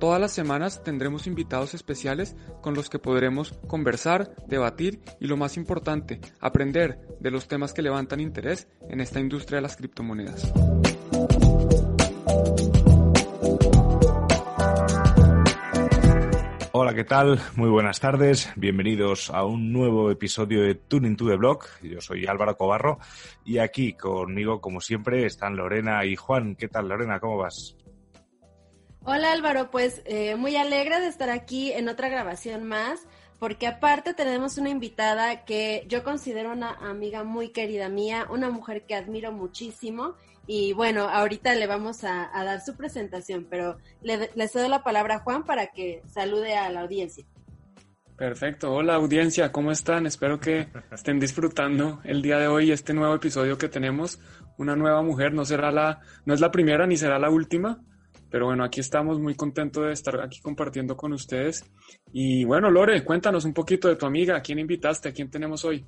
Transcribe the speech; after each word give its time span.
Todas 0.00 0.18
las 0.18 0.32
semanas 0.32 0.82
tendremos 0.82 1.26
invitados 1.26 1.74
especiales 1.74 2.34
con 2.62 2.72
los 2.72 2.88
que 2.88 2.98
podremos 2.98 3.52
conversar, 3.66 4.34
debatir 4.46 5.02
y 5.20 5.26
lo 5.26 5.36
más 5.36 5.58
importante, 5.58 6.22
aprender 6.40 6.98
de 7.20 7.30
los 7.30 7.48
temas 7.48 7.74
que 7.74 7.82
levantan 7.82 8.18
interés 8.18 8.66
en 8.88 9.02
esta 9.02 9.20
industria 9.20 9.56
de 9.56 9.62
las 9.62 9.76
criptomonedas. 9.76 10.50
Hola, 16.72 16.94
¿qué 16.94 17.04
tal? 17.04 17.38
Muy 17.56 17.68
buenas 17.68 18.00
tardes. 18.00 18.50
Bienvenidos 18.56 19.28
a 19.28 19.44
un 19.44 19.70
nuevo 19.70 20.10
episodio 20.10 20.62
de 20.62 20.76
Tuning 20.76 21.14
to 21.14 21.28
the 21.28 21.36
Block. 21.36 21.68
Yo 21.82 22.00
soy 22.00 22.24
Álvaro 22.24 22.56
Cobarro 22.56 23.00
y 23.44 23.58
aquí 23.58 23.92
conmigo, 23.92 24.62
como 24.62 24.80
siempre, 24.80 25.26
están 25.26 25.56
Lorena 25.56 26.06
y 26.06 26.16
Juan. 26.16 26.56
¿Qué 26.56 26.68
tal, 26.68 26.88
Lorena? 26.88 27.20
¿Cómo 27.20 27.36
vas? 27.36 27.76
Hola 29.04 29.32
Álvaro, 29.32 29.70
pues 29.70 30.02
eh, 30.04 30.36
muy 30.36 30.56
alegre 30.56 31.00
de 31.00 31.08
estar 31.08 31.30
aquí 31.30 31.72
en 31.72 31.88
otra 31.88 32.10
grabación 32.10 32.64
más, 32.64 33.00
porque 33.38 33.66
aparte 33.66 34.12
tenemos 34.12 34.58
una 34.58 34.68
invitada 34.68 35.46
que 35.46 35.86
yo 35.88 36.04
considero 36.04 36.52
una 36.52 36.72
amiga 36.74 37.24
muy 37.24 37.48
querida 37.48 37.88
mía, 37.88 38.26
una 38.28 38.50
mujer 38.50 38.84
que 38.86 38.94
admiro 38.94 39.32
muchísimo 39.32 40.16
y 40.46 40.74
bueno, 40.74 41.08
ahorita 41.08 41.54
le 41.54 41.66
vamos 41.66 42.04
a, 42.04 42.30
dar 42.34 42.60
su 42.60 42.76
presentación, 42.76 43.46
pero 43.48 43.78
le, 44.02 44.30
le 44.34 44.48
cedo 44.48 44.68
la 44.68 44.82
palabra 44.82 45.16
a 45.16 45.20
Juan 45.20 45.44
para 45.44 45.68
que 45.68 46.02
salude 46.06 46.56
a 46.56 46.68
la 46.70 46.82
audiencia. 46.82 47.24
Perfecto, 48.18 48.74
hola 48.74 48.96
audiencia, 48.96 49.50
¿cómo 49.50 49.72
están? 49.72 50.04
Espero 50.04 50.40
que 50.40 50.68
estén 50.92 51.18
disfrutando 51.18 52.00
el 52.04 52.20
día 52.20 52.36
de 52.36 52.48
hoy 52.48 52.70
este 52.70 52.92
nuevo 52.92 53.14
episodio 53.14 53.56
que 53.56 53.70
tenemos. 53.70 54.20
Una 54.58 54.76
nueva 54.76 55.00
mujer, 55.00 55.32
no 55.32 55.46
será 55.46 55.70
la, 55.70 56.00
no 56.26 56.34
es 56.34 56.40
la 56.40 56.50
primera 56.50 56.86
ni 56.86 56.98
será 56.98 57.18
la 57.18 57.30
última, 57.30 57.80
pero 58.30 58.46
bueno, 58.46 58.64
aquí 58.64 58.80
estamos 58.80 59.18
muy 59.18 59.34
contentos 59.34 59.86
de 59.86 59.92
estar 59.92 60.20
aquí 60.20 60.40
compartiendo 60.40 60.96
con 60.96 61.12
ustedes. 61.12 61.64
Y 62.12 62.44
bueno, 62.44 62.70
Lore, 62.70 63.04
cuéntanos 63.04 63.44
un 63.44 63.52
poquito 63.52 63.88
de 63.88 63.96
tu 63.96 64.06
amiga. 64.06 64.36
¿A 64.36 64.42
quién 64.42 64.58
invitaste? 64.58 65.08
¿A 65.08 65.12
quién 65.12 65.30
tenemos 65.30 65.64
hoy? 65.64 65.84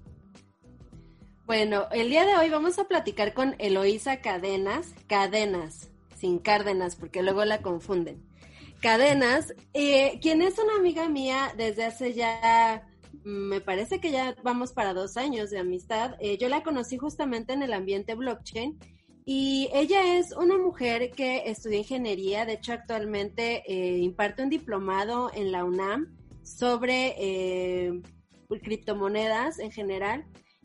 Bueno, 1.47 1.87
el 1.93 2.09
día 2.09 2.25
de 2.25 2.37
hoy 2.37 2.51
vamos 2.51 2.79
a 2.79 2.85
platicar 2.85 3.33
con 3.35 3.55
Eloísa 3.59 4.21
Cadenas. 4.21 4.95
Cadenas, 5.07 5.91
sin 6.17 6.39
Cárdenas, 6.39 6.97
porque 6.97 7.23
luego 7.23 7.45
la 7.45 7.63
confunden. 7.63 8.23
Cadenas, 8.81 9.55
eh, 9.75 10.19
quien 10.21 10.43
es 10.43 10.59
una 10.59 10.77
amiga 10.77 11.09
mía 11.09 11.53
desde 11.57 11.85
hace 11.85 12.15
ya 12.15 12.89
me 13.25 13.61
parece 13.61 14.01
que 14.01 14.11
ya 14.11 14.35
vamos 14.43 14.73
para 14.73 14.95
dos 14.95 15.17
años 15.17 15.51
de 15.51 15.59
amistad. 15.59 16.17
Eh, 16.19 16.39
yo 16.39 16.49
la 16.49 16.63
conocí 16.63 16.99
justamente 16.99 17.53
en 17.53 17.63
el 17.63 17.73
ambiente 17.73 18.15
blockchain 18.15 18.79
y 19.25 19.69
ella 19.73 20.19
es 20.19 20.33
una 20.33 20.59
mujer 20.59 21.13
que 21.13 21.45
estudia 21.47 21.79
ingeniería, 21.79 22.45
de 22.45 22.55
hecho 22.55 22.73
actualmente 22.73 23.63
eh, 23.67 23.99
imparte 23.99 24.43
un 24.43 24.49
diplomado 24.49 25.31
en 25.33 25.53
la 25.53 25.65
UNAM 25.65 26.17
sobre 26.43 27.15
eh, 27.19 28.03
criptomonedas 28.63 29.61
en 29.61 29.71
general. 29.71 30.25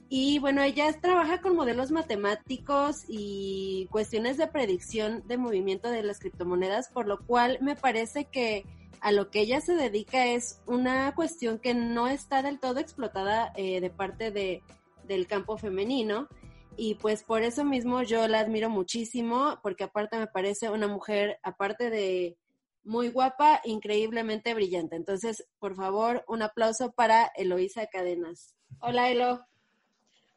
Y 0.09 0.39
bueno, 0.39 0.61
ella 0.61 0.91
trabaja 0.99 1.41
con 1.41 1.55
modelos 1.55 1.91
matemáticos 1.91 3.03
y 3.07 3.87
cuestiones 3.91 4.37
de 4.37 4.47
predicción 4.47 5.23
de 5.27 5.37
movimiento 5.37 5.89
de 5.89 6.01
las 6.01 6.19
criptomonedas, 6.19 6.89
por 6.89 7.07
lo 7.07 7.19
cual 7.25 7.59
me 7.61 7.75
parece 7.75 8.25
que 8.25 8.65
a 9.01 9.11
lo 9.11 9.29
que 9.29 9.41
ella 9.41 9.61
se 9.61 9.75
dedica 9.75 10.25
es 10.25 10.61
una 10.65 11.13
cuestión 11.13 11.59
que 11.59 11.75
no 11.75 12.07
está 12.07 12.41
del 12.41 12.59
todo 12.59 12.79
explotada 12.79 13.51
eh, 13.55 13.81
de 13.81 13.89
parte 13.89 14.31
de, 14.31 14.63
del 15.07 15.27
campo 15.27 15.57
femenino 15.57 16.27
y 16.77 16.95
pues 16.95 17.23
por 17.23 17.41
eso 17.41 17.65
mismo 17.65 18.03
yo 18.03 18.27
la 18.27 18.39
admiro 18.39 18.69
muchísimo, 18.69 19.59
porque 19.63 19.83
aparte 19.83 20.17
me 20.17 20.27
parece 20.27 20.69
una 20.69 20.87
mujer, 20.87 21.39
aparte 21.43 21.89
de 21.89 22.37
muy 22.83 23.09
guapa, 23.09 23.61
increíblemente 23.65 24.53
brillante. 24.53 24.95
Entonces, 24.95 25.43
por 25.59 25.75
favor, 25.75 26.23
un 26.27 26.41
aplauso 26.43 26.91
para 26.91 27.31
Eloísa 27.35 27.87
Cadenas. 27.87 28.55
Hola, 28.79 29.09
Elo. 29.09 29.45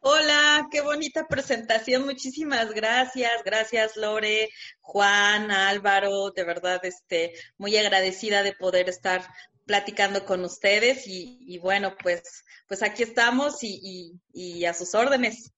Hola, 0.00 0.66
qué 0.72 0.80
bonita 0.80 1.28
presentación. 1.28 2.06
Muchísimas 2.06 2.72
gracias. 2.72 3.30
Gracias, 3.44 3.96
Lore, 3.96 4.48
Juan, 4.80 5.50
Álvaro. 5.50 6.30
De 6.30 6.42
verdad, 6.42 6.82
este, 6.84 7.34
muy 7.58 7.76
agradecida 7.76 8.42
de 8.42 8.54
poder 8.54 8.88
estar 8.88 9.22
platicando 9.66 10.24
con 10.24 10.42
ustedes 10.42 11.04
y, 11.06 11.58
bueno, 11.58 11.94
pues, 12.02 12.44
pues 12.66 12.82
aquí 12.82 13.02
estamos 13.02 13.62
y, 13.62 14.18
y 14.32 14.64
a 14.64 14.74
sus 14.74 14.94
órdenes. 14.94 15.52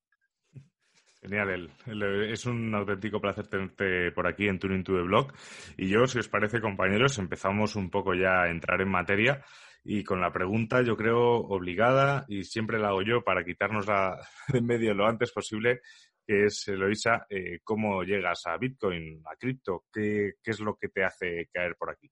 Genial, 1.23 1.71
es 1.87 2.47
un 2.47 2.75
auténtico 2.75 3.21
placer 3.21 3.47
tenerte 3.47 4.11
por 4.11 4.27
aquí 4.27 4.49
en 4.49 4.59
Tuning 4.59 4.83
to 4.83 4.97
the 4.97 5.03
Blog. 5.03 5.33
Y 5.77 5.89
yo, 5.89 6.05
si 6.09 6.19
os 6.19 6.29
parece, 6.29 6.61
compañeros, 6.61 7.17
empezamos 7.19 7.77
un 7.77 7.91
poco 7.91 8.13
ya 8.13 8.43
a 8.43 8.51
entrar 8.51 8.81
en 8.81 8.91
materia 8.91 9.41
y 9.85 10.03
con 10.03 10.21
la 10.21 10.33
pregunta, 10.33 10.83
yo 10.83 10.97
creo, 10.97 11.37
obligada, 11.37 12.25
y 12.27 12.43
siempre 12.43 12.81
la 12.81 12.89
hago 12.89 13.03
yo 13.03 13.23
para 13.23 13.45
quitárnosla 13.45 14.19
de 14.49 14.59
en 14.59 14.67
medio 14.67 14.95
lo 14.95 15.07
antes 15.07 15.31
posible, 15.31 15.81
que 16.27 16.47
es, 16.47 16.67
Eloisa, 16.67 17.25
eh, 17.31 17.61
¿cómo 17.63 18.03
llegas 18.03 18.43
a 18.47 18.57
Bitcoin, 18.57 19.23
a 19.25 19.37
cripto? 19.37 19.85
¿Qué, 19.93 20.35
es 20.45 20.61
lo 20.61 20.77
que 20.77 20.89
te 20.89 21.05
hace 21.05 21.49
caer 21.53 21.77
por 21.77 21.91
aquí? 21.91 22.11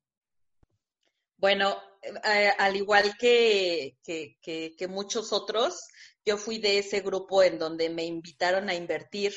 Bueno, 1.40 1.74
eh, 2.02 2.52
al 2.58 2.76
igual 2.76 3.16
que, 3.18 3.96
que 4.04 4.88
muchos 4.88 5.32
otros, 5.32 5.88
yo 6.22 6.36
fui 6.36 6.58
de 6.58 6.78
ese 6.78 7.00
grupo 7.00 7.42
en 7.42 7.58
donde 7.58 7.88
me 7.88 8.04
invitaron 8.04 8.68
a 8.68 8.74
invertir. 8.74 9.32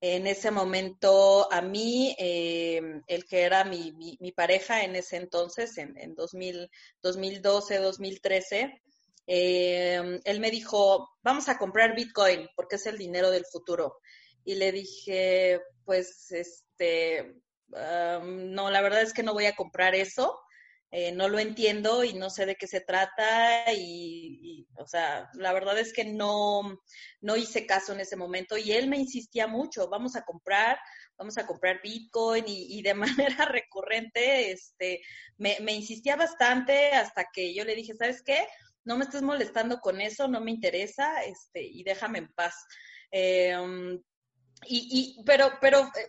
En 0.00 0.26
ese 0.26 0.50
momento, 0.50 1.52
a 1.52 1.60
mí, 1.60 2.14
eh, 2.18 2.80
el 3.06 3.26
que 3.26 3.42
era 3.42 3.64
mi, 3.64 3.92
mi, 3.92 4.32
pareja 4.32 4.84
en 4.84 4.96
ese 4.96 5.16
entonces, 5.16 5.76
en, 5.76 5.98
en 5.98 6.14
2000, 6.14 6.70
2012, 7.02 7.78
2013, 7.78 8.80
eh, 9.26 10.20
él 10.24 10.40
me 10.40 10.50
dijo, 10.50 11.10
vamos 11.22 11.48
a 11.48 11.58
comprar 11.58 11.94
Bitcoin 11.94 12.48
porque 12.56 12.76
es 12.76 12.86
el 12.86 12.96
dinero 12.96 13.30
del 13.30 13.44
futuro. 13.44 13.98
Y 14.44 14.54
le 14.54 14.72
dije, 14.72 15.60
pues, 15.84 16.30
este, 16.30 17.34
no, 17.68 18.70
la 18.70 18.80
verdad 18.80 19.02
es 19.02 19.12
que 19.12 19.22
no 19.22 19.34
voy 19.34 19.44
a 19.46 19.56
comprar 19.56 19.94
eso. 19.94 20.40
Eh, 20.90 21.12
no 21.12 21.28
lo 21.28 21.38
entiendo 21.38 22.02
y 22.02 22.14
no 22.14 22.30
sé 22.30 22.46
de 22.46 22.56
qué 22.56 22.66
se 22.66 22.80
trata 22.80 23.70
y, 23.74 24.66
o 24.78 24.86
sea, 24.86 25.28
la 25.34 25.52
verdad 25.52 25.78
es 25.78 25.92
que 25.92 26.06
no, 26.06 26.62
no 27.20 27.36
hice 27.36 27.66
caso 27.66 27.92
en 27.92 28.00
ese 28.00 28.16
momento 28.16 28.56
y 28.56 28.72
él 28.72 28.88
me 28.88 28.96
insistía 28.96 29.46
mucho, 29.46 29.90
vamos 29.90 30.16
a 30.16 30.24
comprar, 30.24 30.78
vamos 31.18 31.36
a 31.36 31.46
comprar 31.46 31.82
Bitcoin 31.82 32.44
y, 32.46 32.80
de 32.80 32.94
manera 33.34 33.44
recurrente, 33.44 34.50
este, 34.50 35.02
me, 35.36 35.58
me, 35.60 35.74
insistía 35.74 36.16
bastante 36.16 36.92
hasta 36.92 37.26
que 37.34 37.52
yo 37.52 37.66
le 37.66 37.74
dije, 37.74 37.94
¿sabes 37.94 38.22
qué? 38.22 38.48
No 38.84 38.96
me 38.96 39.04
estés 39.04 39.20
molestando 39.20 39.80
con 39.80 40.00
eso, 40.00 40.26
no 40.26 40.40
me 40.40 40.52
interesa, 40.52 41.22
este, 41.24 41.62
y 41.62 41.82
déjame 41.82 42.20
en 42.20 42.32
paz. 42.32 42.54
Eh, 43.10 43.54
y, 44.66 45.16
y, 45.18 45.24
pero, 45.24 45.52
pero 45.60 45.82
eh, 45.82 46.08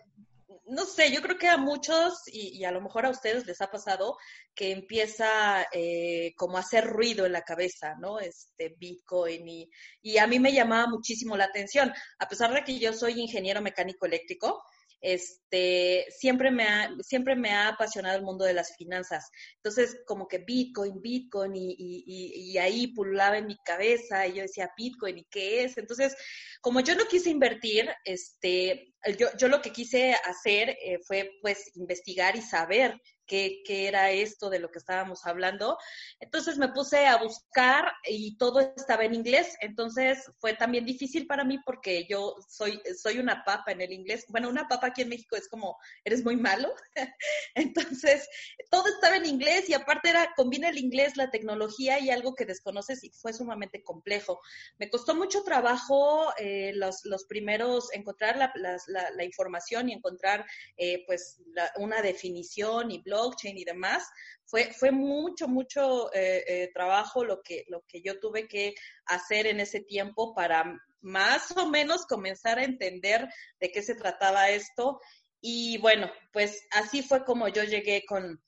no 0.70 0.84
sé, 0.86 1.12
yo 1.12 1.20
creo 1.20 1.36
que 1.36 1.48
a 1.48 1.56
muchos 1.56 2.22
y, 2.26 2.64
a 2.64 2.70
lo 2.70 2.80
mejor 2.80 3.04
a 3.04 3.10
ustedes 3.10 3.46
les 3.46 3.60
ha 3.60 3.70
pasado 3.70 4.16
que 4.54 4.70
empieza 4.70 5.66
eh, 5.72 6.32
como 6.36 6.56
a 6.56 6.60
hacer 6.60 6.86
ruido 6.86 7.26
en 7.26 7.32
la 7.32 7.42
cabeza, 7.42 7.96
¿no? 8.00 8.20
Este 8.20 8.76
Bitcoin 8.78 9.48
y, 9.48 9.70
y 10.00 10.18
a 10.18 10.26
mí 10.26 10.38
me 10.38 10.52
llamaba 10.52 10.86
muchísimo 10.88 11.36
la 11.36 11.46
atención, 11.46 11.92
a 12.18 12.28
pesar 12.28 12.54
de 12.54 12.62
que 12.62 12.78
yo 12.78 12.92
soy 12.92 13.20
ingeniero 13.20 13.60
mecánico 13.60 14.06
eléctrico, 14.06 14.62
este, 15.00 16.06
siempre 16.10 16.50
me 16.50 16.64
ha, 16.64 16.90
siempre 17.00 17.34
me 17.34 17.50
ha 17.50 17.68
apasionado 17.68 18.16
el 18.16 18.24
mundo 18.24 18.44
de 18.44 18.54
las 18.54 18.76
finanzas. 18.76 19.30
Entonces, 19.56 19.98
como 20.06 20.28
que 20.28 20.38
Bitcoin, 20.38 21.00
Bitcoin, 21.00 21.52
y, 21.54 22.58
ahí 22.58 22.88
pululaba 22.88 23.38
en 23.38 23.46
mi 23.46 23.56
cabeza, 23.64 24.26
y 24.26 24.34
yo 24.34 24.42
decía, 24.42 24.70
Bitcoin, 24.76 25.18
¿y 25.18 25.24
qué 25.30 25.64
es? 25.64 25.78
Entonces, 25.78 26.14
como 26.60 26.80
yo 26.80 26.94
no 26.94 27.06
quise 27.06 27.30
invertir, 27.30 27.90
este, 28.04 28.94
yo, 29.18 29.28
yo 29.38 29.48
lo 29.48 29.62
que 29.62 29.72
quise 29.72 30.14
hacer 30.24 30.76
eh, 30.82 30.98
fue, 31.06 31.30
pues, 31.40 31.70
investigar 31.74 32.36
y 32.36 32.42
saber 32.42 33.00
qué, 33.30 33.62
qué 33.64 33.86
era 33.86 34.10
esto 34.10 34.50
de 34.50 34.58
lo 34.58 34.72
que 34.72 34.80
estábamos 34.80 35.24
hablando. 35.24 35.78
Entonces 36.18 36.58
me 36.58 36.70
puse 36.70 37.06
a 37.06 37.16
buscar 37.16 37.92
y 38.04 38.36
todo 38.36 38.58
estaba 38.58 39.04
en 39.04 39.14
inglés. 39.14 39.56
Entonces 39.60 40.32
fue 40.40 40.54
también 40.54 40.84
difícil 40.84 41.28
para 41.28 41.44
mí 41.44 41.60
porque 41.64 42.08
yo 42.10 42.34
soy, 42.48 42.82
soy 43.00 43.18
una 43.18 43.44
papa 43.44 43.70
en 43.70 43.82
el 43.82 43.92
inglés. 43.92 44.24
Bueno, 44.28 44.48
una 44.48 44.66
papa 44.66 44.88
aquí 44.88 45.02
en 45.02 45.10
México 45.10 45.36
es 45.36 45.48
como, 45.48 45.78
eres 46.04 46.24
muy 46.24 46.36
malo. 46.36 46.74
Entonces, 47.54 48.28
todo 48.68 48.88
estaba 48.88 49.16
en 49.16 49.26
inglés 49.26 49.70
y 49.70 49.74
aparte 49.74 50.10
era, 50.10 50.32
combina 50.34 50.68
el 50.68 50.78
inglés, 50.78 51.16
la 51.16 51.30
tecnología 51.30 52.00
y 52.00 52.10
algo 52.10 52.34
que 52.34 52.46
desconoces 52.46 53.04
y 53.04 53.10
fue 53.10 53.32
sumamente 53.32 53.84
complejo. 53.84 54.40
Me 54.78 54.90
costó 54.90 55.14
mucho 55.14 55.44
trabajo 55.44 56.32
eh, 56.36 56.72
los, 56.74 57.04
los, 57.04 57.26
primeros, 57.26 57.92
encontrar 57.92 58.36
la, 58.36 58.52
la, 58.56 59.10
la 59.12 59.24
información 59.24 59.88
y 59.88 59.92
encontrar 59.92 60.44
eh, 60.76 61.04
pues 61.06 61.40
una 61.76 62.02
definición 62.02 62.90
y 62.90 63.02
blockchain 63.20 63.58
y 63.58 63.64
demás. 63.64 64.08
Fue, 64.44 64.72
fue 64.72 64.90
mucho, 64.90 65.48
mucho 65.48 66.12
eh, 66.14 66.44
eh, 66.46 66.70
trabajo 66.74 67.24
lo 67.24 67.42
que, 67.42 67.64
lo 67.68 67.82
que 67.86 68.02
yo 68.02 68.18
tuve 68.18 68.48
que 68.48 68.74
hacer 69.06 69.46
en 69.46 69.60
ese 69.60 69.80
tiempo 69.80 70.34
para 70.34 70.64
más 71.00 71.56
o 71.56 71.68
menos 71.68 72.06
comenzar 72.06 72.58
a 72.58 72.64
entender 72.64 73.28
de 73.60 73.70
qué 73.70 73.82
se 73.82 73.94
trataba 73.94 74.50
esto. 74.50 75.00
Y 75.40 75.78
bueno, 75.78 76.10
pues 76.32 76.66
así 76.72 77.02
fue 77.02 77.24
como 77.24 77.48
yo 77.48 77.64
llegué 77.64 78.04
con, 78.06 78.42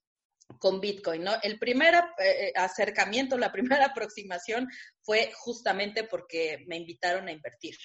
con 0.59 0.81
Bitcoin, 0.81 1.23
¿no? 1.23 1.33
El 1.43 1.59
primer 1.59 1.95
acercamiento, 2.57 3.39
la 3.39 3.53
primera 3.83 3.87
aproximación 3.87 4.69
fue 5.03 5.33
justamente 5.35 6.05
porque 6.05 6.65
me 6.67 6.77
invitaron 6.77 7.29
a 7.29 7.33
invertir. 7.33 7.77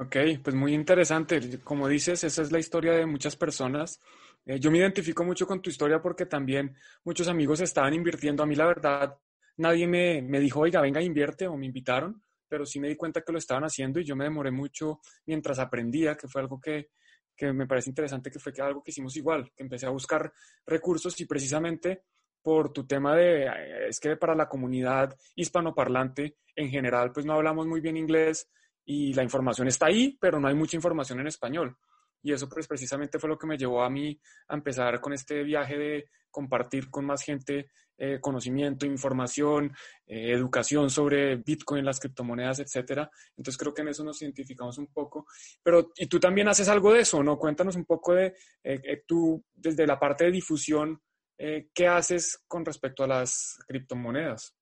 Ok, 0.00 0.16
pues 0.42 0.56
muy 0.56 0.72
interesante. 0.72 1.60
Como 1.62 1.86
dices, 1.86 2.24
esa 2.24 2.40
es 2.40 2.50
la 2.50 2.58
historia 2.58 2.92
de 2.92 3.04
muchas 3.04 3.36
personas. 3.36 4.00
Eh, 4.46 4.58
yo 4.58 4.70
me 4.70 4.78
identifico 4.78 5.24
mucho 5.24 5.46
con 5.46 5.60
tu 5.60 5.68
historia 5.68 6.00
porque 6.00 6.24
también 6.24 6.74
muchos 7.04 7.28
amigos 7.28 7.60
estaban 7.60 7.92
invirtiendo. 7.92 8.42
A 8.42 8.46
mí 8.46 8.54
la 8.54 8.64
verdad, 8.64 9.18
nadie 9.58 9.86
me, 9.86 10.22
me 10.22 10.40
dijo, 10.40 10.60
oiga, 10.60 10.80
venga, 10.80 11.02
invierte 11.02 11.46
o 11.46 11.56
me 11.58 11.66
invitaron, 11.66 12.22
pero 12.48 12.64
sí 12.64 12.80
me 12.80 12.88
di 12.88 12.96
cuenta 12.96 13.20
que 13.20 13.30
lo 13.30 13.36
estaban 13.36 13.64
haciendo 13.64 14.00
y 14.00 14.04
yo 14.06 14.16
me 14.16 14.24
demoré 14.24 14.50
mucho 14.50 15.00
mientras 15.26 15.58
aprendía, 15.58 16.16
que 16.16 16.28
fue 16.28 16.40
algo 16.40 16.58
que, 16.58 16.92
que 17.36 17.52
me 17.52 17.66
parece 17.66 17.90
interesante, 17.90 18.30
que 18.30 18.38
fue 18.38 18.54
que 18.54 18.62
algo 18.62 18.82
que 18.82 18.92
hicimos 18.92 19.14
igual, 19.18 19.52
que 19.54 19.64
empecé 19.64 19.84
a 19.84 19.90
buscar 19.90 20.32
recursos 20.64 21.20
y 21.20 21.26
precisamente 21.26 22.04
por 22.42 22.72
tu 22.72 22.86
tema 22.86 23.14
de, 23.16 23.44
eh, 23.44 23.88
es 23.88 24.00
que 24.00 24.16
para 24.16 24.34
la 24.34 24.48
comunidad 24.48 25.14
hispanoparlante 25.36 26.38
en 26.56 26.70
general, 26.70 27.12
pues 27.12 27.26
no 27.26 27.34
hablamos 27.34 27.66
muy 27.66 27.82
bien 27.82 27.98
inglés 27.98 28.48
y 28.92 29.14
la 29.14 29.22
información 29.22 29.68
está 29.68 29.86
ahí, 29.86 30.18
pero 30.20 30.40
no 30.40 30.48
hay 30.48 30.54
mucha 30.56 30.76
información 30.76 31.20
en 31.20 31.28
español. 31.28 31.76
Y 32.24 32.32
eso 32.32 32.48
pues 32.48 32.66
precisamente 32.66 33.20
fue 33.20 33.28
lo 33.28 33.38
que 33.38 33.46
me 33.46 33.56
llevó 33.56 33.84
a 33.84 33.88
mí 33.88 34.20
a 34.48 34.54
empezar 34.56 35.00
con 35.00 35.12
este 35.12 35.44
viaje 35.44 35.78
de 35.78 36.10
compartir 36.28 36.90
con 36.90 37.04
más 37.06 37.22
gente 37.22 37.70
eh, 37.96 38.18
conocimiento, 38.20 38.86
información, 38.86 39.72
eh, 40.08 40.32
educación 40.32 40.90
sobre 40.90 41.36
Bitcoin, 41.36 41.84
las 41.84 42.00
criptomonedas, 42.00 42.58
etcétera. 42.58 43.08
Entonces 43.36 43.56
creo 43.56 43.72
que 43.72 43.82
en 43.82 43.88
eso 43.88 44.02
nos 44.02 44.20
identificamos 44.22 44.76
un 44.78 44.88
poco. 44.88 45.24
Pero, 45.62 45.92
y 45.96 46.08
tú 46.08 46.18
también 46.18 46.48
haces 46.48 46.68
algo 46.68 46.92
de 46.92 47.02
eso, 47.02 47.22
¿no? 47.22 47.38
Cuéntanos 47.38 47.76
un 47.76 47.84
poco 47.84 48.14
de 48.14 48.34
eh, 48.64 49.04
tú, 49.06 49.40
desde 49.54 49.86
la 49.86 50.00
parte 50.00 50.24
de 50.24 50.32
difusión, 50.32 51.00
¿qué 51.38 51.86
haces 51.86 52.42
con 52.46 52.66
respecto 52.66 53.04
a 53.04 53.06
las 53.06 53.56
criptomonedas? 53.66 54.59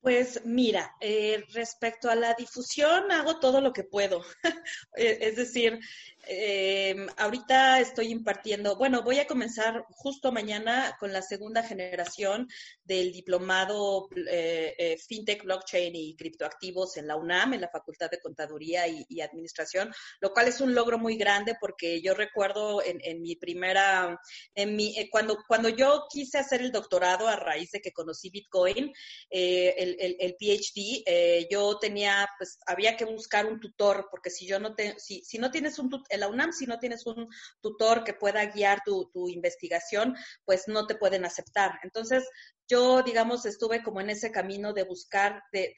Pues 0.00 0.40
mira, 0.46 0.96
eh, 1.00 1.44
respecto 1.52 2.08
a 2.08 2.14
la 2.14 2.32
difusión, 2.34 3.12
hago 3.12 3.38
todo 3.38 3.60
lo 3.60 3.72
que 3.72 3.84
puedo. 3.84 4.22
Eh, 4.96 5.18
es 5.20 5.36
decir, 5.36 5.78
eh, 6.26 7.06
ahorita 7.16 7.80
estoy 7.80 8.08
impartiendo, 8.08 8.76
bueno, 8.76 9.02
voy 9.02 9.18
a 9.18 9.26
comenzar 9.26 9.84
justo 9.90 10.32
mañana 10.32 10.96
con 11.00 11.12
la 11.12 11.22
segunda 11.22 11.62
generación 11.62 12.48
del 12.84 13.12
diplomado 13.12 14.08
eh, 14.14 14.74
eh, 14.78 14.98
FinTech, 14.98 15.44
Blockchain 15.44 15.94
y 15.94 16.16
Criptoactivos 16.16 16.96
en 16.96 17.06
la 17.06 17.16
UNAM, 17.16 17.54
en 17.54 17.62
la 17.62 17.68
Facultad 17.68 18.10
de 18.10 18.20
Contaduría 18.20 18.86
y, 18.86 19.20
Administración, 19.20 19.92
lo 20.20 20.32
cual 20.32 20.48
es 20.48 20.60
un 20.60 20.74
logro 20.74 20.98
muy 20.98 21.16
grande 21.16 21.54
porque 21.60 22.00
yo 22.00 22.14
recuerdo 22.14 22.82
en, 22.82 23.20
mi 23.20 23.36
primera, 23.36 24.18
en 24.54 24.76
mi, 24.76 24.98
eh, 24.98 25.08
cuando, 25.10 25.36
cuando 25.46 25.68
yo 25.68 26.06
quise 26.10 26.38
hacer 26.38 26.62
el 26.62 26.72
doctorado 26.72 27.28
a 27.28 27.36
raíz 27.36 27.70
de 27.70 27.80
que 27.80 27.92
conocí 27.92 28.30
Bitcoin, 28.30 28.92
el, 29.30 30.16
el, 30.18 30.36
PhD, 30.38 31.46
yo 31.50 31.78
tenía, 31.78 32.28
pues 32.38 32.58
había 32.66 32.96
que 32.96 33.04
buscar 33.04 33.44
un 33.44 33.60
tutor 33.60 34.08
porque 34.10 34.30
si 34.30 34.46
yo 34.46 34.58
no 34.58 34.74
te, 34.74 34.98
si, 34.98 35.22
si 35.22 35.38
no 35.38 35.50
tienes 35.50 35.78
un 35.78 35.90
tutor, 35.90 36.09
en 36.10 36.20
la 36.20 36.28
UNAM, 36.28 36.52
si 36.52 36.66
no 36.66 36.78
tienes 36.78 37.06
un 37.06 37.28
tutor 37.60 38.04
que 38.04 38.14
pueda 38.14 38.44
guiar 38.46 38.82
tu, 38.84 39.10
investigación, 39.28 40.16
pues 40.44 40.68
no 40.68 40.86
te 40.86 40.94
pueden 40.94 41.24
aceptar. 41.24 41.78
Entonces, 41.82 42.28
yo, 42.68 43.02
digamos, 43.02 43.46
estuve 43.46 43.82
como 43.82 44.00
en 44.00 44.10
ese 44.10 44.30
camino 44.30 44.72
de 44.72 44.84
buscar, 44.84 45.42
de, 45.52 45.74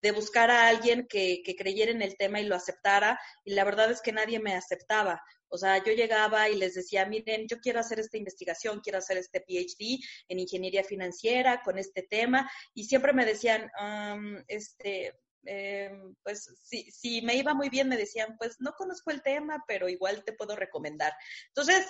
de, 0.00 0.12
buscar 0.12 0.50
a 0.50 0.68
alguien 0.68 1.06
que, 1.08 1.42
que, 1.44 1.56
creyera 1.56 1.90
en 1.90 2.02
el 2.02 2.16
tema 2.16 2.40
y 2.40 2.46
lo 2.46 2.56
aceptara, 2.56 3.18
y 3.44 3.54
la 3.54 3.64
verdad 3.64 3.90
es 3.90 4.00
que 4.00 4.12
nadie 4.12 4.38
me 4.38 4.54
aceptaba. 4.54 5.22
O 5.48 5.58
sea, 5.58 5.82
yo 5.84 5.92
llegaba 5.92 6.48
y 6.48 6.56
les 6.56 6.74
decía, 6.74 7.06
miren, 7.06 7.46
yo 7.48 7.58
quiero 7.60 7.80
hacer 7.80 7.98
esta 7.98 8.16
investigación, 8.16 8.80
quiero 8.80 8.98
hacer 8.98 9.16
este 9.18 9.40
PhD 9.40 9.98
en 10.28 10.38
ingeniería 10.38 10.84
financiera 10.84 11.60
con 11.62 11.76
este 11.76 12.02
tema, 12.02 12.50
y 12.72 12.84
siempre 12.84 13.12
me 13.12 13.26
decían, 13.26 13.70
este, 14.46 15.12
eh, 15.46 15.90
pues 16.22 16.54
si, 16.62 16.90
si 16.90 17.22
me 17.22 17.36
iba 17.36 17.54
muy 17.54 17.68
bien 17.68 17.88
me 17.88 17.96
decían, 17.96 18.36
pues 18.38 18.56
no 18.60 18.72
conozco 18.72 19.10
el 19.10 19.22
tema, 19.22 19.64
pero 19.66 19.88
igual 19.88 20.24
te 20.24 20.32
puedo 20.32 20.56
recomendar. 20.56 21.12
Entonces, 21.48 21.86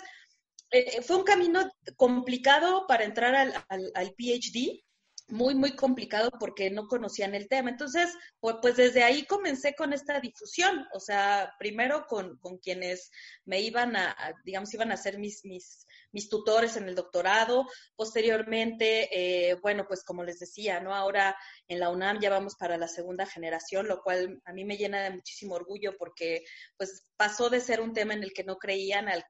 eh, 0.73 1.03
fue 1.03 1.17
un 1.17 1.25
camino 1.25 1.69
complicado 1.97 2.87
para 2.87 3.05
entrar 3.05 3.35
al, 3.35 3.53
al, 3.69 4.15
PhD, 4.17 4.85
muy, 5.27 5.55
muy 5.55 5.75
complicado 5.75 6.31
porque 6.39 6.71
no 6.71 6.87
conocían 6.87 7.35
el 7.35 7.49
tema. 7.49 7.71
Entonces, 7.71 8.17
pues, 8.39 8.57
pues 8.63 8.77
desde 8.77 9.03
ahí 9.03 9.25
comencé 9.27 9.75
con 9.75 9.93
esta 9.93 10.21
difusión, 10.21 10.87
o 10.93 11.01
sea, 11.01 11.55
primero 11.59 12.07
con, 12.07 12.39
con 12.39 12.59
quienes 12.59 13.11
me 13.45 13.61
iban 13.61 13.97
a, 13.97 14.17
digamos, 14.45 14.73
iban 14.75 14.93
a 14.93 14.97
ser 14.97 15.19
mis, 15.19 15.45
mis, 15.45 15.87
mis 16.13 16.29
tutores 16.29 16.77
en 16.77 16.89
el 16.89 16.95
doctorado. 16.95 17.67
Posteriormente, 17.97 19.09
eh, 19.13 19.55
bueno, 19.63 19.87
pues 19.87 20.05
como 20.05 20.25
les 20.25 20.39
decía, 20.39 20.81
¿no? 20.81 20.95
Ahora 20.95 21.37
en 21.69 21.81
la 21.81 21.91
UNAM 21.91 22.21
ya 22.21 22.31
vamos 22.31 22.57
para 22.57 22.77
la 22.77 22.89
segunda 22.89 23.27
generación, 23.27 23.87
lo 23.87 24.03
cual 24.03 24.41
a 24.45 24.53
mí 24.53 24.65
me 24.65 24.77
llena 24.77 25.03
de 25.03 25.11
muchísimo 25.11 25.55
orgullo 25.55 25.97
porque 25.99 26.45
pues 26.77 27.05
pasó 27.17 27.51
de 27.51 27.61
ser 27.61 27.81
un 27.81 27.93
tema 27.93 28.15
en 28.15 28.23
el 28.23 28.33
que 28.33 28.45
no 28.45 28.57
creían 28.57 29.09
al, 29.09 29.25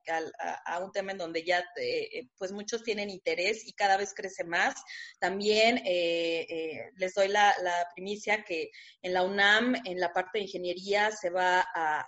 a, 0.65 0.79
un 0.79 0.93
tema 0.93 1.13
en 1.13 1.19
donde 1.19 1.45
ya 1.45 1.65
eh, 1.77 2.29
pues 2.39 2.53
muchos 2.53 2.83
tienen 2.83 3.11
interés 3.11 3.67
y 3.67 3.73
cada 3.73 3.97
vez 3.97 4.15
crece 4.15 4.45
más. 4.45 4.75
También 5.19 5.83
eh, 5.85 6.91
les 6.97 7.15
doy 7.15 7.29
la, 7.29 7.55
primicia 7.95 8.45
que 8.45 8.71
en 9.03 9.13
la 9.13 9.23
UNAM, 9.23 9.75
en 9.85 9.99
la 9.99 10.13
parte 10.13 10.39
de 10.39 10.45
ingeniería, 10.45 11.11
se 11.11 11.31
va 11.31 11.67
a, 11.75 12.07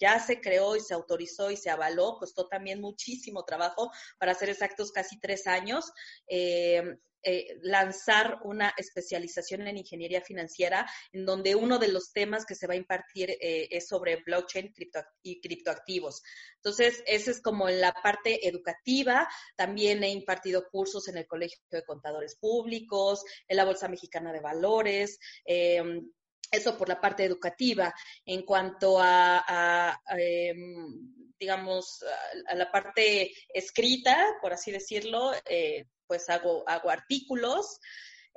ya 0.00 0.18
se 0.18 0.40
creó 0.40 0.76
y 0.76 0.80
se 0.80 0.94
autorizó 0.94 1.50
y 1.50 1.56
se 1.56 1.70
avaló, 1.70 2.16
costó 2.18 2.48
también 2.48 2.80
muchísimo 2.80 3.44
trabajo 3.44 3.90
para 4.18 4.34
ser 4.34 4.50
exactos, 4.50 4.92
casi 4.92 5.18
tres 5.18 5.46
años. 5.46 5.92
Eh, 6.28 6.82
eh, 7.22 7.58
lanzar 7.60 8.38
una 8.44 8.72
especialización 8.78 9.66
en 9.66 9.76
ingeniería 9.76 10.22
financiera, 10.22 10.90
en 11.12 11.26
donde 11.26 11.54
uno 11.54 11.78
de 11.78 11.88
los 11.88 12.12
temas 12.14 12.46
que 12.46 12.54
se 12.54 12.66
va 12.66 12.72
a 12.72 12.78
impartir 12.78 13.30
eh, 13.42 13.68
es 13.70 13.88
sobre 13.88 14.22
blockchain 14.24 14.72
y 15.22 15.40
criptoactivos. 15.42 16.22
Entonces, 16.56 17.02
esa 17.06 17.30
es 17.30 17.42
como 17.42 17.68
la 17.68 17.92
parte 17.92 18.48
educativa. 18.48 19.28
También 19.54 20.02
he 20.02 20.08
impartido 20.08 20.66
cursos 20.70 21.08
en 21.08 21.18
el 21.18 21.26
Colegio 21.26 21.60
de 21.70 21.84
Contadores 21.84 22.36
Públicos, 22.36 23.22
en 23.48 23.58
la 23.58 23.66
Bolsa 23.66 23.88
Mexicana 23.88 24.32
de 24.32 24.40
Valores. 24.40 25.18
Eso 26.50 26.76
por 26.76 26.88
la 26.88 27.00
parte 27.00 27.24
educativa. 27.24 27.94
En 28.24 28.42
cuanto 28.42 28.98
a, 29.00 30.00
em, 30.16 31.30
digamos, 31.38 32.04
a, 32.46 32.54
la 32.54 32.70
parte 32.70 33.32
escrita, 33.52 34.16
por 34.40 34.52
así 34.52 34.70
decirlo, 34.70 35.32
eh, 35.48 35.86
pues 36.06 36.28
hago, 36.28 36.68
hago 36.68 36.90
artículos, 36.90 37.78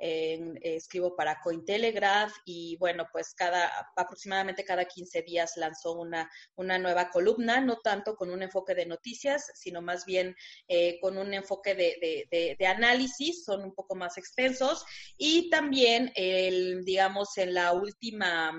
escribo 0.06 1.16
para 1.16 1.40
Cointelegraph 1.40 2.32
y 2.44 2.76
bueno, 2.76 3.06
pues 3.10 3.34
cada, 3.34 3.70
aproximadamente 3.96 4.64
cada 4.64 4.84
15 4.84 5.22
días 5.22 5.56
lanzo 5.56 5.92
una, 5.92 6.30
una 6.56 6.78
nueva 6.78 7.08
columna, 7.10 7.60
no 7.60 7.78
tanto 7.78 8.14
con 8.14 8.30
un 8.30 8.42
enfoque 8.42 8.74
de 8.74 8.84
noticias, 8.84 9.50
sino 9.54 9.80
más 9.80 10.04
bien 10.04 10.36
eh, 10.68 10.98
con 11.00 11.16
un 11.16 11.32
enfoque 11.32 11.74
de, 11.74 12.56
de, 12.58 12.66
análisis, 12.66 13.44
son 13.44 13.64
un 13.64 13.74
poco 13.74 13.94
más 13.94 14.18
extensos. 14.18 14.84
Y 15.16 15.48
también, 15.48 16.12
el, 16.16 16.84
digamos, 16.84 17.38
en 17.38 17.54
la 17.54 17.72
última 17.72 18.52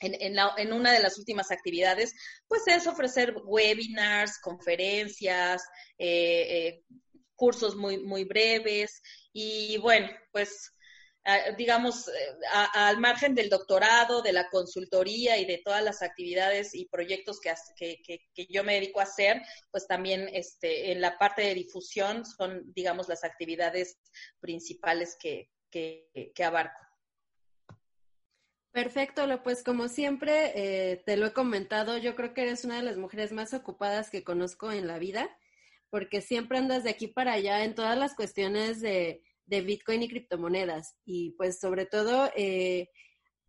en, 0.00 0.72
una 0.72 0.92
de 0.92 1.00
las 1.00 1.18
últimas 1.18 1.50
actividades, 1.50 2.14
pues 2.48 2.62
es 2.66 2.86
ofrecer 2.86 3.34
webinars, 3.44 4.38
conferencias, 4.40 5.62
eh, 5.98 6.46
eh, 6.68 6.84
cursos 7.36 7.76
muy, 7.76 7.98
muy 7.98 8.24
breves 8.24 9.00
y 9.34 9.76
bueno, 9.78 10.08
pues 10.32 10.70
digamos, 11.56 12.08
eh, 12.08 12.12
al 12.74 12.98
margen 12.98 13.34
del 13.34 13.48
doctorado, 13.48 14.20
de 14.20 14.32
la 14.32 14.48
consultoría 14.50 15.38
y 15.38 15.46
de 15.46 15.62
todas 15.64 15.82
las 15.82 16.02
actividades 16.02 16.74
y 16.74 16.86
proyectos 16.86 17.40
que, 17.40 17.54
que, 17.76 18.20
que, 18.34 18.46
yo 18.50 18.62
me 18.62 18.74
dedico 18.74 19.00
a 19.00 19.04
hacer, 19.04 19.40
pues 19.70 19.86
también 19.86 20.28
este, 20.32 20.92
en 20.92 21.00
la 21.00 21.16
parte 21.16 21.42
de 21.42 21.54
difusión 21.54 22.26
son, 22.26 22.72
digamos, 22.74 23.08
las 23.08 23.24
actividades 23.24 23.98
principales 24.38 25.16
que, 25.18 25.50
que 25.70 26.44
abarco. 26.44 26.84
Perfecto, 28.74 29.24
pues 29.44 29.62
como 29.62 29.86
siempre 29.86 30.52
eh, 30.56 30.96
te 31.06 31.16
lo 31.16 31.26
he 31.26 31.32
comentado, 31.32 31.96
yo 31.96 32.16
creo 32.16 32.34
que 32.34 32.42
eres 32.42 32.64
una 32.64 32.74
de 32.74 32.82
las 32.82 32.96
mujeres 32.96 33.30
más 33.30 33.54
ocupadas 33.54 34.10
que 34.10 34.24
conozco 34.24 34.72
en 34.72 34.88
la 34.88 34.98
vida, 34.98 35.30
porque 35.90 36.20
siempre 36.20 36.58
andas 36.58 36.84
de 36.84 36.90
aquí 36.90 37.08
para 37.08 37.32
allá 37.32 37.64
en 37.64 37.74
todas 37.74 37.98
las 37.98 38.14
cuestiones 38.14 38.80
de, 38.80 39.22
Bitcoin 39.46 40.02
y 40.02 40.08
criptomonedas. 40.08 40.96
Y 41.04 41.32
pues 41.32 41.60
sobre 41.60 41.86
todo, 41.86 42.30
eh, 42.36 42.88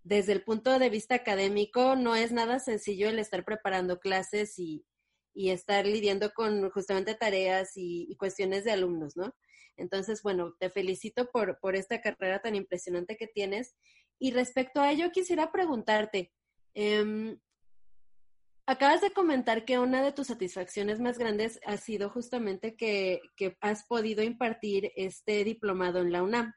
desde 0.04 0.34
el 0.34 0.44
punto 0.44 0.78
de 0.78 0.90
vista 0.90 1.16
académico, 1.16 1.96
no 1.96 2.16
es 2.16 2.32
nada 2.32 2.60
sencillo 2.60 3.10
el 3.10 3.20
estar 3.20 3.46
preparando 3.46 4.00
clases 4.00 4.60
y, 4.60 4.86
estar 5.34 5.86
lidiando 5.86 6.32
con 6.34 6.70
justamente 6.70 7.14
tareas 7.16 7.72
y, 7.76 8.16
cuestiones 8.18 8.64
de 8.64 8.72
alumnos, 8.72 9.18
¿no? 9.18 9.34
Entonces, 9.78 10.22
bueno, 10.22 10.54
te 10.60 10.70
felicito 10.70 11.30
por, 11.32 11.60
por 11.60 11.76
esta 11.76 12.02
carrera 12.02 12.42
tan 12.42 12.56
impresionante 12.56 13.18
que 13.18 13.28
tienes 13.28 13.76
y 14.20 14.32
respecto 14.32 14.80
a 14.82 14.92
ello, 14.92 15.12
quisiera 15.12 15.52
preguntarte, 15.52 16.32
em, 16.74 17.38
acabas 18.66 19.02
de 19.02 19.12
comentar 19.12 19.66
que 19.66 19.80
una 19.80 20.04
de 20.04 20.12
tus 20.12 20.28
satisfacciones 20.28 21.00
más 21.00 21.18
grandes 21.18 21.60
ha 21.66 21.78
sido 21.78 22.10
justamente 22.10 22.76
que, 22.76 23.22
has 23.62 23.84
podido 23.86 24.24
impartir 24.24 24.92
este 24.96 25.44
diplomado 25.44 26.00
en 26.00 26.12
la 26.12 26.24
UNAM. 26.24 26.54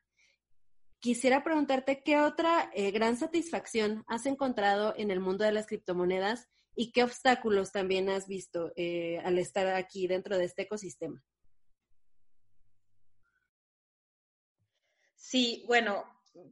Quisiera 1.00 1.44
preguntarte 1.44 2.02
qué 2.02 2.18
otra 2.20 2.70
eh, 2.74 2.90
gran 2.90 3.16
satisfacción 3.16 4.04
has 4.08 4.26
encontrado 4.26 4.94
en 4.96 5.10
el 5.10 5.20
mundo 5.20 5.44
de 5.44 5.52
las 5.52 5.66
criptomonedas 5.66 6.48
y 6.74 6.92
qué 6.92 7.04
obstáculos 7.04 7.72
también 7.72 8.08
has 8.08 8.26
visto 8.26 8.72
eh, 8.76 9.20
al 9.24 9.38
estar 9.38 9.66
aquí 9.68 10.06
dentro 10.06 10.38
de 10.38 10.44
este 10.44 10.62
ecosistema. 10.62 11.22
Sí, 15.14 15.64
bueno, 15.66 16.04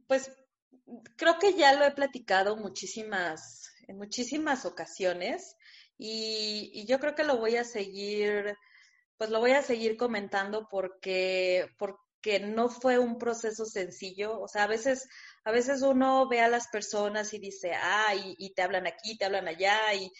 pues 0.07 0.31
creo 1.15 1.39
que 1.39 1.53
ya 1.53 1.73
lo 1.73 1.85
he 1.85 1.91
platicado 1.91 2.55
muchísimas, 2.55 3.71
en 3.87 3.97
muchísimas 3.97 4.65
ocasiones 4.65 5.55
y, 5.97 6.85
yo 6.85 6.99
creo 6.99 7.15
que 7.15 7.23
lo 7.23 7.37
voy 7.37 7.55
a 7.55 7.63
seguir, 7.63 8.55
pues 9.17 9.29
lo 9.29 9.39
voy 9.39 9.51
a 9.51 9.63
seguir 9.63 9.97
comentando 9.97 10.67
porque, 10.69 11.67
porque 11.77 12.39
no 12.39 12.69
fue 12.69 12.99
un 12.99 13.17
proceso 13.17 13.65
sencillo. 13.65 14.39
O 14.39 14.47
sea, 14.47 14.63
a 14.63 14.67
veces, 14.67 15.07
a 15.43 15.51
veces 15.51 15.81
uno 15.81 16.27
ve 16.29 16.41
a 16.41 16.49
las 16.49 16.67
personas 16.67 17.33
y 17.33 17.39
dice, 17.39 17.73
ah, 17.73 18.13
y, 18.15 18.53
te 18.53 18.61
hablan 18.61 18.87
aquí, 18.87 19.17
te 19.17 19.25
hablan 19.25 19.47
allá, 19.47 19.93
y, 19.95 20.11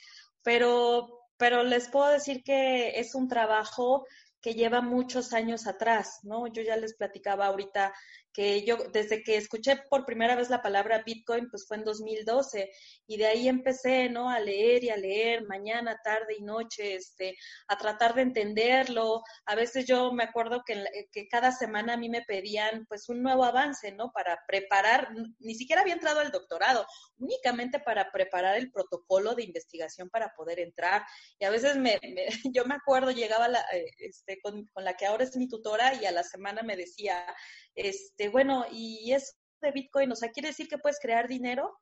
pero, 0.44 1.08
pero 1.38 1.64
les 1.64 1.90
puedo 1.90 2.08
decir 2.10 2.44
que 2.44 3.00
es 3.00 3.14
un 3.16 3.28
trabajo 3.28 4.06
que 4.42 4.54
lleva 4.54 4.82
muchos 4.82 5.34
años 5.34 5.68
atrás, 5.68 6.20
¿no? 6.24 6.48
Yo 6.48 6.62
ya 6.62 6.78
les 6.78 6.96
platicaba 6.96 7.48
ahorita 7.48 7.94
que 8.38 8.64
yo 8.64 8.78
desde 8.94 9.24
que 9.24 9.36
escuché 9.36 9.78
por 9.90 10.06
primera 10.06 10.36
vez 10.36 10.52
la 10.52 10.62
palabra 10.62 11.02
Bitcoin, 11.04 11.50
pues 11.50 11.66
fue 11.68 11.78
en 11.78 11.84
2012 11.84 12.72
y 13.08 13.18
de 13.18 13.26
ahí 13.26 13.48
empecé, 13.48 14.10
¿no? 14.10 14.30
A 14.30 14.40
leer 14.40 14.84
y 14.84 14.92
a 14.92 14.96
leer 14.96 15.48
mañana, 15.48 16.00
tarde 16.04 16.36
y 16.38 16.44
noche, 16.44 16.94
este, 16.94 17.36
a 17.68 17.80
tratar 17.80 18.14
de 18.14 18.22
entenderlo. 18.22 19.24
A 19.48 19.56
veces 19.56 19.88
yo 19.88 20.12
me 20.12 20.24
acuerdo 20.24 20.62
que, 20.64 20.86
que 21.12 21.28
cada 21.28 21.52
semana 21.52 21.94
a 21.94 21.98
mí 21.98 22.10
me 22.10 22.22
pedían 22.22 22.86
pues 22.88 23.10
un 23.10 23.24
nuevo 23.24 23.44
avance, 23.44 23.92
¿no? 23.92 24.12
Para 24.12 24.40
preparar, 24.48 25.10
ni 25.40 25.56
siquiera 25.56 25.82
había 25.82 25.96
entrado 25.96 26.20
al 26.20 26.30
doctorado, 26.30 26.86
únicamente 27.18 27.80
para 27.80 28.12
preparar 28.12 28.56
el 28.58 28.72
protocolo 28.72 29.34
de 29.34 29.46
investigación 29.46 30.12
para 30.12 30.36
poder 30.36 30.60
entrar. 30.60 31.02
Y 31.40 31.46
a 31.46 31.50
veces 31.50 31.76
me, 31.76 32.00
yo 32.54 32.66
me 32.66 32.76
acuerdo, 32.76 33.10
llegaba 33.10 33.48
la, 33.48 33.62
eh, 33.74 33.90
este, 33.98 34.40
con, 34.42 34.68
con 34.68 34.84
la 34.84 34.94
que 34.94 35.08
ahora 35.08 35.24
es 35.24 35.36
mi 35.36 35.48
tutora 35.48 35.96
y 35.96 36.06
a 36.06 36.12
la 36.12 36.22
semana 36.22 36.62
me 36.62 36.78
decía, 36.78 37.26
este, 37.74 38.27
bueno, 38.28 38.66
y 38.72 39.12
eso 39.14 39.34
de 39.62 39.72
Bitcoin, 39.72 40.12
o 40.12 40.16
sea, 40.16 40.30
quiere 40.32 40.50
decir 40.50 40.68
que 40.68 40.78
puedes 40.78 41.00
crear 41.00 41.28
dinero 41.28 41.78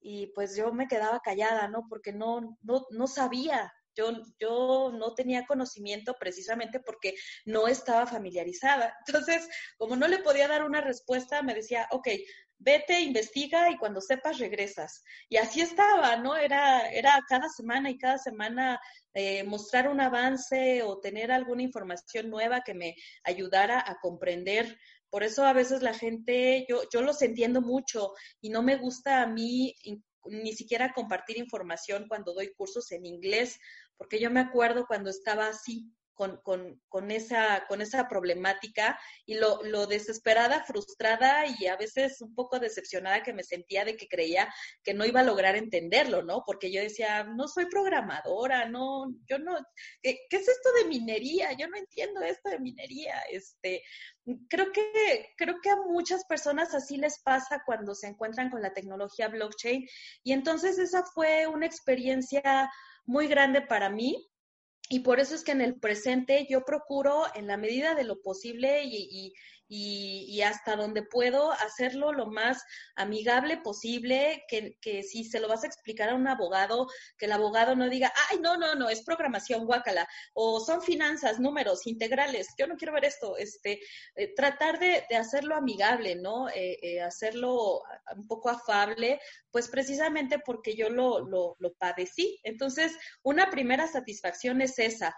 y 0.00 0.26
pues 0.34 0.56
yo 0.56 0.72
me 0.72 0.86
quedaba 0.86 1.20
callada, 1.20 1.68
¿no? 1.68 1.86
Porque 1.88 2.12
no, 2.12 2.58
no, 2.62 2.86
no 2.90 3.06
sabía, 3.06 3.72
yo, 3.96 4.12
yo 4.38 4.92
no 4.92 5.14
tenía 5.14 5.46
conocimiento 5.46 6.16
precisamente 6.18 6.80
porque 6.80 7.14
no 7.44 7.68
estaba 7.68 8.06
familiarizada. 8.06 8.94
Entonces, 9.06 9.48
como 9.78 9.96
no 9.96 10.08
le 10.08 10.18
podía 10.18 10.48
dar 10.48 10.64
una 10.64 10.80
respuesta, 10.80 11.42
me 11.42 11.54
decía, 11.54 11.88
ok, 11.90 12.08
vete, 12.58 13.00
investiga 13.00 13.70
y 13.70 13.76
cuando 13.76 14.00
sepas 14.00 14.38
regresas. 14.38 15.02
Y 15.28 15.36
así 15.36 15.60
estaba, 15.60 16.16
¿no? 16.16 16.36
Era, 16.36 16.90
era 16.90 17.20
cada 17.28 17.48
semana 17.48 17.90
y 17.90 17.98
cada 17.98 18.18
semana 18.18 18.80
eh, 19.12 19.44
mostrar 19.44 19.88
un 19.88 20.00
avance 20.00 20.82
o 20.82 21.00
tener 21.00 21.30
alguna 21.30 21.62
información 21.62 22.30
nueva 22.30 22.62
que 22.62 22.74
me 22.74 22.94
ayudara 23.22 23.82
a 23.86 23.98
comprender 24.00 24.78
por 25.14 25.22
eso 25.22 25.44
a 25.44 25.52
veces 25.52 25.80
la 25.80 25.94
gente, 25.94 26.66
yo, 26.68 26.82
yo 26.92 27.00
los 27.00 27.22
entiendo 27.22 27.60
mucho 27.60 28.14
y 28.40 28.50
no 28.50 28.64
me 28.64 28.74
gusta 28.74 29.22
a 29.22 29.28
mí 29.28 29.72
ni 30.24 30.52
siquiera 30.54 30.92
compartir 30.92 31.38
información 31.38 32.06
cuando 32.08 32.34
doy 32.34 32.52
cursos 32.56 32.90
en 32.90 33.06
inglés, 33.06 33.56
porque 33.96 34.18
yo 34.18 34.28
me 34.32 34.40
acuerdo 34.40 34.86
cuando 34.88 35.10
estaba 35.10 35.46
así, 35.46 35.88
con, 36.14 36.38
con, 36.42 36.80
con, 36.88 37.10
esa, 37.10 37.66
con 37.68 37.80
esa 37.82 38.08
problemática 38.08 38.98
y 39.26 39.34
lo, 39.34 39.62
lo, 39.64 39.86
desesperada, 39.86 40.64
frustrada 40.64 41.44
y 41.46 41.66
a 41.66 41.76
veces 41.76 42.20
un 42.20 42.34
poco 42.34 42.58
decepcionada 42.58 43.22
que 43.22 43.32
me 43.32 43.42
sentía 43.42 43.84
de 43.84 43.96
que 43.96 44.08
creía 44.08 44.52
que 44.82 44.94
no 44.94 45.04
iba 45.04 45.20
a 45.20 45.24
lograr 45.24 45.56
entenderlo, 45.56 46.22
¿no? 46.22 46.42
Porque 46.46 46.72
yo 46.72 46.80
decía, 46.80 47.24
no 47.24 47.48
soy 47.48 47.66
programadora, 47.66 48.68
no, 48.68 49.06
yo 49.26 49.38
no, 49.38 49.56
¿qué, 50.02 50.20
qué 50.30 50.36
es 50.36 50.48
esto 50.48 50.72
de 50.72 50.88
minería? 50.88 51.52
Yo 51.52 51.68
no 51.68 51.76
entiendo 51.76 52.22
esto 52.22 52.50
de 52.50 52.60
minería. 52.60 53.20
Este, 53.30 53.82
creo 54.48 54.72
que, 54.72 55.28
creo 55.36 55.56
que 55.62 55.70
a 55.70 55.76
muchas 55.76 56.24
personas 56.24 56.74
así 56.74 56.96
les 56.96 57.20
pasa 57.22 57.62
cuando 57.66 57.94
se 57.94 58.06
encuentran 58.06 58.50
con 58.50 58.62
la 58.62 58.72
tecnología 58.72 59.28
blockchain 59.28 59.86
y 60.22 60.32
entonces 60.32 60.78
esa 60.78 61.02
fue 61.02 61.46
una 61.46 61.66
experiencia 61.66 62.70
muy 63.04 63.28
grande 63.28 63.60
para 63.60 63.90
mí 63.90 64.30
y 64.88 65.00
por 65.00 65.20
eso 65.20 65.34
es 65.34 65.44
que 65.44 65.52
en 65.52 65.60
el 65.60 65.78
presente 65.78 66.46
yo 66.48 66.64
procuro, 66.64 67.24
en 67.34 67.46
la 67.46 67.56
medida 67.56 67.94
de 67.94 68.04
lo 68.04 68.20
posible 68.20 68.84
y, 68.84 69.08
y, 69.10 69.32
hasta 70.44 70.76
donde 70.76 71.02
puedo 71.02 71.52
hacerlo 71.52 72.12
lo 72.12 72.26
más 72.26 72.62
amigable 72.96 73.58
posible, 73.58 74.44
que, 74.48 74.76
que, 74.80 75.02
si 75.02 75.24
se 75.24 75.40
lo 75.40 75.48
vas 75.48 75.64
a 75.64 75.66
explicar 75.66 76.10
a 76.10 76.14
un 76.14 76.28
abogado, 76.28 76.86
que 77.18 77.26
el 77.26 77.32
abogado 77.32 77.74
no 77.74 77.88
diga, 77.88 78.12
ay, 78.30 78.38
no, 78.40 78.56
no, 78.56 78.74
no, 78.74 78.88
es 78.88 79.02
programación 79.02 79.66
guácala, 79.66 80.06
o 80.34 80.60
son 80.60 80.82
finanzas, 80.82 81.40
números, 81.40 81.86
integrales, 81.86 82.48
yo 82.58 82.66
no 82.66 82.76
quiero 82.76 82.92
ver 82.92 83.06
esto, 83.06 83.36
este, 83.36 83.80
eh, 84.14 84.34
tratar 84.34 84.78
de, 84.78 85.04
de, 85.08 85.16
hacerlo 85.16 85.56
amigable, 85.56 86.16
¿no? 86.16 86.48
Eh, 86.48 86.78
eh, 86.82 87.00
hacerlo 87.00 87.82
un 88.14 88.26
poco 88.26 88.50
afable, 88.50 89.20
pues 89.50 89.68
precisamente 89.68 90.38
porque 90.38 90.76
yo 90.76 90.90
lo, 90.90 91.20
lo, 91.20 91.56
lo 91.58 91.74
padecí. 91.74 92.38
Entonces, 92.42 92.92
una 93.22 93.50
primera 93.50 93.86
satisfacción 93.86 94.60
es 94.60 94.78
esa, 94.78 95.16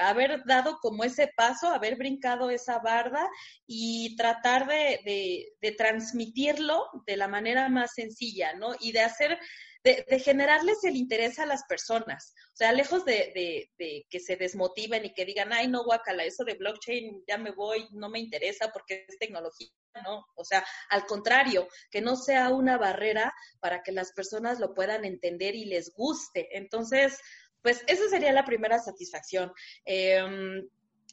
haber 0.00 0.44
dado 0.46 0.78
como 0.80 1.04
ese 1.04 1.30
paso, 1.36 1.68
haber 1.68 1.96
brincado 1.96 2.48
esa 2.48 2.78
barda 2.78 3.28
y 3.70 4.16
tratar 4.16 4.66
de, 4.66 5.52
de, 5.60 5.72
transmitirlo 5.72 6.88
de 7.06 7.18
la 7.18 7.28
manera 7.28 7.68
más 7.68 7.92
sencilla, 7.94 8.54
¿no? 8.54 8.74
Y 8.80 8.92
de 8.92 9.00
hacer, 9.00 9.38
de, 9.84 10.04
generarles 10.20 10.82
el 10.84 10.96
interés 10.96 11.38
a 11.38 11.44
las 11.44 11.64
personas. 11.64 12.32
O 12.54 12.56
sea, 12.56 12.72
lejos 12.72 13.04
de, 13.04 13.68
de, 13.78 14.06
que 14.08 14.20
se 14.20 14.36
desmotiven 14.36 15.04
y 15.04 15.12
que 15.12 15.26
digan, 15.26 15.52
ay, 15.52 15.68
no, 15.68 15.84
guacala, 15.84 16.24
eso 16.24 16.44
de 16.44 16.54
blockchain 16.54 17.24
ya 17.28 17.36
me 17.36 17.50
voy, 17.50 17.86
no 17.92 18.08
me 18.08 18.20
interesa 18.20 18.70
porque 18.72 19.04
es 19.06 19.18
tecnología, 19.18 19.68
¿no? 20.02 20.24
O 20.34 20.44
sea, 20.46 20.64
al 20.88 21.04
contrario, 21.04 21.68
que 21.90 22.00
no 22.00 22.16
sea 22.16 22.48
una 22.48 22.78
barrera 22.78 23.34
para 23.60 23.82
que 23.82 23.92
las 23.92 24.12
personas 24.12 24.60
lo 24.60 24.72
puedan 24.72 25.04
entender 25.04 25.54
y 25.54 25.66
les 25.66 25.92
guste. 25.92 26.48
Entonces, 26.56 27.18
pues 27.60 27.84
esa 27.86 28.08
sería 28.08 28.32
la 28.32 28.46
primera 28.46 28.78
satisfacción. 28.78 29.52
Em, 29.84 30.66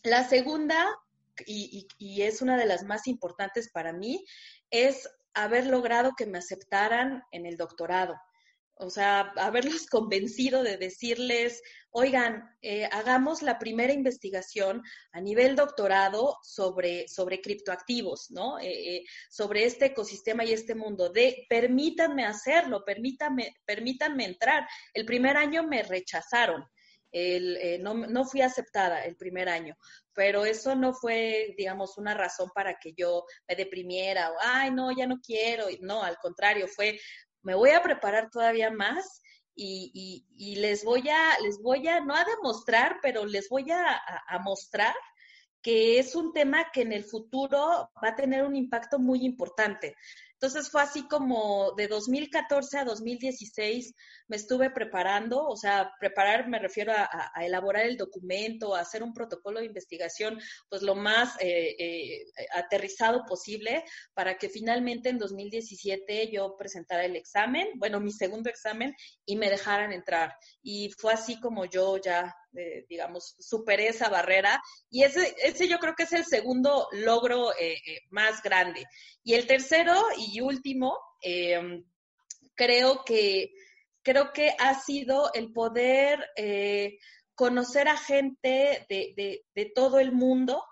la 0.03 0.23
segunda, 0.23 0.87
y, 1.45 1.87
es 2.21 2.41
una 2.41 2.57
de 2.57 2.65
las 2.65 2.83
más 2.83 3.07
importantes 3.07 3.69
para 3.71 3.93
mí, 3.93 4.25
es 4.69 5.09
haber 5.33 5.67
logrado 5.67 6.13
que 6.17 6.25
me 6.25 6.37
aceptaran 6.37 7.23
en 7.31 7.45
el 7.45 7.57
doctorado. 7.57 8.15
O 8.77 8.89
sea, 8.89 9.31
haberlos 9.37 9.85
convencido 9.89 10.63
de 10.63 10.77
decirles, 10.77 11.61
oigan, 11.91 12.43
eh, 12.61 12.85
hagamos 12.91 13.41
la 13.41 13.57
primera 13.57 13.93
investigación 13.93 14.83
a 15.13 15.21
nivel 15.21 15.55
doctorado 15.55 16.37
sobre, 16.43 17.07
sobre 17.07 17.41
criptoactivos, 17.41 18.31
¿no? 18.31 18.59
Eh, 18.59 18.97
eh, 18.97 19.03
sobre 19.29 19.63
este 19.63 19.87
ecosistema 19.87 20.43
y 20.43 20.51
este 20.51 20.75
mundo. 20.75 21.09
De, 21.09 21.45
permítanme 21.49 22.25
hacerlo, 22.25 22.83
permítanme, 22.83 23.55
permítanme 23.65 24.25
entrar. 24.25 24.67
El 24.93 25.05
primer 25.05 25.37
año 25.37 25.63
me 25.63 25.83
rechazaron. 25.83 26.65
El, 27.15 27.81
no, 27.81 27.93
no 27.93 28.25
fui 28.25 28.41
aceptada 28.41 29.05
el 29.05 29.15
primer 29.15 29.47
año, 29.47 29.77
pero 30.13 30.45
eso 30.45 30.75
no 30.75 30.93
fue, 30.93 31.55
digamos, 31.57 31.97
una 31.97 32.13
razón 32.13 32.49
para 32.53 32.77
que 32.77 32.93
yo 32.93 33.25
me 33.47 33.55
deprimiera 33.55 34.31
o, 34.31 34.35
ay, 34.41 34.71
no, 34.71 34.91
ya 34.91 35.07
no 35.07 35.19
quiero. 35.21 35.67
No, 35.81 36.03
al 36.03 36.17
contrario, 36.17 36.67
fue, 36.67 36.99
me 37.41 37.55
voy 37.55 37.69
a 37.69 37.81
preparar 37.81 38.29
todavía 38.29 38.69
más 38.69 39.21
y, 39.55 40.25
y, 40.37 40.55
les 40.57 40.83
voy 40.83 41.07
a, 41.07 41.39
les 41.41 41.61
voy 41.61 41.87
a, 41.87 42.01
no 42.01 42.13
a 42.13 42.25
demostrar, 42.25 42.97
pero 43.01 43.25
les 43.25 43.47
voy 43.47 43.71
a 43.71 44.01
mostrar 44.43 44.93
que 45.65 45.97
es 45.97 46.13
un 46.13 46.31
tema 46.31 46.69
que 46.71 46.81
en 46.81 46.91
el 46.91 47.03
futuro 47.03 47.89
va 48.03 48.09
a 48.09 48.15
tener 48.15 48.43
un 48.43 48.55
impacto 48.55 48.99
muy 48.99 49.25
importante. 49.25 49.95
Entonces 50.39 50.69
fue 50.69 50.81
así 50.81 51.07
como 51.07 51.71
de 51.77 51.87
2014 51.87 52.79
a 52.79 52.85
2016 52.85 53.93
me 54.27 54.35
estuve 54.35 54.69
preparando, 54.69 55.45
o 55.45 55.55
sea, 55.55 55.91
preparar 55.99 56.47
me 56.49 56.59
refiero 56.59 56.91
a, 56.93 57.31
elaborar 57.41 57.85
el 57.85 57.97
documento, 57.97 58.75
a 58.75 58.81
hacer 58.81 59.03
un 59.03 59.13
protocolo 59.13 59.59
de 59.59 59.67
investigación, 59.67 60.39
pues 60.69 60.81
lo 60.81 60.95
más 60.95 61.35
eh, 61.39 61.75
eh, 61.79 62.25
aterrizado 62.53 63.23
posible 63.25 63.83
para 64.13 64.37
que 64.37 64.49
finalmente 64.49 65.09
en 65.09 65.19
2017 65.19 66.31
yo 66.31 66.55
presentara 66.57 67.05
el 67.05 67.15
examen, 67.15 67.67
bueno, 67.75 67.99
mi 67.99 68.11
segundo 68.11 68.49
examen, 68.49 68.95
y 69.25 69.35
me 69.35 69.49
dejaran 69.49 69.93
entrar. 69.93 70.35
Y 70.61 70.91
fue 70.97 71.13
así 71.13 71.39
como 71.39 71.65
yo 71.65 71.97
ya 71.97 72.35
eh, 72.57 72.85
digamos, 72.89 73.35
superé 73.39 73.87
esa 73.87 74.09
barrera. 74.09 74.61
Y 74.89 75.03
ese, 75.03 75.35
ese 75.43 75.67
yo 75.67 75.79
creo 75.79 75.95
que 75.95 76.03
es 76.03 76.13
el 76.13 76.25
segundo 76.25 76.87
logro 76.91 77.51
eh, 77.53 77.73
eh, 77.73 77.99
más 78.09 78.41
grande. 78.41 78.85
Y 79.23 79.33
el 79.33 79.47
tercero 79.47 79.93
y 80.17 80.41
último, 80.41 80.97
creo 82.53 83.03
que 83.03 83.51
creo 84.03 84.31
que 84.31 84.55
ha 84.59 84.79
sido 84.79 85.33
el 85.33 85.51
poder 85.51 86.23
conocer 87.33 87.87
a 87.87 87.97
gente 87.97 88.85
de, 88.87 89.43
de 89.55 89.71
todo 89.73 89.99
el 89.99 90.11
mundo 90.11 90.63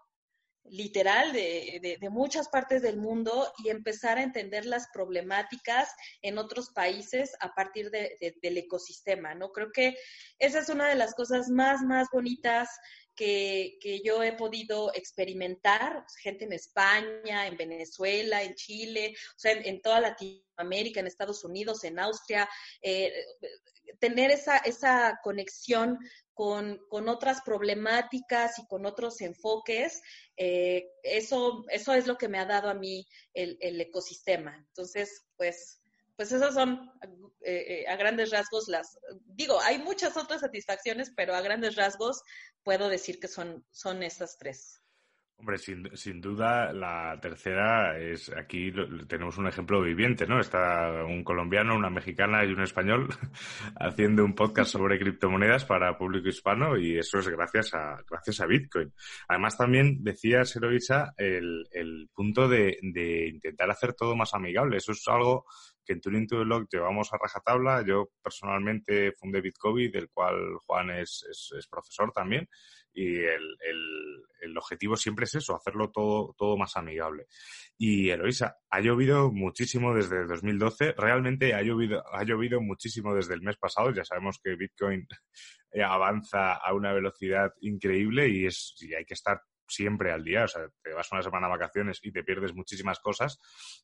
literal 0.65 1.33
de, 1.33 1.97
de, 1.99 2.09
muchas 2.09 2.47
partes 2.47 2.81
del 2.81 2.97
mundo 2.97 3.51
y 3.63 3.69
empezar 3.69 4.17
a 4.17 4.23
entender 4.23 4.65
las 4.65 4.87
problemáticas 4.93 5.89
en 6.21 6.37
otros 6.37 6.69
países 6.69 7.33
a 7.41 7.53
partir 7.53 7.91
de, 7.91 8.35
del 8.41 8.57
ecosistema, 8.57 9.35
¿no? 9.35 9.51
Creo 9.51 9.71
que 9.71 9.95
esa 10.39 10.59
es 10.59 10.69
una 10.69 10.87
de 10.87 10.95
las 10.95 11.15
cosas 11.15 11.49
más, 11.49 11.81
más 11.81 12.07
bonitas 12.11 12.69
que, 13.15 13.77
que 13.81 14.01
yo 14.01 14.23
he 14.23 14.33
podido 14.33 14.93
experimentar, 14.93 16.05
gente 16.21 16.45
en 16.45 16.53
España, 16.53 17.47
en 17.47 17.57
Venezuela, 17.57 18.43
en 18.43 18.55
Chile, 18.55 19.15
o 19.35 19.39
sea, 19.39 19.51
en, 19.53 19.81
toda 19.81 20.01
Latinoamérica, 20.01 20.99
en 20.99 21.07
Estados 21.07 21.43
Unidos, 21.43 21.83
en 21.83 21.99
Austria, 21.99 22.49
eh, 22.81 23.13
tener 23.99 24.31
esa, 24.31 24.57
esa 24.57 25.19
conexión 25.23 25.99
con, 26.33 26.79
con, 26.89 27.09
otras 27.09 27.41
problemáticas 27.41 28.57
y 28.59 28.65
con 28.65 28.85
otros 28.85 29.21
enfoques, 29.21 30.01
eh, 30.35 30.89
eso, 31.03 31.63
eso 31.69 31.93
es 31.93 32.07
lo 32.07 32.17
que 32.17 32.27
me 32.27 32.39
ha 32.39 32.45
dado 32.45 32.69
a 32.69 32.73
mí 32.73 33.07
el, 33.33 33.57
el 33.61 33.79
ecosistema. 33.79 34.55
Entonces, 34.57 35.25
pues, 35.37 35.82
pues 36.15 36.31
esas 36.31 36.53
son 36.53 36.91
eh, 37.41 37.81
eh, 37.81 37.87
a 37.87 37.95
grandes 37.95 38.31
rasgos 38.31 38.67
las, 38.67 38.97
digo, 39.25 39.59
hay 39.61 39.79
muchas 39.79 40.15
otras 40.15 40.41
satisfacciones, 40.41 41.11
pero 41.15 41.35
a 41.35 41.41
grandes 41.41 41.75
rasgos 41.75 42.23
puedo 42.63 42.87
decir 42.89 43.19
que 43.19 43.27
son, 43.27 43.65
son 43.71 44.03
estas 44.03 44.37
tres. 44.37 44.83
Hombre, 45.35 45.57
sin, 45.57 45.89
sin, 45.97 46.21
duda, 46.21 46.71
la 46.71 47.19
tercera 47.19 47.99
es, 47.99 48.31
aquí 48.31 48.71
tenemos 49.09 49.37
un 49.37 49.47
ejemplo 49.47 49.81
viviente, 49.81 50.25
¿no? 50.25 50.39
Está 50.39 51.03
un 51.03 51.23
colombiano, 51.23 51.75
una 51.75 51.89
mexicana 51.89 52.45
y 52.45 52.53
un 52.53 52.61
español 52.61 53.09
haciendo 53.75 54.23
un 54.23 54.35
podcast 54.35 54.71
sobre 54.71 54.99
criptomonedas 54.99 55.65
para 55.65 55.97
público 55.97 56.29
hispano 56.29 56.77
y 56.77 56.97
eso 56.97 57.19
es 57.19 57.27
gracias 57.27 57.73
a, 57.73 57.97
gracias 58.09 58.39
a 58.39 58.45
Bitcoin. 58.45 58.93
Además, 59.27 59.57
también 59.57 60.01
decía 60.01 60.45
Seroisa 60.45 61.13
el, 61.17 61.67
el 61.71 62.09
punto 62.13 62.47
de, 62.47 62.77
de 62.81 63.27
intentar 63.27 63.69
hacer 63.69 63.95
todo 63.95 64.15
más 64.15 64.33
amigable. 64.33 64.77
Eso 64.77 64.93
es 64.93 65.03
algo 65.07 65.45
que 65.85 65.93
en 65.93 66.01
Turing 66.01 66.27
to 66.27 66.39
Blog 66.39 66.67
llevamos 66.71 67.11
a 67.13 67.17
rajatabla. 67.17 67.83
Yo 67.85 68.09
personalmente 68.21 69.13
fundé 69.13 69.41
Bitcoin, 69.41 69.91
del 69.91 70.09
cual 70.09 70.57
Juan 70.65 70.91
es, 70.91 71.25
es, 71.29 71.67
profesor 71.67 72.11
también, 72.11 72.47
y 72.93 73.17
el, 73.17 73.57
el, 73.59 74.23
el, 74.41 74.57
objetivo 74.57 74.95
siempre 74.95 75.25
es 75.25 75.35
eso, 75.35 75.55
hacerlo 75.55 75.91
todo, 75.91 76.35
todo 76.37 76.57
más 76.57 76.75
amigable. 76.77 77.27
Y 77.77 78.09
Eloisa, 78.09 78.57
ha 78.69 78.79
llovido 78.81 79.31
muchísimo 79.31 79.93
desde 79.95 80.25
2012, 80.25 80.93
realmente 80.97 81.53
ha 81.53 81.61
llovido, 81.61 82.03
ha 82.13 82.23
llovido 82.23 82.61
muchísimo 82.61 83.15
desde 83.15 83.33
el 83.33 83.41
mes 83.41 83.57
pasado, 83.57 83.91
ya 83.91 84.05
sabemos 84.05 84.39
que 84.43 84.55
Bitcoin 84.55 85.07
avanza 85.85 86.53
a 86.53 86.73
una 86.73 86.93
velocidad 86.93 87.51
increíble 87.61 88.29
y, 88.29 88.45
es, 88.45 88.75
y 88.79 88.93
hay 88.93 89.05
que 89.05 89.15
estar 89.15 89.41
siempre 89.73 90.11
al 90.11 90.23
día, 90.23 90.45
o 90.45 90.47
sea, 90.47 90.67
te 90.81 90.93
vas 90.93 91.11
una 91.11 91.21
semana 91.21 91.47
a 91.47 91.51
vacaciones 91.51 91.99
y 92.03 92.11
te 92.11 92.23
pierdes 92.23 92.53
muchísimas 92.53 92.99
cosas. 92.99 93.39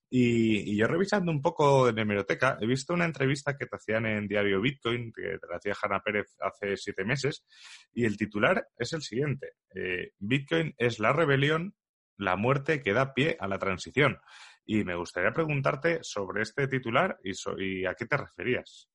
Y, 0.09 0.77
yo 0.77 0.87
revisando 0.87 1.31
un 1.31 1.41
poco 1.41 1.89
en 1.89 1.99
hemeroteca, 1.99 2.57
he 2.61 2.67
visto 2.67 2.93
una 2.93 3.05
entrevista 3.05 3.57
que 3.57 3.65
te 3.65 3.75
hacían 3.75 4.05
en 4.05 4.27
Diario 4.27 4.61
Bitcoin, 4.61 5.11
que 5.11 5.37
te 5.39 5.47
la 5.49 5.57
hacía 5.57 5.75
Hanna 5.81 6.01
Pérez 6.01 6.35
hace 6.39 6.77
siete 6.77 7.03
meses, 7.03 7.45
y 7.93 8.05
el 8.05 8.17
titular 8.17 8.67
es 8.77 8.93
el 8.93 9.01
siguiente, 9.01 9.53
eh, 9.75 10.11
Bitcoin 10.19 10.73
es 10.77 10.99
la 10.99 11.13
rebelión, 11.13 11.75
la 12.17 12.35
muerte 12.35 12.81
que 12.81 12.93
da 12.93 13.13
pie 13.13 13.37
a 13.39 13.47
la 13.47 13.59
transición. 13.59 14.19
Y 14.65 14.83
me 14.83 14.95
gustaría 14.95 15.31
preguntarte 15.31 15.99
sobre 16.03 16.43
este 16.43 16.67
titular 16.67 17.17
y, 17.23 17.31
y 17.57 17.85
a 17.85 17.95
qué 17.95 18.05
te 18.05 18.17
referías. 18.17 18.89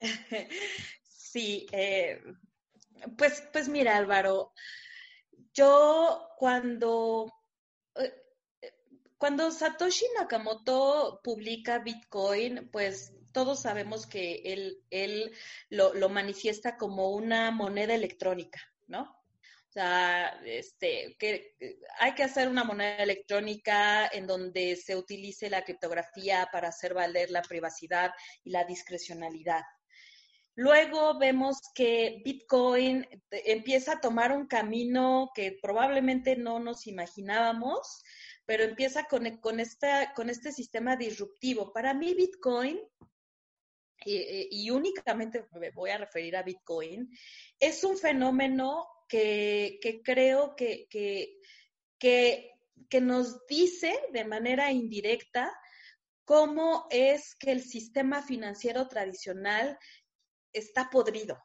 Sí, 1.30 1.66
eh, 1.72 2.22
pues, 3.18 3.46
pues 3.52 3.68
mira, 3.68 3.98
Álvaro, 3.98 4.52
yo 5.58 6.30
cuando, 6.36 7.32
eh, 7.96 8.14
cuando 9.18 9.50
Satoshi 9.50 10.06
Nakamoto 10.16 11.20
publica 11.24 11.80
Bitcoin, 11.80 12.68
pues 12.70 13.12
todos 13.32 13.60
sabemos 13.60 14.06
que 14.06 14.42
él, 14.44 14.84
él 14.90 15.32
lo, 15.68 15.92
lo 15.94 16.08
manifiesta 16.08 16.76
como 16.76 17.10
una 17.10 17.50
moneda 17.50 17.94
electrónica, 17.94 18.60
¿no? 18.86 19.02
O 19.02 19.72
sea, 19.72 20.40
este, 20.44 21.16
que 21.18 21.56
hay 21.98 22.14
que 22.14 22.22
hacer 22.22 22.48
una 22.48 22.64
moneda 22.64 23.02
electrónica 23.02 24.06
en 24.06 24.26
donde 24.26 24.76
se 24.76 24.96
utilice 24.96 25.50
la 25.50 25.62
criptografía 25.62 26.48
para 26.52 26.68
hacer 26.68 26.94
valer 26.94 27.30
la 27.30 27.42
privacidad 27.42 28.12
y 28.44 28.50
la 28.50 28.64
discrecionalidad. 28.64 29.62
Luego 30.58 31.16
vemos 31.16 31.60
que 31.72 32.20
Bitcoin 32.24 33.06
empieza 33.30 33.92
a 33.92 34.00
tomar 34.00 34.32
un 34.32 34.48
camino 34.48 35.30
que 35.32 35.56
probablemente 35.62 36.34
no 36.34 36.58
nos 36.58 36.88
imaginábamos, 36.88 38.02
pero 38.44 38.64
empieza 38.64 39.04
con, 39.04 39.36
con, 39.36 39.60
esta, 39.60 40.12
con 40.14 40.28
este 40.28 40.50
sistema 40.50 40.96
disruptivo. 40.96 41.72
Para 41.72 41.94
mí 41.94 42.12
Bitcoin, 42.12 42.80
y, 44.04 44.68
únicamente 44.70 45.46
me 45.52 45.70
voy 45.70 45.90
a 45.90 45.98
referir 45.98 46.34
a 46.34 46.42
Bitcoin, 46.42 47.08
es 47.60 47.84
un 47.84 47.96
fenómeno 47.96 48.84
que, 49.08 49.78
creo 50.02 50.56
que, 50.56 50.88
que, 50.90 52.50
que 52.88 53.00
nos 53.00 53.46
dice 53.46 53.96
de 54.12 54.24
manera 54.24 54.72
indirecta 54.72 55.56
cómo 56.24 56.88
es 56.90 57.36
que 57.36 57.52
el 57.52 57.62
sistema 57.62 58.22
financiero 58.22 58.88
tradicional 58.88 59.78
está 60.52 60.90
podrido. 60.90 61.38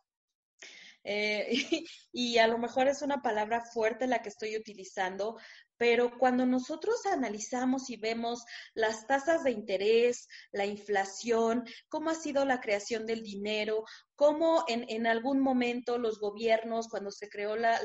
Eh, 1.04 1.50
y, 2.14 2.38
a 2.38 2.48
lo 2.48 2.58
mejor 2.58 2.88
es 2.88 3.02
una 3.02 3.22
palabra 3.22 3.64
fuerte 3.66 4.08
la 4.08 4.22
que 4.22 4.30
estoy 4.30 4.56
utilizando, 4.56 5.38
pero 5.76 6.18
cuando 6.18 6.46
nosotros 6.46 7.06
analizamos 7.06 7.90
y 7.90 7.98
vemos 7.98 8.46
las 8.74 9.06
tasas 9.06 9.44
de 9.44 9.52
interés, 9.52 10.28
la 10.52 10.66
inflación, 10.66 11.66
cómo 11.90 12.10
ha 12.10 12.16
sido 12.16 12.46
la 12.46 12.62
creación 12.62 13.06
del 13.06 13.22
dinero, 13.22 13.84
cómo 14.16 14.64
en, 14.68 15.08
algún 15.08 15.42
momento 15.42 15.98
los 15.98 16.20
gobiernos, 16.20 16.88
cuando 16.88 17.12
se 17.12 17.28
creó 17.28 17.58
la, 17.58 17.80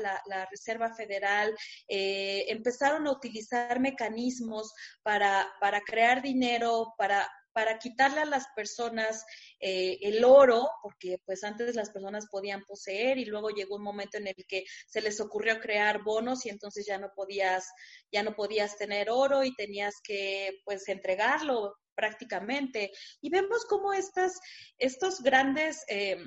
Reserva 0.49 0.93
Federal, 0.93 1.53
eh, 1.89 2.45
empezaron 2.47 3.07
a 3.07 3.11
utilizar 3.11 3.79
mecanismos 3.81 4.73
para, 5.03 5.51
para 5.59 5.81
crear 5.81 6.21
dinero, 6.21 6.93
para 6.97 7.27
para 7.53 7.79
quitarle 7.79 8.21
a 8.21 8.25
las 8.25 8.47
personas 8.55 9.25
eh, 9.59 9.97
el 10.01 10.23
oro, 10.23 10.69
porque 10.81 11.19
pues 11.25 11.43
antes 11.43 11.75
las 11.75 11.89
personas 11.89 12.27
podían 12.29 12.63
poseer 12.65 13.17
y 13.17 13.25
luego 13.25 13.49
llegó 13.49 13.75
un 13.75 13.83
momento 13.83 14.17
en 14.17 14.27
el 14.27 14.45
que 14.47 14.63
se 14.87 15.01
les 15.01 15.19
ocurrió 15.19 15.59
crear 15.59 16.03
bonos 16.03 16.45
y 16.45 16.49
entonces 16.49 16.85
ya 16.85 16.97
no 16.97 17.11
podías, 17.15 17.69
ya 18.11 18.23
no 18.23 18.35
podías 18.35 18.77
tener 18.77 19.09
oro 19.09 19.43
y 19.43 19.55
tenías 19.55 19.95
que 20.03 20.61
pues 20.65 20.87
entregarlo 20.89 21.75
prácticamente. 21.95 22.91
Y 23.21 23.29
vemos 23.29 23.65
cómo 23.65 23.91
estas, 23.93 24.39
estos 24.77 25.21
grandes 25.21 25.83
eh, 25.89 26.17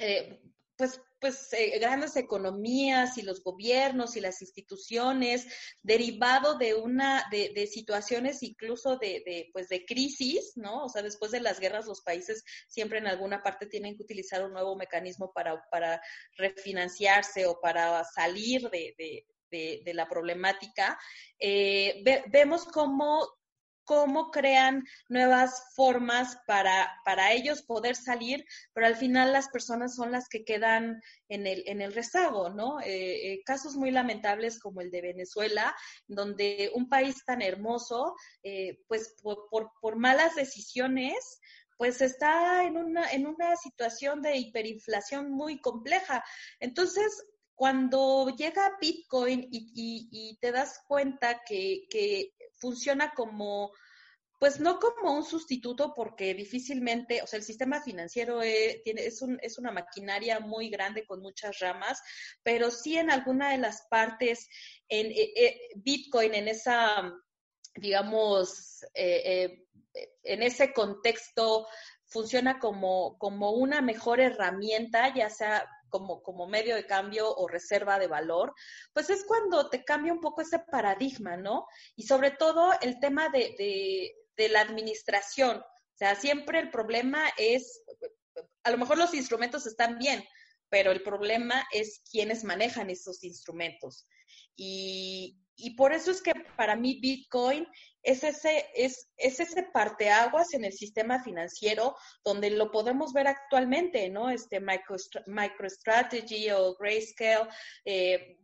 eh, 0.00 0.40
pues, 0.78 1.00
pues 1.20 1.52
eh, 1.52 1.76
grandes 1.80 2.14
economías 2.16 3.18
y 3.18 3.22
los 3.22 3.42
gobiernos 3.42 4.16
y 4.16 4.20
las 4.20 4.40
instituciones, 4.40 5.46
derivado 5.82 6.56
de 6.56 6.74
una, 6.74 7.26
de, 7.32 7.50
de 7.52 7.66
situaciones 7.66 8.44
incluso 8.44 8.96
de, 8.96 9.22
de, 9.26 9.50
pues 9.52 9.68
de 9.68 9.84
crisis, 9.84 10.52
¿no? 10.54 10.84
O 10.84 10.88
sea, 10.88 11.02
después 11.02 11.32
de 11.32 11.40
las 11.40 11.58
guerras 11.58 11.86
los 11.86 12.00
países 12.02 12.44
siempre 12.68 12.98
en 13.00 13.08
alguna 13.08 13.42
parte 13.42 13.66
tienen 13.66 13.96
que 13.96 14.04
utilizar 14.04 14.44
un 14.44 14.52
nuevo 14.52 14.76
mecanismo 14.76 15.32
para, 15.32 15.60
para 15.68 16.00
refinanciarse 16.36 17.44
o 17.46 17.60
para 17.60 18.04
salir 18.04 18.70
de, 18.70 18.94
de 18.96 19.26
de, 19.50 19.80
de, 19.82 19.94
la 19.94 20.06
problemática, 20.06 20.98
eh, 21.38 22.02
ve, 22.04 22.22
vemos 22.28 22.66
cómo 22.66 23.37
cómo 23.88 24.30
crean 24.30 24.86
nuevas 25.08 25.72
formas 25.74 26.36
para, 26.46 27.00
para 27.06 27.32
ellos 27.32 27.62
poder 27.62 27.96
salir, 27.96 28.44
pero 28.74 28.86
al 28.86 28.96
final 28.96 29.32
las 29.32 29.48
personas 29.48 29.94
son 29.94 30.12
las 30.12 30.28
que 30.28 30.44
quedan 30.44 31.00
en 31.30 31.46
el, 31.46 31.64
en 31.66 31.80
el 31.80 31.94
rezago, 31.94 32.50
¿no? 32.50 32.80
Eh, 32.80 33.32
eh, 33.32 33.42
casos 33.46 33.76
muy 33.76 33.90
lamentables 33.90 34.60
como 34.60 34.82
el 34.82 34.90
de 34.90 35.00
Venezuela, 35.00 35.74
donde 36.06 36.70
un 36.74 36.90
país 36.90 37.24
tan 37.24 37.40
hermoso, 37.40 38.14
eh, 38.42 38.78
pues 38.88 39.16
por, 39.22 39.48
por, 39.80 39.96
malas 39.96 40.34
decisiones, 40.34 41.40
pues 41.78 42.02
está 42.02 42.64
en 42.64 42.76
una, 42.76 43.10
en 43.10 43.26
una 43.26 43.56
situación 43.56 44.20
de 44.20 44.36
hiperinflación 44.36 45.30
muy 45.30 45.62
compleja. 45.62 46.22
Entonces, 46.60 47.24
cuando 47.58 48.28
llega 48.36 48.78
Bitcoin 48.80 49.48
y, 49.50 50.38
te 50.40 50.52
das 50.52 50.80
cuenta 50.86 51.42
que, 51.44 51.88
funciona 52.58 53.12
como, 53.14 53.72
pues 54.38 54.60
no 54.60 54.78
como 54.78 55.12
un 55.14 55.24
sustituto 55.24 55.92
porque 55.94 56.34
difícilmente, 56.34 57.22
o 57.22 57.26
sea, 57.26 57.38
el 57.38 57.44
sistema 57.44 57.80
financiero 57.82 58.40
es, 58.42 58.82
tiene, 58.82 59.04
es, 59.06 59.20
un, 59.22 59.38
es 59.42 59.58
una 59.58 59.72
maquinaria 59.72 60.40
muy 60.40 60.70
grande 60.70 61.04
con 61.06 61.20
muchas 61.20 61.58
ramas, 61.58 62.00
pero 62.42 62.70
sí 62.70 62.96
en 62.96 63.10
alguna 63.10 63.50
de 63.50 63.58
las 63.58 63.86
partes, 63.88 64.48
en 64.88 65.06
eh, 65.10 65.60
Bitcoin, 65.76 66.34
en 66.34 66.48
esa, 66.48 67.12
digamos, 67.74 68.82
eh, 68.94 69.22
eh, 69.24 69.64
en 70.22 70.42
ese 70.42 70.72
contexto, 70.72 71.66
funciona 72.06 72.58
como, 72.58 73.18
como 73.18 73.52
una 73.52 73.82
mejor 73.82 74.20
herramienta, 74.20 75.14
ya 75.14 75.28
sea 75.28 75.68
como, 75.88 76.22
como 76.22 76.46
medio 76.46 76.74
de 76.76 76.86
cambio 76.86 77.34
o 77.34 77.48
reserva 77.48 77.98
de 77.98 78.06
valor, 78.06 78.54
pues 78.92 79.10
es 79.10 79.24
cuando 79.24 79.68
te 79.70 79.84
cambia 79.84 80.12
un 80.12 80.20
poco 80.20 80.42
ese 80.42 80.58
paradigma, 80.58 81.36
¿no? 81.36 81.66
Y 81.96 82.04
sobre 82.04 82.30
todo 82.30 82.72
el 82.80 83.00
tema 83.00 83.28
de, 83.28 83.54
de, 83.58 84.14
de 84.36 84.48
la 84.48 84.60
administración. 84.60 85.58
O 85.58 85.96
sea, 85.98 86.14
siempre 86.14 86.60
el 86.60 86.70
problema 86.70 87.24
es, 87.36 87.82
a 88.62 88.70
lo 88.70 88.78
mejor 88.78 88.98
los 88.98 89.14
instrumentos 89.14 89.66
están 89.66 89.98
bien, 89.98 90.24
pero 90.68 90.92
el 90.92 91.02
problema 91.02 91.66
es 91.72 92.02
quienes 92.10 92.44
manejan 92.44 92.90
esos 92.90 93.24
instrumentos. 93.24 94.06
Y, 94.56 95.38
y 95.58 95.74
por 95.74 95.92
eso 95.92 96.10
es 96.12 96.22
que 96.22 96.32
para 96.56 96.76
mí 96.76 96.98
Bitcoin 97.00 97.66
es 98.02 98.22
ese, 98.22 98.66
es, 98.74 99.10
es 99.16 99.40
ese 99.40 99.64
parteaguas 99.64 100.54
en 100.54 100.64
el 100.64 100.72
sistema 100.72 101.22
financiero 101.22 101.96
donde 102.24 102.50
lo 102.50 102.70
podemos 102.70 103.12
ver 103.12 103.26
actualmente, 103.26 104.08
¿no? 104.08 104.30
Este 104.30 104.60
MicroStrategy 104.60 106.50
o 106.52 106.76
Grayscale, 106.76 107.48
eh, 107.84 108.38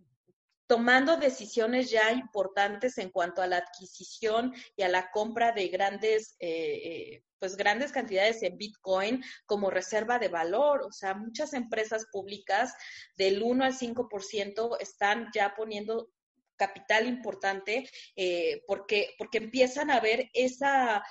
tomando 0.67 1.17
decisiones 1.17 1.91
ya 1.91 2.11
importantes 2.11 2.99
en 2.99 3.11
cuanto 3.11 3.43
a 3.43 3.47
la 3.47 3.59
adquisición 3.59 4.53
y 4.77 4.83
a 4.83 4.89
la 4.89 5.11
compra 5.11 5.53
de 5.53 5.69
grandes, 5.69 6.37
eh, 6.41 6.81
eh, 6.85 7.23
pues 7.39 7.57
grandes 7.57 7.93
cantidades 7.93 8.43
en 8.43 8.57
Bitcoin 8.57 9.23
como 9.47 9.71
reserva 9.71 10.19
de 10.19 10.29
valor. 10.29 10.83
O 10.83 10.91
sea, 10.91 11.15
muchas 11.15 11.53
empresas 11.53 12.07
públicas 12.11 12.75
del 13.17 13.43
1 13.43 13.65
al 13.65 13.75
5% 13.75 14.79
están 14.81 15.29
ya 15.35 15.55
poniendo 15.55 16.11
capital 16.57 17.07
importante 17.07 17.89
eh, 18.17 18.63
porque, 18.67 19.15
porque 19.19 19.39
empiezan 19.39 19.91
a 19.91 20.01
ver 20.01 20.31
esa, 20.33 21.05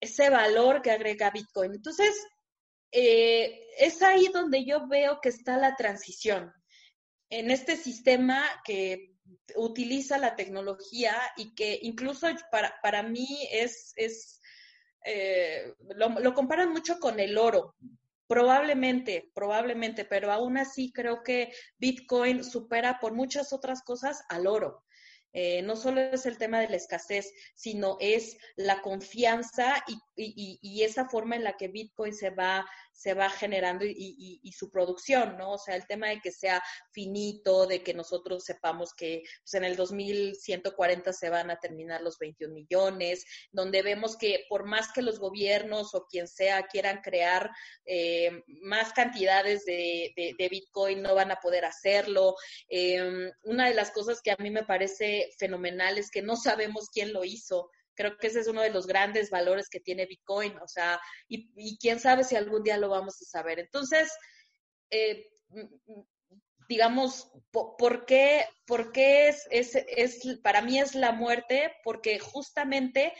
ese 0.00 0.30
valor 0.30 0.82
que 0.82 0.90
agrega 0.90 1.30
Bitcoin. 1.30 1.74
Entonces, 1.74 2.14
eh, 2.90 3.66
es 3.78 4.02
ahí 4.02 4.28
donde 4.32 4.64
yo 4.64 4.86
veo 4.86 5.20
que 5.20 5.30
está 5.30 5.56
la 5.56 5.76
transición. 5.76 6.52
En 7.30 7.50
este 7.50 7.76
sistema 7.76 8.44
que 8.64 9.12
utiliza 9.56 10.18
la 10.18 10.36
tecnología 10.36 11.16
y 11.36 11.54
que 11.54 11.78
incluso 11.82 12.26
para, 12.50 12.74
para 12.82 13.02
mí 13.02 13.48
es, 13.50 13.92
es 13.96 14.40
eh, 15.04 15.74
lo, 15.96 16.10
lo 16.20 16.34
comparan 16.34 16.70
mucho 16.70 16.98
con 16.98 17.18
el 17.18 17.38
oro. 17.38 17.74
Probablemente, 18.32 19.30
probablemente, 19.34 20.06
pero 20.06 20.32
aún 20.32 20.56
así 20.56 20.90
creo 20.90 21.22
que 21.22 21.52
Bitcoin 21.76 22.42
supera 22.42 22.98
por 22.98 23.12
muchas 23.12 23.52
otras 23.52 23.82
cosas 23.82 24.24
al 24.30 24.46
oro. 24.46 24.84
Eh, 25.32 25.62
no 25.62 25.76
solo 25.76 26.00
es 26.00 26.26
el 26.26 26.38
tema 26.38 26.60
de 26.60 26.68
la 26.68 26.76
escasez, 26.76 27.32
sino 27.54 27.96
es 28.00 28.36
la 28.56 28.82
confianza 28.82 29.82
y, 29.86 30.58
y, 30.62 30.82
esa 30.82 31.08
forma 31.08 31.36
en 31.36 31.44
la 31.44 31.56
que 31.56 31.68
Bitcoin 31.68 32.14
se 32.14 32.30
va, 32.30 32.66
se 32.92 33.14
va 33.14 33.30
generando 33.30 33.84
y, 33.84 34.40
y, 34.42 34.52
su 34.52 34.70
producción, 34.70 35.38
¿no? 35.38 35.52
O 35.52 35.58
sea, 35.58 35.74
el 35.74 35.86
tema 35.86 36.08
de 36.08 36.20
que 36.20 36.32
sea 36.32 36.62
finito, 36.90 37.66
de 37.66 37.82
que 37.82 37.94
nosotros 37.94 38.44
sepamos 38.44 38.92
que 38.94 39.22
pues, 39.42 39.54
en 39.54 39.64
el 39.64 39.76
2140 39.76 41.12
se 41.12 41.30
van 41.30 41.50
a 41.50 41.56
terminar 41.56 42.02
los 42.02 42.18
21 42.18 42.52
millones, 42.52 43.24
donde 43.50 43.82
vemos 43.82 44.16
que 44.16 44.44
por 44.48 44.64
más 44.64 44.92
que 44.92 45.02
los 45.02 45.18
gobiernos 45.18 45.94
o 45.94 46.06
quien 46.06 46.28
sea 46.28 46.64
quieran 46.64 47.00
crear 47.02 47.50
eh, 47.86 48.42
más 48.62 48.92
cantidades 48.92 49.64
de, 49.64 50.12
de, 50.16 50.34
de, 50.38 50.48
Bitcoin, 50.48 51.00
no 51.00 51.14
van 51.14 51.30
a 51.30 51.40
poder 51.40 51.64
hacerlo. 51.64 52.34
Eh, 52.68 53.30
una 53.44 53.68
de 53.68 53.74
las 53.74 53.90
cosas 53.90 54.20
que 54.20 54.32
a 54.32 54.36
mí 54.38 54.50
me 54.50 54.64
parece 54.64 55.21
fenomenal 55.38 55.98
es 55.98 56.10
que 56.10 56.22
no 56.22 56.36
sabemos 56.36 56.88
quién 56.92 57.12
lo 57.12 57.24
hizo. 57.24 57.70
Creo 57.94 58.16
que 58.16 58.28
ese 58.28 58.40
es 58.40 58.48
uno 58.48 58.62
de 58.62 58.70
los 58.70 58.86
grandes 58.86 59.30
valores 59.30 59.68
que 59.68 59.80
tiene 59.80 60.06
Bitcoin, 60.06 60.56
o 60.58 60.68
sea, 60.68 61.00
y, 61.28 61.76
quién 61.78 62.00
sabe 62.00 62.24
si 62.24 62.36
algún 62.36 62.62
día 62.62 62.78
lo 62.78 62.88
vamos 62.88 63.20
a 63.20 63.24
saber. 63.24 63.58
Entonces, 63.58 64.10
eh, 64.90 65.28
digamos, 66.68 67.30
¿por 67.50 68.06
qué, 68.06 68.46
por 68.66 68.92
qué 68.92 69.28
es, 69.28 69.46
es, 69.50 69.74
es, 69.74 70.38
para 70.42 70.62
mí 70.62 70.78
es 70.78 70.94
la 70.94 71.12
muerte? 71.12 71.72
Porque 71.84 72.18
justamente 72.18 73.12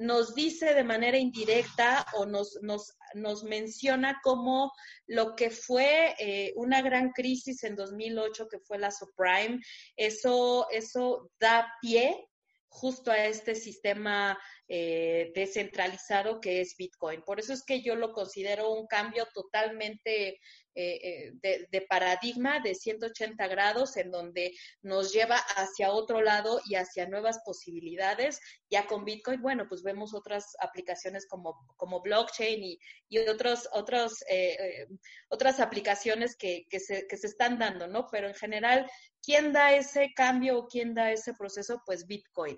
nos 0.00 0.34
dice 0.34 0.72
de 0.72 0.82
manera 0.82 1.18
indirecta 1.18 2.06
o 2.14 2.24
nos, 2.24 2.58
nos, 2.62 2.96
nos 3.14 3.44
menciona 3.44 4.18
como 4.22 4.72
lo 5.06 5.36
que 5.36 5.50
fue 5.50 6.14
eh, 6.18 6.54
una 6.56 6.80
gran 6.80 7.10
crisis 7.10 7.62
en 7.64 7.76
2008, 7.76 8.48
que 8.48 8.60
fue 8.60 8.78
la 8.78 8.90
subprime, 8.90 9.60
eso, 9.96 10.66
eso 10.70 11.30
da 11.38 11.70
pie 11.82 12.26
justo 12.70 13.10
a 13.10 13.26
este 13.26 13.54
sistema 13.54 14.38
eh, 14.72 15.32
descentralizado 15.34 16.40
que 16.40 16.60
es 16.60 16.76
Bitcoin. 16.76 17.22
Por 17.22 17.40
eso 17.40 17.52
es 17.52 17.64
que 17.64 17.82
yo 17.82 17.96
lo 17.96 18.12
considero 18.12 18.70
un 18.72 18.86
cambio 18.86 19.26
totalmente 19.34 20.38
eh, 20.76 21.32
eh, 21.42 21.66
de, 21.72 21.80
paradigma 21.82 22.60
de 22.60 22.76
180 22.76 23.48
grados 23.48 23.96
en 23.96 24.12
donde 24.12 24.52
nos 24.82 25.12
lleva 25.12 25.38
hacia 25.56 25.90
otro 25.90 26.22
lado 26.22 26.60
y 26.66 26.76
hacia 26.76 27.08
nuevas 27.08 27.40
posibilidades. 27.44 28.38
Ya 28.70 28.86
con 28.86 29.04
Bitcoin, 29.04 29.42
bueno, 29.42 29.66
pues 29.68 29.82
vemos 29.82 30.14
otras 30.14 30.54
aplicaciones 30.60 31.26
como, 31.26 31.66
como 31.76 32.00
blockchain 32.00 32.62
y, 32.62 32.78
y 33.08 33.18
otros, 33.18 33.68
otros, 33.72 34.22
eh, 34.30 34.86
otras 35.30 35.58
aplicaciones 35.58 36.36
que, 36.36 36.64
que, 36.70 36.78
se, 36.78 37.08
que 37.08 37.16
se 37.16 37.26
están 37.26 37.58
dando, 37.58 37.88
¿no? 37.88 38.06
Pero 38.08 38.28
en 38.28 38.34
general, 38.34 38.88
¿quién 39.20 39.52
da 39.52 39.74
ese 39.74 40.12
cambio 40.14 40.58
o 40.58 40.68
quién 40.68 40.94
da 40.94 41.10
ese 41.10 41.34
proceso? 41.34 41.82
Pues 41.84 42.06
Bitcoin. 42.06 42.56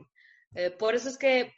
Por 0.79 0.95
eso 0.95 1.09
es 1.09 1.17
que 1.17 1.51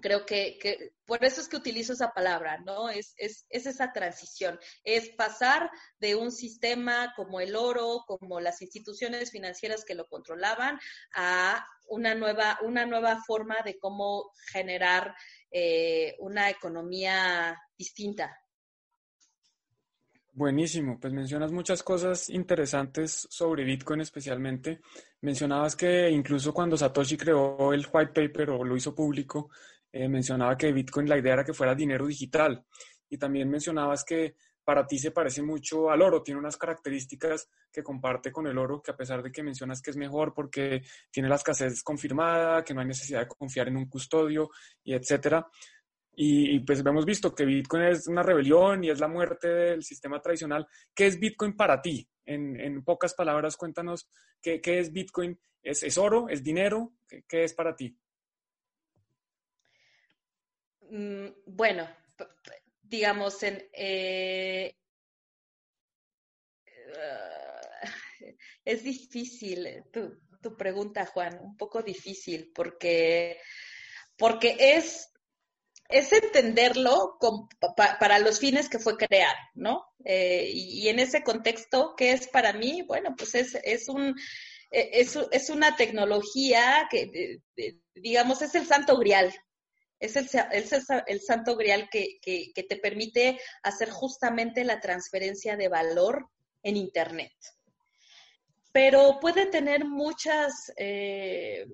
creo 0.00 0.26
que, 0.26 0.92
por 1.04 1.24
eso 1.24 1.40
es 1.40 1.48
que 1.48 1.56
utilizo 1.56 1.92
esa 1.92 2.12
palabra, 2.12 2.58
¿no? 2.58 2.88
Es, 2.88 3.14
es, 3.16 3.46
es, 3.48 3.66
esa 3.66 3.92
transición, 3.92 4.58
es 4.82 5.10
pasar 5.10 5.70
de 5.98 6.14
un 6.14 6.32
sistema 6.32 7.12
como 7.16 7.40
el 7.40 7.56
oro, 7.56 8.04
como 8.06 8.40
las 8.40 8.62
instituciones 8.62 9.30
financieras 9.30 9.84
que 9.84 9.94
lo 9.94 10.06
controlaban, 10.06 10.78
a 11.14 11.66
una 11.86 12.14
nueva, 12.14 12.58
una 12.62 12.86
nueva 12.86 13.22
forma 13.26 13.56
de 13.64 13.78
cómo 13.78 14.30
generar 14.52 15.14
eh, 15.50 16.16
una 16.18 16.50
economía 16.50 17.56
distinta. 17.76 18.38
Buenísimo, 20.36 20.98
pues 20.98 21.12
mencionas 21.12 21.52
muchas 21.52 21.84
cosas 21.84 22.28
interesantes 22.28 23.28
sobre 23.30 23.62
Bitcoin 23.62 24.00
especialmente. 24.00 24.80
Mencionabas 25.20 25.76
que 25.76 26.10
incluso 26.10 26.52
cuando 26.52 26.76
Satoshi 26.76 27.16
creó 27.16 27.72
el 27.72 27.86
white 27.92 28.10
paper 28.12 28.50
o 28.50 28.64
lo 28.64 28.76
hizo 28.76 28.96
público, 28.96 29.50
eh, 29.96 30.08
mencionaba 30.08 30.56
que 30.56 30.72
Bitcoin 30.72 31.08
la 31.08 31.16
idea 31.16 31.34
era 31.34 31.44
que 31.44 31.54
fuera 31.54 31.72
dinero 31.72 32.06
digital. 32.06 32.64
Y 33.08 33.16
también 33.16 33.48
mencionabas 33.48 34.04
que 34.04 34.34
para 34.64 34.84
ti 34.86 34.98
se 34.98 35.12
parece 35.12 35.40
mucho 35.40 35.88
al 35.88 36.02
oro, 36.02 36.22
tiene 36.22 36.40
unas 36.40 36.56
características 36.56 37.48
que 37.70 37.82
comparte 37.82 38.32
con 38.32 38.46
el 38.48 38.58
oro, 38.58 38.82
que 38.82 38.90
a 38.90 38.96
pesar 38.96 39.22
de 39.22 39.30
que 39.30 39.42
mencionas 39.42 39.80
que 39.80 39.90
es 39.90 39.96
mejor 39.96 40.32
porque 40.34 40.82
tiene 41.12 41.28
la 41.28 41.36
escasez 41.36 41.82
confirmada, 41.84 42.64
que 42.64 42.74
no 42.74 42.80
hay 42.80 42.86
necesidad 42.86 43.20
de 43.20 43.28
confiar 43.28 43.68
en 43.68 43.76
un 43.76 43.88
custodio 43.88 44.50
y 44.82 44.94
etcétera, 44.94 45.46
y, 46.16 46.58
pues 46.60 46.80
hemos 46.84 47.04
visto 47.04 47.34
que 47.34 47.44
Bitcoin 47.44 47.84
es 47.84 48.06
una 48.06 48.22
rebelión 48.22 48.84
y 48.84 48.90
es 48.90 49.00
la 49.00 49.08
muerte 49.08 49.48
del 49.48 49.82
sistema 49.82 50.20
tradicional. 50.20 50.66
¿Qué 50.94 51.06
es 51.06 51.18
Bitcoin 51.18 51.56
para 51.56 51.80
ti? 51.82 52.08
En, 52.24 52.82
pocas 52.84 53.14
palabras, 53.14 53.56
cuéntanos 53.56 54.08
qué, 54.40 54.60
es 54.64 54.92
Bitcoin. 54.92 55.38
¿Es, 55.62 55.98
oro? 55.98 56.28
¿Es 56.28 56.42
dinero? 56.42 56.94
¿Qué, 57.06 57.44
es 57.44 57.54
para 57.54 57.74
ti? 57.74 57.96
Mm, 60.94 61.26
bueno, 61.46 61.88
digamos, 62.82 63.42
en, 63.42 63.68
eh, 63.72 64.76
es 68.64 68.84
difícil 68.84 69.82
tu, 69.92 70.20
tu, 70.40 70.56
pregunta, 70.56 71.04
Juan, 71.06 71.40
un 71.42 71.56
poco 71.56 71.82
difícil, 71.82 72.52
porque, 72.54 73.40
porque 74.16 74.56
es 74.56 75.10
es 75.88 76.12
entenderlo 76.12 77.18
para 77.76 78.18
los 78.20 78.38
fines 78.38 78.68
que 78.68 78.78
fue 78.78 78.96
creado, 78.96 79.36
¿no? 79.54 79.84
Eh, 80.04 80.48
y, 80.52 80.88
en 80.88 80.98
ese 81.00 81.22
contexto, 81.22 81.94
¿qué 81.96 82.12
es 82.12 82.28
para 82.28 82.52
mí? 82.52 82.82
Bueno, 82.82 83.14
pues 83.16 83.34
es, 83.34 83.54
es 83.64 83.88
un... 83.88 84.14
E, 84.70 84.90
es, 85.00 85.50
una 85.50 85.76
tecnología 85.76 86.88
que, 86.90 87.40
digamos, 87.94 88.42
es 88.42 88.54
el 88.54 88.66
santo 88.66 88.96
grial, 88.96 89.34
es 90.00 90.16
el, 90.16 90.28
el, 91.06 91.20
santo 91.20 91.56
grial 91.56 91.88
que, 91.90 92.18
que, 92.20 92.62
te 92.62 92.76
permite 92.76 93.38
hacer 93.62 93.90
justamente 93.90 94.64
la 94.64 94.80
transferencia 94.80 95.56
de 95.56 95.68
valor 95.68 96.28
en 96.62 96.76
Internet 96.76 97.32
pero 98.74 99.20
puede 99.20 99.46
tener 99.46 99.84
muchas, 99.84 100.72
eh, 100.76 101.64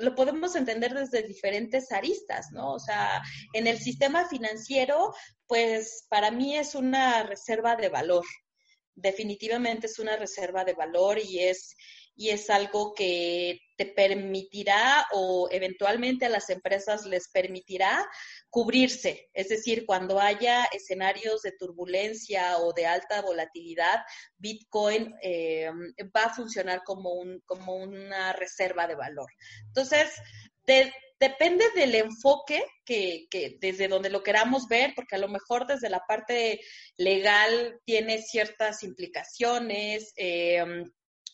lo 0.00 0.14
podemos 0.14 0.54
entender 0.54 0.94
desde 0.94 1.26
diferentes 1.26 1.90
aristas, 1.90 2.52
¿no? 2.52 2.74
O 2.74 2.78
sea, 2.78 3.20
en 3.52 3.66
el 3.66 3.80
sistema 3.80 4.28
financiero, 4.28 5.12
pues 5.48 6.06
para 6.08 6.30
mí 6.30 6.56
es 6.56 6.76
una 6.76 7.24
reserva 7.24 7.74
de 7.74 7.88
valor, 7.88 8.24
definitivamente 8.94 9.88
es 9.88 9.98
una 9.98 10.16
reserva 10.16 10.64
de 10.64 10.74
valor 10.74 11.18
y 11.18 11.40
es, 11.40 11.74
y 12.16 12.30
es 12.30 12.48
algo 12.48 12.94
que 12.94 13.60
te 13.76 13.84
permitirá 13.84 15.06
o 15.12 15.48
eventualmente 15.52 16.24
a 16.24 16.30
las 16.30 16.48
empresas 16.48 17.04
les 17.04 17.28
permitirá 17.28 18.08
cubrirse. 18.48 19.28
Es 19.34 19.50
decir, 19.50 19.84
cuando 19.84 20.18
haya 20.18 20.64
escenarios 20.72 21.42
de 21.42 21.52
turbulencia 21.52 22.56
o 22.58 22.72
de 22.72 22.86
alta 22.86 23.20
volatilidad, 23.20 24.00
Bitcoin 24.38 25.14
eh, 25.22 25.70
va 26.16 26.24
a 26.24 26.34
funcionar 26.34 26.82
como, 26.84 27.12
un, 27.12 27.40
como 27.44 27.76
una 27.76 28.32
reserva 28.32 28.86
de 28.86 28.94
valor. 28.94 29.30
Entonces, 29.66 30.10
depende 31.20 31.64
del 31.74 31.94
enfoque 31.94 32.64
que, 32.84 33.28
desde 33.60 33.88
donde 33.88 34.08
lo 34.08 34.22
queramos 34.22 34.68
ver, 34.68 34.92
porque 34.96 35.16
a 35.16 35.18
lo 35.18 35.28
mejor 35.28 35.66
desde 35.66 35.90
la 35.90 36.00
parte 36.06 36.60
legal 36.96 37.78
tiene 37.84 38.22
ciertas 38.22 38.82
implicaciones. 38.82 40.14
Eh, 40.16 40.64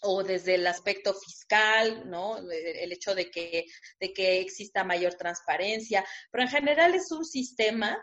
o 0.02 0.22
desde 0.22 0.56
el 0.56 0.66
aspecto 0.66 1.14
fiscal, 1.14 2.08
¿no? 2.08 2.38
El 2.38 2.92
hecho 2.92 3.14
de 3.14 3.30
que, 3.30 3.66
de 4.00 4.12
que 4.12 4.40
exista 4.40 4.84
mayor 4.84 5.14
transparencia, 5.14 6.04
pero 6.30 6.44
en 6.44 6.50
general 6.50 6.94
es 6.94 7.10
un 7.12 7.24
sistema, 7.24 7.98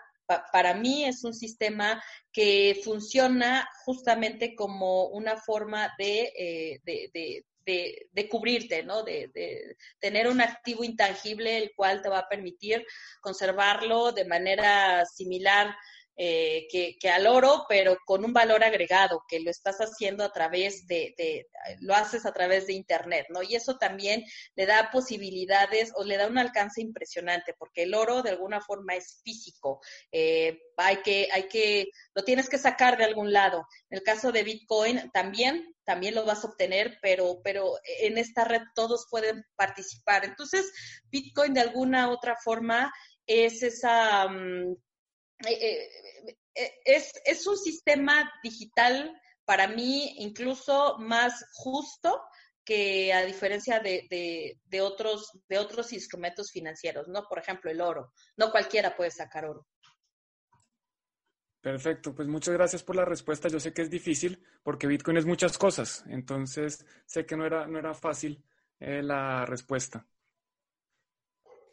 para 0.52 0.74
mí 0.76 1.06
es 1.06 1.24
un 1.24 1.34
sistema 1.34 2.02
que 2.32 2.80
funciona 2.84 3.68
justamente 3.86 4.56
como 4.56 5.08
una 5.08 5.38
forma 5.38 5.94
de, 5.98 6.32
eh, 6.38 6.82
de, 6.84 7.44
de, 8.12 8.30
cubrirte, 8.30 8.84
¿no? 8.84 9.04
De, 9.04 9.76
tener 10.00 10.28
un 10.28 10.42
activo 10.42 10.84
intangible 10.84 11.58
el 11.58 11.72
cual 11.76 12.02
te 12.02 12.10
va 12.10 12.20
a 12.20 12.30
permitir 12.30 12.86
conservarlo 13.22 14.12
de 14.12 14.26
manera 14.26 15.06
similar 15.06 15.76
eh, 16.22 16.68
que, 16.70 17.10
al 17.10 17.28
oro, 17.28 17.66
pero 17.70 17.98
con 18.06 18.26
un 18.26 18.34
valor 18.34 18.62
agregado, 18.62 19.24
que 19.26 19.40
lo 19.40 19.50
estás 19.50 19.78
haciendo 19.78 20.26
a 20.26 20.34
través 20.34 20.86
de, 20.86 21.16
lo 21.80 21.96
haces 21.96 22.26
a 22.26 22.34
través 22.34 22.68
de 22.68 22.74
Internet, 22.74 23.28
¿no? 23.30 23.42
Y 23.42 23.56
eso 23.56 23.78
también 23.78 24.26
le 24.56 24.66
da 24.66 24.90
posibilidades 24.92 25.94
o 25.96 26.04
le 26.04 26.18
da 26.18 26.28
un 26.28 26.38
alcance 26.38 26.82
impresionante, 26.82 27.56
porque 27.58 27.84
el 27.84 27.94
oro 27.94 28.22
de 28.22 28.32
alguna 28.32 28.60
forma 28.60 28.96
es 28.96 29.22
físico, 29.24 29.80
eh, 30.12 30.60
hay 30.76 30.98
que, 31.04 31.30
hay 31.32 31.48
que, 31.48 31.88
lo 32.14 32.26
tienes 32.26 32.50
que 32.50 32.58
sacar 32.58 32.98
de 32.98 33.06
algún 33.06 33.32
lado. 33.32 33.66
En 33.90 34.00
el 34.00 34.04
caso 34.04 34.34
de 34.34 34.44
Bitcoin 34.44 35.10
también, 35.14 35.74
también 35.86 36.16
lo 36.16 36.26
vas 36.26 36.44
a 36.44 36.50
obtener, 36.50 36.98
pero, 37.02 37.40
pero 37.46 37.76
en 38.02 38.18
esta 38.18 38.44
red 38.44 38.64
todos 38.76 39.08
pueden 39.10 39.46
participar. 39.56 40.26
Entonces, 40.26 40.70
Bitcoin 41.06 41.54
de 41.54 41.62
alguna 41.62 42.10
otra 42.10 42.36
forma 42.44 42.92
es 43.26 43.64
esa... 43.64 44.28
Mm, 44.28 44.76
eh, 45.46 45.90
eh, 46.56 46.74
es, 46.86 47.14
es 47.26 47.48
un 47.48 47.58
sistema 47.58 48.32
digital 48.44 49.20
para 49.46 49.68
mí 49.68 50.16
incluso 50.18 50.98
más 51.00 51.44
justo 51.54 52.22
que 52.64 53.12
a 53.14 53.26
diferencia 53.26 53.80
de, 53.80 54.08
de, 54.70 54.82
otros, 54.82 55.32
de 55.48 55.58
otros 55.58 55.92
instrumentos 55.92 56.52
financieros, 56.52 57.08
¿no? 57.08 57.24
Por 57.28 57.40
ejemplo, 57.40 57.72
el 57.72 57.82
oro. 57.82 58.14
No 58.38 58.52
cualquiera 58.52 58.96
puede 58.96 59.10
sacar 59.10 59.46
oro. 59.46 59.66
Perfecto, 61.62 62.14
pues 62.14 62.28
muchas 62.28 62.54
gracias 62.54 62.84
por 62.84 62.96
la 62.96 63.06
respuesta. 63.06 63.50
Yo 63.50 63.60
sé 63.60 63.74
que 63.74 63.82
es 63.82 63.90
difícil 63.90 64.46
porque 64.62 64.86
Bitcoin 64.86 65.18
es 65.18 65.26
muchas 65.26 65.58
cosas, 65.58 66.04
entonces 66.08 66.86
sé 67.08 67.26
que 67.26 67.36
no 67.36 67.46
era, 67.46 67.66
no 67.66 67.80
era 67.80 67.96
fácil 67.96 68.44
eh, 68.80 69.02
la 69.02 69.46
respuesta. 69.46 70.06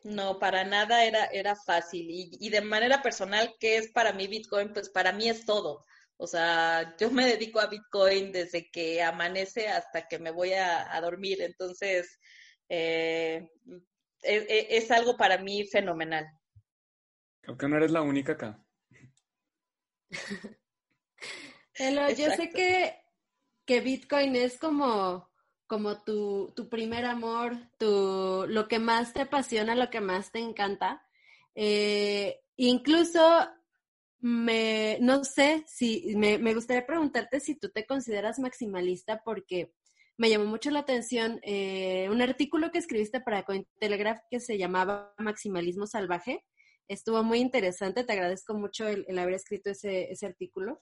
No, 0.07 0.38
para 0.38 0.62
nada 0.62 1.05
era, 1.05 1.25
era 1.33 1.57
fácil. 1.57 2.07
Y, 2.09 2.49
de 2.49 2.61
manera 2.61 3.03
personal, 3.03 3.57
¿qué 3.59 3.77
es 3.77 3.90
para 3.90 4.12
mí 4.12 4.29
Bitcoin? 4.29 4.73
Pues 4.73 4.88
para 4.88 5.11
mí 5.12 5.29
es 5.29 5.45
todo. 5.45 5.85
O 6.16 6.29
sea, 6.29 6.95
yo 6.97 7.11
me 7.11 7.27
dedico 7.27 7.59
a 7.59 7.66
Bitcoin 7.66 8.31
desde 8.31 8.71
que 8.71 9.03
amanece 9.03 9.66
hasta 9.66 10.07
que 10.07 10.21
me 10.21 10.31
voy 10.31 10.53
a, 10.53 10.97
dormir. 11.01 11.42
Entonces, 11.42 12.21
eh, 12.69 13.51
e, 14.23 14.37
e, 14.37 14.77
es, 14.77 14.92
algo 14.92 15.16
para 15.16 15.38
mí 15.38 15.66
fenomenal. 15.66 16.25
Creo 17.40 17.59
que 17.59 17.69
no 17.69 17.77
eres 17.77 17.90
la 17.90 18.03
única 18.03 18.35
acá. 18.35 18.64
yo 22.16 22.31
sé 22.31 22.49
que, 22.51 22.97
que 23.64 23.81
Bitcoin 23.81 24.37
es 24.37 24.57
como 24.57 25.29
como 25.66 26.02
tu, 26.02 26.52
tu 26.55 26.68
primer 26.68 27.05
amor, 27.05 27.57
tu, 27.79 28.46
lo 28.48 28.68
que 28.68 28.79
más 28.79 29.12
te 29.12 29.22
apasiona, 29.22 29.74
lo 29.74 29.90
que 29.90 30.00
más 30.00 30.31
te 30.31 30.38
encanta. 30.38 31.02
Eh, 31.55 32.40
incluso 32.57 33.20
me, 34.20 34.98
no 35.00 35.24
sé 35.24 35.64
si, 35.66 36.14
me, 36.16 36.38
me, 36.38 36.55
gustaría 36.55 36.87
preguntarte 36.87 37.40
si 37.40 37.55
tú 37.55 37.70
te 37.70 37.87
consideras 37.87 38.38
maximalista 38.38 39.22
porque 39.24 39.72
me 40.16 40.31
llamó 40.31 40.46
mucho 40.46 40.70
la 40.70 40.81
atención 40.81 41.40
eh, 41.42 42.09
un 42.11 42.22
artículo 42.22 42.70
que 42.70 42.79
escribiste 42.79 43.20
para 43.20 43.44
Cointelegraph 43.44 44.20
que 44.31 44.40
se 44.40 44.59
llamaba 44.59 45.14
Maximalismo 45.18 45.87
Salvaje. 45.87 46.44
Estuvo 46.88 47.22
muy 47.22 47.40
interesante, 47.40 48.05
te 48.05 48.12
agradezco 48.12 48.55
mucho 48.55 48.87
el, 48.87 49.05
el 49.09 49.18
haber 49.18 49.35
escrito 49.35 49.70
ese, 49.70 50.11
ese 50.11 50.26
artículo. 50.26 50.81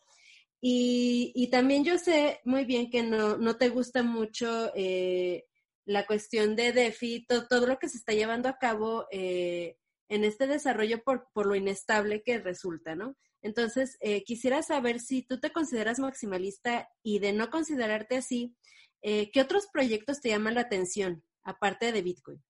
Y, 0.67 1.49
también 1.51 1.85
yo 1.85 1.99
sé 1.99 2.41
muy 2.45 2.65
bien 2.65 2.89
que 2.89 3.03
no, 3.03 3.37
no 3.37 3.59
te 3.59 3.69
gusta 3.69 4.03
mucho 4.03 4.73
eh, 4.75 5.45
la 5.85 6.07
cuestión 6.07 6.57
de 6.57 6.73
DeFi, 6.73 7.27
todo, 7.27 7.67
lo 7.67 7.79
que 7.79 7.91
se 7.91 7.99
está 7.99 8.15
llevando 8.15 8.49
a 8.49 8.57
cabo 8.57 9.05
eh, 9.11 9.77
en 10.09 10.25
este 10.25 10.47
desarrollo 10.47 11.03
por, 11.05 11.29
por, 11.35 11.45
lo 11.45 11.55
inestable 11.55 12.23
que 12.23 12.39
resulta, 12.39 12.95
¿no? 12.95 13.15
Entonces, 13.43 13.99
eh, 14.01 14.25
quisiera 14.25 14.63
saber 14.63 15.01
si 15.01 15.21
tú 15.21 15.39
te 15.39 15.53
consideras 15.53 15.99
maximalista 15.99 16.89
y 17.03 17.19
de 17.19 17.35
no 17.35 17.51
considerarte 17.51 18.17
así, 18.17 18.57
¿qué 19.03 19.43
otros 19.43 19.67
proyectos 19.71 20.23
te 20.23 20.31
llaman 20.31 20.55
la 20.55 20.63
atención, 20.63 21.23
aparte 21.43 21.93
de 21.93 22.01
Bitcoin? 22.01 22.43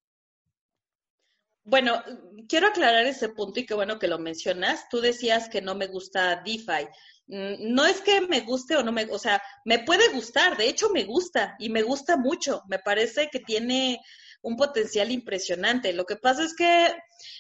Bueno, 1.65 2.03
quiero 2.49 2.69
aclarar 2.69 3.07
ese 3.07 3.31
punto 3.31 3.59
y 3.59 3.67
qué 3.67 3.75
bueno 3.75 3.99
que 3.99 4.07
lo 4.07 4.19
mencionas. 4.19 4.89
Tú 4.91 5.01
decías 5.01 5.49
que 5.49 5.63
no 5.63 5.75
me 5.75 5.87
gusta 5.87 6.43
DeFi. 6.45 6.87
Mm, 7.27 7.75
no 7.75 7.87
es 7.87 8.01
que 8.03 8.21
me 8.21 8.41
guste 8.41 8.77
o 8.77 8.83
no 8.83 8.93
me, 8.93 9.05
o 9.07 9.19
sea, 9.19 9.43
me 9.65 9.79
puede 9.79 10.09
gustar, 10.13 10.57
de 10.59 10.69
hecho 10.69 10.91
me 10.91 11.05
gusta 11.05 11.57
y 11.59 11.71
me 11.71 11.83
gusta 11.83 12.19
mucho, 12.19 12.63
me 12.69 12.79
parece 12.79 13.31
que 13.31 13.41
tiene 13.41 13.99
un 14.43 14.57
potencial 14.57 15.11
impresionante. 15.11 15.95
Lo 15.95 16.05
que 16.05 16.17
pasa 16.17 16.45
es 16.45 16.55
que 16.55 16.95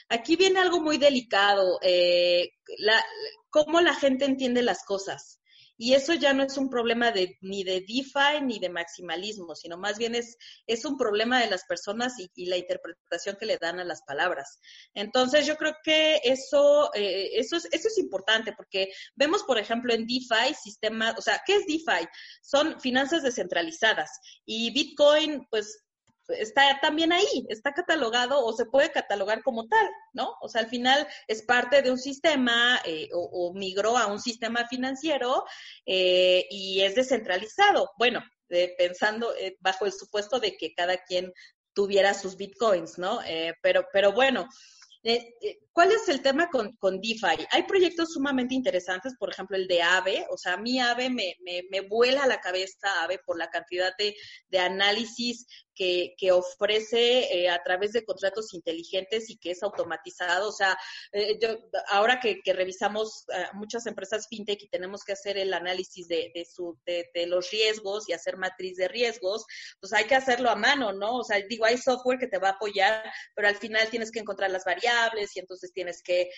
aquí 0.09 0.37
viene 0.37 0.61
algo 0.61 0.81
muy 0.81 0.97
delicado, 0.97 1.79
eh, 1.83 2.53
la, 2.79 3.05
cómo 3.51 3.81
la 3.83 3.95
gente 3.95 4.25
entiende 4.25 4.63
las 4.63 4.85
cosas. 4.85 5.41
Y 5.77 5.95
eso 5.95 6.15
ya 6.15 6.33
no 6.33 6.45
es 6.45 6.57
un 6.57 6.71
problema 6.71 7.11
de, 7.11 7.37
ni 7.41 7.65
de 7.65 7.81
DeFi 7.81 8.43
ni 8.43 8.59
de 8.59 8.69
maximalismo, 8.69 9.55
sino 9.55 9.77
más 9.77 9.99
bien 9.99 10.15
es, 10.15 10.37
es 10.67 10.85
un 10.85 10.97
problema 10.97 11.41
de 11.41 11.51
las 11.51 11.65
personas 11.65 12.15
y, 12.19 12.47
la 12.47 12.57
interpretación 12.57 13.37
que 13.39 13.47
le 13.47 13.59
dan 13.59 13.81
a 13.81 13.85
las 13.85 14.03
palabras. 14.03 14.61
Entonces, 14.93 15.47
yo 15.47 15.57
creo 15.57 15.75
que 15.83 16.21
eso, 16.25 16.91
eh, 16.95 17.31
eso, 17.35 17.57
es, 17.57 17.67
eso 17.73 17.89
es 17.89 17.99
importante 17.99 18.53
porque 18.53 18.93
vemos, 19.15 19.43
por 19.45 19.59
ejemplo, 19.59 19.95
en 19.95 20.07
DeFi 20.07 20.55
sistemas, 20.55 21.15
o 21.19 21.23
sea, 21.23 21.43
¿qué 21.47 21.57
es 21.57 21.67
DeFi? 21.67 22.07
Son 22.43 22.81
finanzas 22.81 23.23
descentralizadas 23.23 24.11
y 24.45 24.73
Bitcoin, 24.73 25.47
pues 25.51 25.84
está 26.29 26.79
también 26.81 27.13
ahí, 27.13 27.47
está 27.49 27.73
catalogado 27.73 28.45
o 28.45 28.53
se 28.53 28.67
puede 28.67 28.91
catalogar 28.91 29.43
como 29.43 29.67
tal, 29.67 29.89
¿no? 30.13 30.37
O 30.41 30.49
sea, 30.49 30.63
al 30.63 30.69
final 30.69 31.07
es 31.29 31.43
parte 31.43 31.83
de 31.83 31.91
un 31.91 31.99
sistema 31.99 32.81
eh, 32.85 33.09
o, 33.13 33.53
migró 33.55 33.97
a 33.97 34.07
un 34.07 34.21
sistema 34.21 34.67
financiero 34.69 35.45
eh, 35.87 36.47
y 36.51 36.81
es 36.81 36.95
descentralizado. 36.95 37.91
Bueno, 37.99 38.23
pensando 38.79 39.35
eh, 39.37 39.57
bajo 39.61 39.87
el 39.87 39.93
supuesto 39.93 40.39
de 40.41 40.57
que 40.57 40.75
cada 40.75 40.99
quien 41.05 41.33
tuviera 41.73 42.15
sus 42.15 42.37
bitcoins, 42.37 42.99
¿no? 42.99 43.19
pero, 43.61 43.89
pero 43.93 44.13
bueno, 44.13 44.49
eh, 45.05 45.37
eh, 45.43 45.59
¿Cuál 45.75 45.91
es 45.91 46.09
el 46.09 46.23
tema 46.23 46.49
con, 46.51 46.77
con, 46.77 47.01
DeFi? 47.01 47.47
Hay 47.51 47.65
proyectos 47.65 48.13
sumamente 48.13 48.55
interesantes, 48.55 49.17
por 49.19 49.31
ejemplo, 49.31 49.57
el 49.57 49.67
de 49.67 49.83
AVE. 49.83 50.25
O 50.31 50.39
sea, 50.39 50.53
a 50.53 50.57
mí 50.57 50.79
AVE 50.79 51.11
me, 51.11 51.35
me, 51.41 51.65
me 51.69 51.81
vuela 51.81 52.29
la 52.29 52.41
cabeza 52.41 53.03
AVE 53.03 53.19
por 53.27 53.37
la 53.37 53.51
cantidad 53.51 53.93
de, 53.99 54.15
de 54.51 54.59
análisis 54.61 55.47
que, 55.75 56.15
que 56.17 56.33
ofrece 56.33 57.35
eh, 57.35 57.51
a 57.51 57.63
través 57.63 57.93
de 57.93 58.05
contratos 58.05 58.55
inteligentes 58.55 59.29
y 59.31 59.37
que 59.37 59.51
es 59.51 59.63
automatizado. 59.63 60.49
O 60.49 60.53
sea, 60.53 60.77
eh, 61.13 61.39
yo, 61.41 61.59
ahora 61.89 62.21
que, 62.21 62.41
revisamos 62.53 63.25
eh, 63.35 63.47
muchas 63.55 63.87
empresas 63.87 64.29
fintech 64.29 64.63
y 64.63 64.69
tenemos 64.69 65.03
que 65.05 65.13
hacer 65.13 65.37
el 65.39 65.53
análisis 65.53 66.07
de, 66.07 66.31
de, 66.35 66.45
su, 66.45 66.79
de, 66.87 67.27
los 67.27 67.51
riesgos 67.51 68.09
y 68.09 68.13
hacer 68.13 68.37
matriz 68.37 68.77
de 68.77 68.89
riesgos, 68.89 69.45
pues 69.81 69.93
hay 69.93 70.05
que 70.05 70.15
hacerlo 70.15 70.51
a 70.51 70.57
mano, 70.57 70.93
¿no? 70.93 71.17
O 71.17 71.25
sea, 71.25 71.39
digo, 71.49 71.65
hay 71.65 71.79
software 71.79 72.19
que 72.19 72.29
te 72.29 72.39
va 72.39 72.51
a 72.51 72.53
apoyar, 72.53 73.03
pero 73.35 73.49
al 73.49 73.57
final 73.57 73.89
tienes 73.89 74.11
que 74.11 74.21
encontrar 74.21 74.51
las 74.51 74.65
variables 74.65 75.35
y 75.35 75.41
entonces 75.41 75.64
tienes 75.73 76.03
que, 76.03 76.31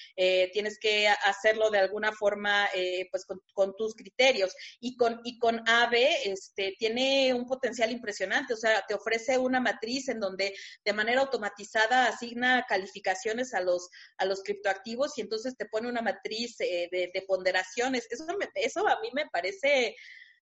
tienes 0.53 0.79
que 0.79 1.09
hacerlo 1.09 1.71
de 1.71 1.79
alguna 1.79 2.13
forma, 2.13 2.69
pues 3.11 3.25
con, 3.27 3.77
tus 3.77 3.95
criterios. 3.95 4.55
Y 4.81 4.97
con, 4.97 5.21
y 5.25 5.39
con 5.39 5.63
AVE, 5.69 6.31
este, 6.31 6.75
tiene 6.79 7.35
un 7.35 7.47
potencial 7.47 7.91
impresionante, 7.91 8.55
o 8.55 8.57
sea, 8.57 8.85
te 8.87 8.95
ofrece 8.95 9.39
una 9.39 9.61
matriz 9.61 10.09
en 10.09 10.21
donde 10.21 10.55
de 10.85 10.93
manera 10.93 11.21
automatizada 11.21 12.07
asigna 12.07 12.65
calificaciones 12.69 13.55
a 13.55 13.61
los, 13.61 13.89
a 14.19 14.25
los 14.25 14.43
criptoactivos 14.43 15.17
y 15.17 15.23
entonces 15.23 15.57
te 15.57 15.67
pone 15.67 15.89
una 15.89 16.03
matriz 16.03 16.61
eh, 16.61 16.89
de, 16.91 17.11
de, 17.13 17.23
ponderaciones. 17.23 18.07
Eso, 18.11 18.27
eso 18.55 18.89
a 18.89 19.01
mí 19.01 19.11
me 19.13 19.27
parece 19.27 19.97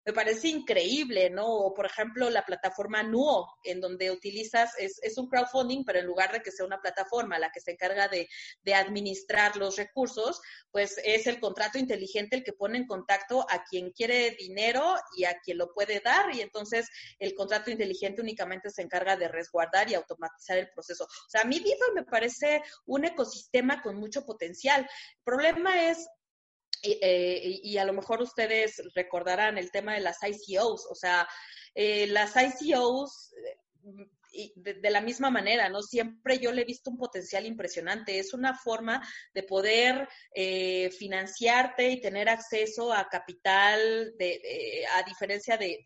me 0.04 0.12
parece 0.12 0.48
increíble, 0.48 1.30
¿no? 1.30 1.46
O, 1.46 1.74
por 1.74 1.86
ejemplo, 1.86 2.28
la 2.28 2.44
plataforma 2.44 3.02
Nuo, 3.02 3.48
en 3.64 3.80
donde 3.80 4.10
utilizas, 4.10 4.72
es, 4.78 5.00
es, 5.02 5.16
un 5.16 5.28
crowdfunding, 5.28 5.84
pero 5.84 5.98
en 5.98 6.06
lugar 6.06 6.32
de 6.32 6.42
que 6.42 6.50
sea 6.50 6.66
una 6.66 6.80
plataforma 6.80 7.38
la 7.38 7.50
que 7.50 7.60
se 7.60 7.72
encarga 7.72 8.08
de, 8.08 8.28
de, 8.62 8.74
administrar 8.74 9.56
los 9.56 9.76
recursos, 9.76 10.40
pues 10.70 11.00
es 11.04 11.26
el 11.26 11.40
contrato 11.40 11.78
inteligente 11.78 12.36
el 12.36 12.44
que 12.44 12.52
pone 12.52 12.78
en 12.78 12.86
contacto 12.86 13.46
a 13.48 13.64
quien 13.64 13.92
quiere 13.92 14.32
dinero 14.38 14.94
y 15.16 15.24
a 15.24 15.38
quien 15.40 15.58
lo 15.58 15.72
puede 15.72 16.00
dar, 16.00 16.34
y 16.34 16.40
entonces 16.40 16.88
el 17.18 17.34
contrato 17.34 17.70
inteligente 17.70 18.20
únicamente 18.20 18.70
se 18.70 18.82
encarga 18.82 19.16
de 19.16 19.28
resguardar 19.28 19.90
y 19.90 19.94
automatizar 19.94 20.58
el 20.58 20.70
proceso. 20.70 21.04
O 21.04 21.30
sea, 21.30 21.42
a 21.42 21.44
mí 21.44 21.58
DeFi 21.58 21.92
me 21.94 22.04
parece 22.04 22.62
un 22.86 23.04
ecosistema 23.04 23.80
con 23.82 23.96
mucho 23.96 24.24
potencial. 24.26 24.82
El 24.82 25.24
problema 25.24 25.90
es 25.90 26.06
eh, 26.84 27.60
y 27.62 27.78
a 27.78 27.84
lo 27.84 27.92
mejor 27.92 28.22
ustedes 28.22 28.82
recordarán 28.94 29.58
el 29.58 29.70
tema 29.70 29.94
de 29.94 30.00
las 30.00 30.18
ICOs, 30.22 30.86
o 30.90 30.94
sea, 30.94 31.26
eh, 31.74 32.06
las 32.08 32.34
ICOs 32.36 33.32
de, 34.56 34.90
la 34.90 35.00
misma 35.00 35.30
manera, 35.30 35.68
¿no? 35.68 35.82
Siempre 35.82 36.38
yo 36.38 36.52
le 36.52 36.62
he 36.62 36.64
visto 36.64 36.90
un 36.90 36.98
potencial 36.98 37.46
impresionante. 37.46 38.18
Es 38.18 38.34
una 38.34 38.56
forma 38.56 39.06
de 39.32 39.42
poder 39.42 40.08
eh, 40.34 40.90
financiarte 40.90 41.90
y 41.90 42.00
tener 42.00 42.28
acceso 42.28 42.92
a 42.92 43.08
capital, 43.08 44.14
de, 44.18 44.84
a 44.94 45.02
diferencia 45.02 45.56
de, 45.56 45.80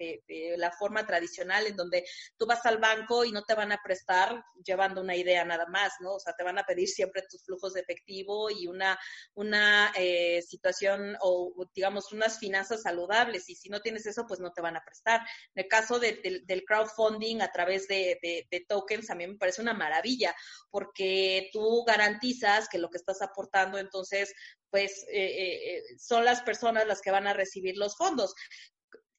la 0.56 0.70
forma 0.72 1.06
tradicional 1.06 1.66
en 1.66 1.76
donde 1.76 2.04
tú 2.36 2.46
vas 2.46 2.64
al 2.66 2.78
banco 2.78 3.24
y 3.24 3.32
no 3.32 3.42
te 3.44 3.54
van 3.54 3.72
a 3.72 3.80
prestar 3.82 4.42
llevando 4.64 5.00
una 5.00 5.16
idea 5.16 5.44
nada 5.44 5.66
más, 5.66 5.92
¿no? 6.00 6.14
O 6.14 6.20
sea, 6.20 6.34
te 6.34 6.44
van 6.44 6.58
a 6.58 6.64
pedir 6.64 6.88
siempre 6.88 7.22
tus 7.28 7.44
flujos 7.44 7.74
de 7.74 7.80
efectivo 7.80 8.50
y 8.50 8.66
una, 8.66 8.98
una 9.34 9.92
eh, 9.96 10.42
situación 10.42 11.16
o, 11.20 11.52
digamos, 11.74 12.12
unas 12.12 12.38
finanzas 12.38 12.82
saludables. 12.82 13.48
Y 13.48 13.54
si 13.54 13.68
no 13.68 13.80
tienes 13.80 14.06
eso, 14.06 14.26
pues 14.26 14.40
no 14.40 14.52
te 14.52 14.60
van 14.60 14.76
a 14.76 14.84
prestar. 14.84 15.20
En 15.54 15.64
el 15.64 15.68
caso 15.68 15.98
del 15.98 16.64
crowdfunding 16.66 17.40
a 17.40 17.52
través 17.52 17.86
de 17.88 18.18
de, 18.50 18.64
tokens 18.68 19.10
a 19.10 19.14
mí 19.14 19.26
me 19.26 19.36
parece 19.36 19.62
una 19.62 19.74
maravilla, 19.74 20.34
porque 20.70 21.50
tú 21.52 21.84
garantizas 21.86 22.68
que 22.68 22.78
lo 22.78 22.90
que 22.90 22.98
estás 22.98 23.22
aportando, 23.22 23.78
entonces, 23.78 24.32
pues 24.70 25.04
eh, 25.10 25.24
eh, 25.24 25.76
eh, 25.76 25.82
son 25.98 26.24
las 26.24 26.42
personas 26.42 26.86
las 26.86 27.00
que 27.00 27.10
van 27.10 27.26
a 27.26 27.32
recibir 27.32 27.76
los 27.76 27.96
fondos 27.96 28.34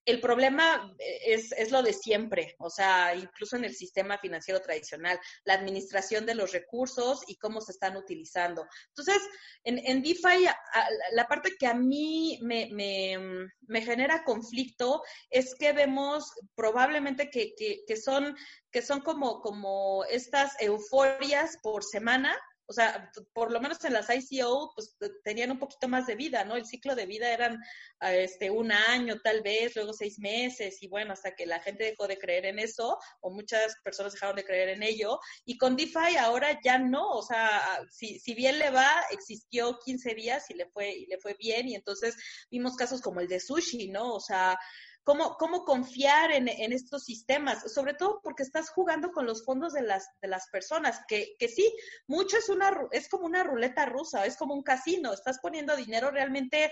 el 0.09 0.19
problema 0.19 0.93
es, 0.97 1.51
es, 1.51 1.71
lo 1.71 1.83
de 1.83 1.93
siempre, 1.93 2.55
o 2.59 2.69
sea, 2.69 3.15
incluso 3.15 3.55
en 3.55 3.65
el 3.65 3.75
sistema 3.75 4.17
financiero 4.17 4.59
tradicional, 4.61 5.19
la 5.43 5.53
administración 5.53 6.25
de 6.25 6.35
los 6.35 6.51
recursos 6.51 7.21
y 7.27 7.37
cómo 7.37 7.61
se 7.61 7.71
están 7.71 7.95
utilizando. 7.97 8.67
Entonces, 8.89 9.21
en, 9.63 9.79
en 9.85 10.01
DeFi, 10.01 10.47
la 11.11 11.27
parte 11.27 11.51
que 11.59 11.67
a 11.67 11.73
mí 11.73 12.39
me, 12.41 12.69
me, 12.71 13.49
me 13.67 13.81
genera 13.81 14.23
conflicto 14.23 15.03
es 15.29 15.55
que 15.55 15.73
vemos 15.73 16.31
probablemente 16.55 17.29
que, 17.29 17.53
que, 17.55 17.83
que 17.85 17.95
son, 17.95 18.35
que 18.71 18.81
son 18.81 19.01
como, 19.01 19.41
como 19.41 20.03
estas 20.05 20.59
euforias 20.59 21.57
por 21.61 21.83
semana 21.83 22.35
o 22.69 22.73
sea, 22.73 23.11
por 23.33 23.51
lo 23.51 23.59
menos 23.59 23.83
en 23.83 23.93
las 23.93 24.09
ICO, 24.11 24.71
pues 24.75 24.95
tenían 25.23 25.49
un 25.49 25.57
poquito 25.57 25.87
más 25.87 26.05
de 26.05 26.15
vida, 26.15 26.43
¿no? 26.43 26.55
El 26.55 26.67
ciclo 26.67 26.93
de 26.93 27.07
vida 27.07 27.33
eran 27.33 27.59
este, 27.99 28.51
un 28.51 28.71
año 28.71 29.19
tal 29.23 29.41
vez, 29.41 29.75
luego 29.75 29.91
seis 29.91 30.19
meses, 30.19 30.77
y 30.83 30.87
bueno, 30.87 31.13
hasta 31.13 31.35
que 31.35 31.47
la 31.47 31.59
gente 31.61 31.83
dejó 31.83 32.07
de 32.07 32.19
creer 32.19 32.45
en 32.45 32.59
eso, 32.59 32.99
o 33.21 33.31
muchas 33.31 33.75
personas 33.83 34.13
dejaron 34.13 34.35
de 34.35 34.45
creer 34.45 34.69
en 34.69 34.83
ello, 34.83 35.19
y 35.45 35.57
con 35.57 35.75
DeFi 35.75 36.17
ahora 36.19 36.59
ya 36.63 36.77
no, 36.77 37.09
o 37.09 37.23
sea, 37.23 37.59
si, 37.89 38.19
si 38.19 38.35
bien 38.35 38.59
le 38.59 38.69
va, 38.69 38.87
existió 39.09 39.79
15 39.83 40.13
días 40.13 40.47
y 40.51 40.53
le 40.53 40.67
fue, 40.67 40.91
y 40.91 41.07
le 41.07 41.17
fue 41.17 41.33
bien, 41.39 41.69
y 41.69 41.73
entonces 41.73 42.15
vimos 42.51 42.75
casos 42.75 43.01
como 43.01 43.19
el 43.19 43.27
de 43.27 43.39
Sushi, 43.39 43.87
¿no? 43.87 44.13
O 44.13 44.19
sea, 44.19 44.59
cómo, 45.03 45.37
cómo 45.37 45.63
confiar 45.65 46.31
en, 46.31 46.47
en, 46.47 46.73
estos 46.73 47.03
sistemas, 47.03 47.71
sobre 47.71 47.93
todo 47.93 48.21
porque 48.23 48.43
estás 48.43 48.69
jugando 48.69 49.11
con 49.11 49.25
los 49.25 49.43
fondos 49.43 49.73
de 49.73 49.81
las, 49.81 50.07
de 50.21 50.27
las 50.27 50.47
personas, 50.49 51.01
que, 51.07 51.35
que 51.39 51.47
sí, 51.47 51.73
mucho 52.07 52.37
es, 52.37 52.49
una, 52.49 52.71
es 52.91 53.09
como 53.09 53.25
una 53.25 53.43
ruleta 53.43 53.85
rusa, 53.85 54.25
es 54.25 54.37
como 54.37 54.53
un 54.53 54.63
casino, 54.63 55.13
estás 55.13 55.39
poniendo 55.41 55.75
dinero 55.75 56.11
realmente 56.11 56.71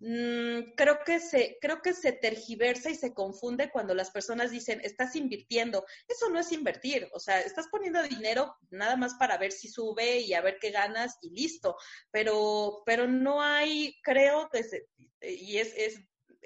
mm, 0.00 0.74
creo 0.76 0.98
que 1.04 1.20
se 1.20 1.58
creo 1.60 1.82
que 1.82 1.92
se 1.92 2.12
tergiversa 2.12 2.90
y 2.90 2.94
se 2.94 3.14
confunde 3.14 3.70
cuando 3.70 3.94
las 3.94 4.10
personas 4.10 4.50
dicen 4.50 4.80
estás 4.84 5.16
invirtiendo 5.16 5.84
eso 6.06 6.28
no 6.30 6.38
es 6.38 6.52
invertir 6.52 7.08
o 7.12 7.18
sea 7.18 7.40
estás 7.40 7.66
poniendo 7.68 8.00
dinero 8.04 8.56
nada 8.70 8.96
más 8.96 9.14
para 9.14 9.38
ver 9.38 9.50
si 9.50 9.68
sube 9.68 10.20
y 10.20 10.34
a 10.34 10.40
ver 10.40 10.58
qué 10.60 10.70
ganas 10.70 11.18
y 11.20 11.30
listo 11.30 11.76
pero 12.12 12.82
pero 12.86 13.08
no 13.08 13.42
hay 13.42 13.96
creo 14.02 14.48
desde, 14.52 14.86
y 15.20 15.58
es, 15.58 15.74
es 15.76 15.98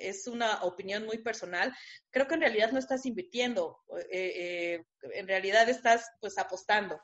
es 0.08 0.26
una 0.26 0.62
opinión 0.62 1.04
muy 1.06 1.18
personal, 1.18 1.74
creo 2.10 2.26
que 2.26 2.34
en 2.34 2.40
realidad 2.40 2.72
no 2.72 2.78
estás 2.78 3.06
invirtiendo, 3.06 3.80
eh, 4.10 4.32
eh, 4.36 4.84
en 5.14 5.28
realidad 5.28 5.68
estás 5.68 6.10
pues 6.20 6.38
apostando. 6.38 7.00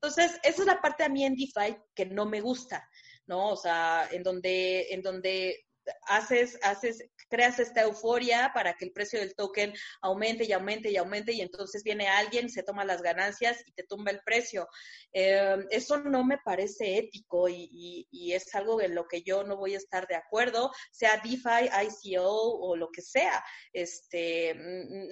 Entonces, 0.00 0.38
esa 0.42 0.62
es 0.62 0.66
la 0.66 0.80
parte 0.80 1.04
a 1.04 1.08
mí 1.08 1.24
en 1.24 1.34
DeFi 1.34 1.76
que 1.94 2.06
no 2.06 2.24
me 2.24 2.40
gusta, 2.40 2.88
¿no? 3.26 3.48
O 3.48 3.56
sea, 3.56 4.08
en 4.12 4.22
donde, 4.22 4.86
en 4.90 5.02
donde 5.02 5.66
haces, 6.06 6.58
haces, 6.62 7.04
creas 7.28 7.58
esta 7.58 7.82
euforia 7.82 8.50
para 8.54 8.74
que 8.74 8.84
el 8.84 8.92
precio 8.92 9.20
del 9.20 9.34
token 9.34 9.72
aumente 10.00 10.44
y 10.44 10.52
aumente 10.52 10.90
y 10.90 10.96
aumente 10.96 11.32
y 11.32 11.40
entonces 11.40 11.82
viene 11.82 12.08
alguien, 12.08 12.48
se 12.48 12.62
toma 12.62 12.84
las 12.84 13.02
ganancias 13.02 13.62
y 13.66 13.72
te 13.72 13.84
tumba 13.84 14.10
el 14.10 14.20
precio. 14.24 14.68
Eh, 15.12 15.56
eso 15.70 15.98
no 15.98 16.24
me 16.24 16.38
parece 16.38 16.98
ético 16.98 17.48
y, 17.48 18.06
y, 18.10 18.32
es 18.32 18.54
algo 18.54 18.80
en 18.80 18.94
lo 18.94 19.06
que 19.08 19.22
yo 19.22 19.42
no 19.42 19.56
voy 19.56 19.74
a 19.74 19.78
estar 19.78 20.06
de 20.06 20.16
acuerdo, 20.16 20.70
sea 20.90 21.20
DeFi, 21.22 21.70
ICO 21.86 22.28
o 22.28 22.76
lo 22.76 22.90
que 22.90 23.02
sea. 23.02 23.42
Este, 23.72 24.54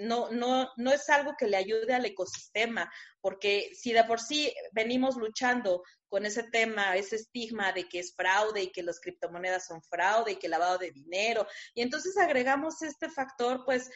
no, 0.00 0.30
no, 0.30 0.68
no 0.76 0.92
es 0.92 1.08
algo 1.08 1.34
que 1.38 1.46
le 1.46 1.56
ayude 1.56 1.94
al 1.94 2.04
ecosistema, 2.04 2.90
porque 3.20 3.70
si 3.74 3.92
de 3.92 4.04
por 4.04 4.20
sí 4.20 4.54
venimos 4.72 5.16
luchando 5.16 5.82
con 6.08 6.26
ese 6.26 6.44
tema, 6.44 6.96
ese 6.96 7.16
estigma 7.16 7.72
de 7.72 7.88
que 7.88 7.98
es 7.98 8.14
fraude 8.14 8.62
y 8.62 8.72
que 8.72 8.82
las 8.82 9.00
criptomonedas 9.00 9.66
son 9.66 9.82
fraude 9.82 10.32
y 10.32 10.36
que 10.36 10.48
lavado 10.48 10.78
de 10.78 10.90
dinero. 10.90 11.46
Y 11.74 11.82
entonces 11.82 12.16
agregamos 12.16 12.82
este 12.82 13.08
factor, 13.08 13.64
pues 13.64 13.90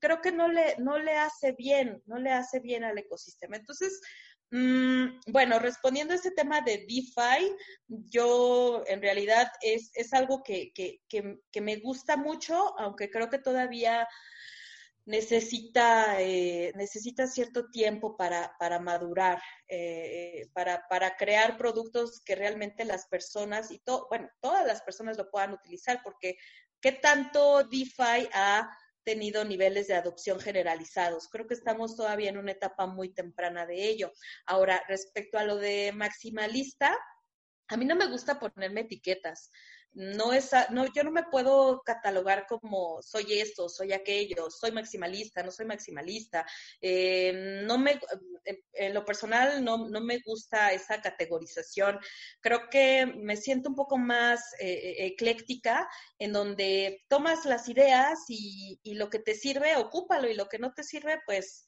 creo 0.00 0.20
que 0.20 0.32
no 0.32 0.48
le, 0.48 0.76
no 0.78 0.98
le 0.98 1.16
hace 1.16 1.52
bien, 1.52 2.02
no 2.06 2.18
le 2.18 2.30
hace 2.30 2.60
bien 2.60 2.84
al 2.84 2.98
ecosistema. 2.98 3.56
Entonces, 3.56 4.00
mm, 4.50 5.20
bueno, 5.28 5.58
respondiendo 5.58 6.12
a 6.12 6.16
este 6.16 6.32
tema 6.32 6.60
de 6.60 6.78
DeFi, 6.78 7.54
yo 7.88 8.82
en 8.86 9.00
realidad 9.00 9.50
es, 9.60 9.90
es 9.94 10.12
algo 10.12 10.42
que, 10.42 10.72
que, 10.74 11.00
que, 11.08 11.38
que 11.50 11.60
me 11.60 11.76
gusta 11.76 12.16
mucho, 12.16 12.78
aunque 12.78 13.10
creo 13.10 13.30
que 13.30 13.38
todavía 13.38 14.06
necesita, 15.04 16.20
eh, 16.20 16.72
necesita 16.76 17.26
cierto 17.26 17.68
tiempo 17.70 18.16
para, 18.16 18.56
para 18.58 18.78
madurar, 18.78 19.40
eh, 19.68 20.48
para, 20.52 20.86
para, 20.88 21.16
crear 21.16 21.56
productos 21.56 22.22
que 22.24 22.36
realmente 22.36 22.84
las 22.84 23.06
personas 23.06 23.70
y 23.70 23.78
todo, 23.80 24.06
bueno, 24.08 24.28
todas 24.40 24.66
las 24.66 24.82
personas 24.82 25.18
lo 25.18 25.30
puedan 25.30 25.52
utilizar, 25.52 26.00
porque 26.04 26.36
¿qué 26.80 26.92
tanto 26.92 27.64
DeFi 27.64 28.28
ha 28.32 28.70
tenido 29.04 29.44
niveles 29.44 29.88
de 29.88 29.94
adopción 29.94 30.38
generalizados. 30.40 31.28
Creo 31.28 31.46
que 31.46 31.54
estamos 31.54 31.96
todavía 31.96 32.30
en 32.30 32.38
una 32.38 32.52
etapa 32.52 32.86
muy 32.86 33.12
temprana 33.12 33.66
de 33.66 33.88
ello. 33.88 34.12
Ahora, 34.46 34.82
respecto 34.88 35.38
a 35.38 35.44
lo 35.44 35.56
de 35.56 35.92
maximalista, 35.92 36.96
a 37.68 37.76
mí 37.76 37.84
no 37.84 37.96
me 37.96 38.06
gusta 38.06 38.38
ponerme 38.38 38.82
etiquetas 38.82 39.50
no 39.94 40.32
es, 40.32 40.50
no, 40.70 40.86
yo 40.92 41.04
no 41.04 41.10
me 41.10 41.24
puedo 41.24 41.82
catalogar 41.82 42.46
como 42.46 43.02
soy 43.02 43.38
esto, 43.38 43.68
soy 43.68 43.92
aquello, 43.92 44.50
soy 44.50 44.72
maximalista, 44.72 45.42
no 45.42 45.50
soy 45.50 45.66
maximalista. 45.66 46.46
Eh, 46.80 47.62
no 47.64 47.78
me, 47.78 48.00
en 48.72 48.94
lo 48.94 49.04
personal 49.04 49.62
no, 49.62 49.88
no, 49.88 50.00
me 50.00 50.20
gusta 50.24 50.72
esa 50.72 51.00
categorización. 51.00 51.98
Creo 52.40 52.68
que 52.70 53.06
me 53.06 53.36
siento 53.36 53.68
un 53.68 53.76
poco 53.76 53.98
más 53.98 54.40
eh, 54.60 55.06
ecléctica, 55.06 55.88
en 56.18 56.32
donde 56.32 57.04
tomas 57.08 57.44
las 57.44 57.68
ideas 57.68 58.18
y, 58.28 58.80
y 58.82 58.94
lo 58.94 59.10
que 59.10 59.18
te 59.18 59.34
sirve, 59.34 59.76
ocúpalo, 59.76 60.28
y 60.28 60.34
lo 60.34 60.48
que 60.48 60.58
no 60.58 60.72
te 60.72 60.84
sirve, 60.84 61.20
pues, 61.26 61.66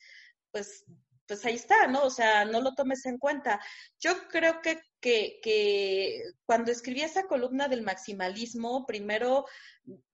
pues 0.50 0.84
pues 1.26 1.44
ahí 1.44 1.54
está, 1.54 1.86
¿no? 1.86 2.02
O 2.04 2.10
sea, 2.10 2.44
no 2.44 2.60
lo 2.60 2.74
tomes 2.74 3.06
en 3.06 3.18
cuenta. 3.18 3.60
Yo 3.98 4.28
creo 4.28 4.60
que, 4.62 4.80
que, 5.00 6.22
cuando 6.46 6.70
escribí 6.70 7.02
esa 7.02 7.26
columna 7.26 7.68
del 7.68 7.82
maximalismo, 7.82 8.84
primero, 8.86 9.46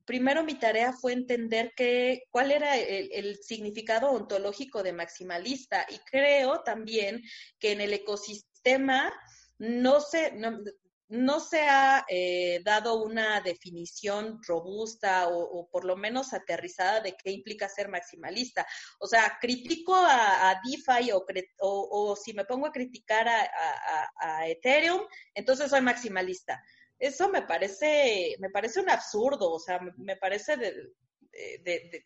primero 0.05 0.45
mi 0.45 0.55
tarea 0.55 0.93
fue 0.93 1.13
entender 1.13 1.73
que, 1.77 2.25
cuál 2.31 2.51
era 2.53 2.77
el, 2.77 3.39
significado 3.43 4.11
ontológico 4.11 4.83
de 4.83 4.93
maximalista 4.93 5.87
y 5.89 5.99
creo 6.11 6.63
también 6.63 7.23
que 7.59 7.73
en 7.73 7.81
el 7.81 7.93
ecosistema 7.93 9.13
no 9.59 10.01
se, 10.01 10.33
no 11.11 11.41
se 11.41 11.61
ha 11.63 12.05
eh, 12.09 12.61
dado 12.65 13.03
una 13.03 13.41
definición 13.41 14.41
robusta 14.47 15.29
o, 15.29 15.69
por 15.69 15.85
lo 15.85 15.97
menos 15.97 16.33
aterrizada 16.33 17.01
de 17.01 17.17
qué 17.17 17.33
implica 17.33 17.69
ser 17.69 17.89
maximalista. 17.89 18.65
O 19.01 19.09
sea, 19.09 19.37
critico 19.41 19.95
a, 19.97 20.61
DeFi 20.65 21.11
o, 21.59 22.17
si 22.17 22.33
me 22.33 22.45
pongo 22.45 22.67
a 22.67 22.73
criticar 22.73 23.29
a, 23.29 24.49
Ethereum, 24.49 25.03
entonces 25.35 25.69
soy 25.69 25.81
maximalista. 25.81 26.63
Eso 26.99 27.29
me 27.29 27.43
parece, 27.43 28.37
me 28.39 28.51
parece 28.51 28.81
un 28.81 28.91
absurdo, 28.91 29.51
o 29.53 29.59
sea, 29.59 29.81
me, 29.97 30.17
parece 30.17 30.57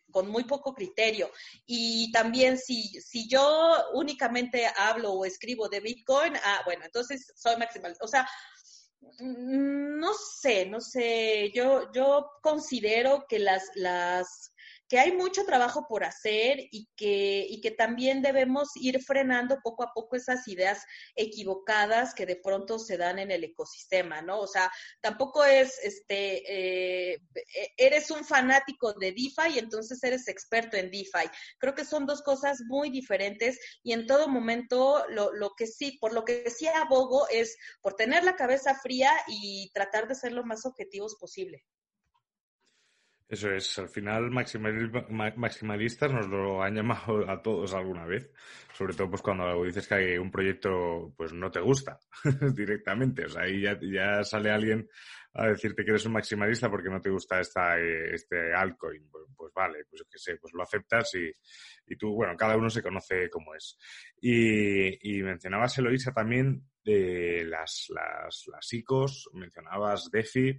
con 0.09 0.29
muy 0.29 0.45
poco 0.45 0.73
criterio. 0.73 1.29
Y 1.67 2.11
también 2.11 2.57
si, 2.57 2.83
si 3.01 3.29
yo 3.29 3.75
únicamente 3.93 4.65
hablo 4.77 5.13
o 5.13 5.25
escribo 5.25 5.69
de 5.69 5.79
Bitcoin, 5.79 6.35
ah, 6.37 6.61
bueno, 6.65 6.85
entonces 6.85 7.31
soy 7.35 7.55
maximalista. 7.57 8.03
O 8.03 8.07
sea, 8.07 8.27
no 9.19 10.13
sé, 10.13 10.65
no 10.65 10.81
sé, 10.81 11.51
yo, 11.53 11.91
yo 11.93 12.29
considero 12.41 13.25
que 13.27 13.39
las, 13.39 13.63
las 13.75 14.53
que 14.87 14.99
hay 14.99 15.11
mucho 15.11 15.45
trabajo 15.45 15.87
por 15.87 16.03
hacer 16.03 16.59
y 16.71 16.87
que, 16.95 17.45
y 17.49 17.61
que 17.61 17.71
también 17.71 18.21
debemos 18.21 18.69
ir 18.75 19.01
frenando 19.01 19.59
poco 19.63 19.83
a 19.83 19.91
poco 19.93 20.15
esas 20.15 20.47
ideas 20.47 20.83
equivocadas 21.15 22.13
que 22.13 22.25
de 22.25 22.35
pronto 22.35 22.77
se 22.77 22.97
dan 22.97 23.19
en 23.19 23.31
el 23.31 23.43
ecosistema, 23.43 24.21
¿no? 24.21 24.39
O 24.39 24.47
sea, 24.47 24.71
tampoco 25.01 25.43
es, 25.43 25.79
este, 25.83 27.13
eh, 27.13 27.21
eres 27.77 28.11
un 28.11 28.23
fanático 28.23 28.93
de 28.93 29.11
DeFi 29.11 29.55
y 29.55 29.59
entonces 29.59 30.03
eres 30.03 30.27
experto 30.27 30.77
en 30.77 30.91
DeFi. 30.91 31.29
Creo 31.57 31.73
que 31.73 31.85
son 31.85 32.05
dos 32.05 32.21
cosas 32.21 32.59
muy 32.67 32.89
diferentes 32.89 33.59
y 33.83 33.93
en 33.93 34.05
todo 34.05 34.27
momento 34.27 35.05
lo, 35.09 35.33
lo 35.33 35.55
que 35.55 35.67
sí, 35.67 35.97
por 35.99 36.13
lo 36.13 36.23
que 36.23 36.49
sí 36.51 36.67
abogo 36.67 37.27
es 37.29 37.57
por 37.81 37.95
tener 37.95 38.23
la 38.23 38.35
cabeza 38.35 38.75
fría 38.75 39.11
y 39.27 39.71
tratar 39.73 40.07
de 40.07 40.15
ser 40.15 40.31
lo 40.31 40.43
más 40.43 40.65
objetivos 40.65 41.15
posible. 41.19 41.63
Eso 43.27 43.49
es, 43.49 43.79
al 43.79 43.89
final 43.89 44.29
maximalistas 44.29 46.11
nos 46.11 46.27
lo 46.27 46.61
han 46.61 46.75
llamado 46.75 47.27
a 47.29 47.41
todos 47.41 47.73
alguna 47.73 48.05
vez, 48.05 48.31
sobre 48.71 48.93
todo 48.93 49.09
pues 49.09 49.23
cuando 49.23 49.63
dices 49.63 49.87
que 49.87 50.19
un 50.19 50.29
proyecto 50.29 51.11
pues 51.17 51.33
no 51.33 51.49
te 51.49 51.59
gusta 51.59 51.99
directamente, 52.55 53.25
o 53.25 53.29
sea, 53.29 53.43
ahí 53.43 53.61
ya, 53.61 54.23
sale 54.23 54.51
alguien 54.51 54.87
a 55.33 55.47
decirte 55.47 55.83
que 55.83 55.89
eres 55.89 56.05
un 56.05 56.13
maximalista 56.13 56.69
porque 56.69 56.89
no 56.89 57.01
te 57.01 57.09
gusta 57.09 57.39
esta, 57.39 57.79
este 57.79 58.53
altcoin, 58.53 59.09
pues, 59.09 59.25
pues 59.35 59.51
vale, 59.53 59.85
pues 59.89 60.03
qué 60.09 60.19
sé, 60.19 60.37
pues 60.37 60.53
lo 60.53 60.61
aceptas 60.61 61.15
y, 61.15 61.29
y, 61.91 61.97
tú, 61.97 62.13
bueno, 62.13 62.37
cada 62.37 62.55
uno 62.55 62.69
se 62.69 62.81
conoce 62.81 63.29
cómo 63.29 63.53
es. 63.53 63.77
Y, 64.21 65.17
y 65.17 65.23
mencionabas, 65.23 65.77
Eloisa, 65.77 66.13
también 66.13 66.63
de 66.85 67.43
las, 67.49 67.87
las, 67.89 68.45
las 68.47 68.73
ICOs, 68.73 69.29
mencionabas 69.33 70.09
DeFi, 70.09 70.57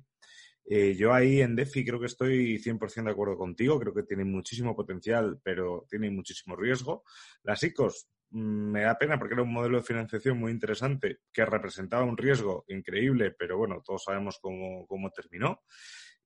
eh, 0.69 0.97
yo 0.97 1.15
ahí 1.15 1.41
en 1.41 1.55
DeFi 1.55 1.85
creo 1.85 2.01
que 2.01 2.07
estoy 2.07 2.59
100% 2.59 3.05
de 3.05 3.11
acuerdo 3.13 3.37
contigo, 3.37 3.79
creo 3.79 3.95
que 3.95 4.03
tiene 4.03 4.25
muchísimo 4.25 4.75
potencial, 4.75 5.41
pero 5.43 5.87
tiene 5.89 6.11
muchísimo 6.11 6.57
riesgo. 6.57 7.05
Las 7.45 7.63
ICOs 7.63 8.09
mm, 8.31 8.73
me 8.73 8.83
da 8.83 8.99
pena 8.99 9.17
porque 9.19 9.35
era 9.35 9.45
un 9.45 9.53
modelo 9.53 9.79
de 9.79 9.85
financiación 9.85 10.39
muy 10.39 10.51
interesante 10.51 11.21
que 11.33 11.47
representaba 11.47 12.05
un 12.05 12.17
riesgo 12.17 12.65
increíble, 12.69 13.31
pero 13.31 13.57
bueno, 13.59 13.81
todos 13.85 14.05
sabemos 14.05 14.39
cómo, 14.41 14.87
cómo 14.89 15.11
terminó. 15.11 15.63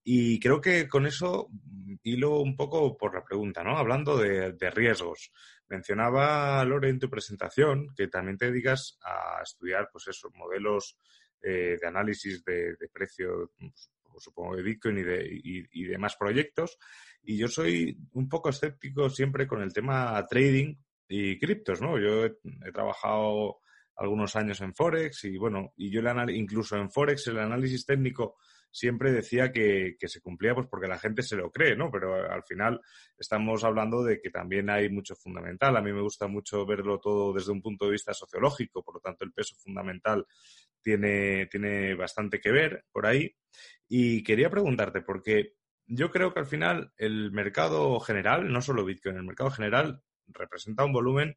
Y 0.02 0.40
creo 0.40 0.62
que 0.62 0.88
con 0.88 1.06
eso 1.06 1.48
mm, 1.50 1.96
hilo 2.04 2.40
un 2.40 2.56
poco 2.56 2.96
por 2.96 3.14
la 3.14 3.22
pregunta, 3.22 3.62
¿no? 3.62 3.76
Hablando 3.76 4.16
de, 4.16 4.52
de 4.54 4.70
riesgos. 4.70 5.30
Mencionaba 5.68 6.64
Lore 6.64 6.88
en 6.88 6.98
tu 6.98 7.10
presentación 7.10 7.94
que 7.94 8.08
también 8.08 8.38
te 8.38 8.50
dedicas 8.50 8.98
a 9.02 9.42
estudiar, 9.42 9.90
pues 9.92 10.08
esos 10.08 10.32
modelos 10.34 10.96
eh, 11.42 11.76
de 11.80 11.86
análisis 11.86 12.42
de, 12.42 12.76
de 12.76 12.88
precio 12.88 13.52
pues, 13.58 13.90
supongo 14.20 14.56
de 14.56 14.62
Bitcoin 14.62 14.98
y, 14.98 15.02
de, 15.02 15.40
y, 15.72 15.84
demás 15.84 16.16
proyectos. 16.16 16.78
Y 17.22 17.36
yo 17.36 17.48
soy 17.48 17.96
un 18.12 18.28
poco 18.28 18.50
escéptico 18.50 19.10
siempre 19.10 19.46
con 19.46 19.62
el 19.62 19.72
tema 19.72 20.24
trading 20.26 20.76
y 21.08 21.38
criptos, 21.38 21.80
¿no? 21.80 21.98
Yo 21.98 22.26
he, 22.26 22.72
trabajado 22.72 23.60
algunos 23.96 24.36
años 24.36 24.60
en 24.60 24.74
Forex 24.74 25.24
y 25.24 25.36
bueno, 25.36 25.72
y 25.76 25.90
yo 25.90 26.00
incluso 26.28 26.76
en 26.76 26.90
Forex 26.90 27.26
el 27.26 27.38
análisis 27.38 27.84
técnico 27.84 28.36
siempre 28.70 29.12
decía 29.12 29.50
que, 29.52 29.96
que, 29.98 30.08
se 30.08 30.20
cumplía 30.20 30.54
pues 30.54 30.68
porque 30.68 30.86
la 30.86 30.98
gente 30.98 31.22
se 31.22 31.36
lo 31.36 31.50
cree, 31.50 31.76
¿no? 31.76 31.90
Pero 31.90 32.14
al 32.30 32.44
final 32.44 32.80
estamos 33.18 33.64
hablando 33.64 34.02
de 34.04 34.20
que 34.20 34.30
también 34.30 34.70
hay 34.70 34.88
mucho 34.88 35.16
fundamental. 35.16 35.76
A 35.76 35.82
mí 35.82 35.92
me 35.92 36.02
gusta 36.02 36.28
mucho 36.28 36.64
verlo 36.64 37.00
todo 37.00 37.32
desde 37.32 37.52
un 37.52 37.60
punto 37.60 37.86
de 37.86 37.92
vista 37.92 38.14
sociológico, 38.14 38.82
por 38.82 38.94
lo 38.94 39.00
tanto 39.00 39.24
el 39.24 39.32
peso 39.32 39.56
fundamental 39.56 40.24
tiene, 40.80 41.46
tiene 41.46 41.94
bastante 41.94 42.40
que 42.40 42.50
ver 42.50 42.84
por 42.92 43.06
ahí. 43.06 43.34
Y 43.92 44.22
quería 44.22 44.48
preguntarte, 44.50 45.02
porque 45.02 45.56
yo 45.84 46.12
creo 46.12 46.32
que 46.32 46.38
al 46.38 46.46
final 46.46 46.92
el 46.96 47.32
mercado 47.32 47.98
general, 47.98 48.52
no 48.52 48.62
solo 48.62 48.84
Bitcoin, 48.84 49.16
el 49.16 49.24
mercado 49.24 49.50
general 49.50 50.00
representa 50.28 50.84
un 50.84 50.92
volumen 50.92 51.36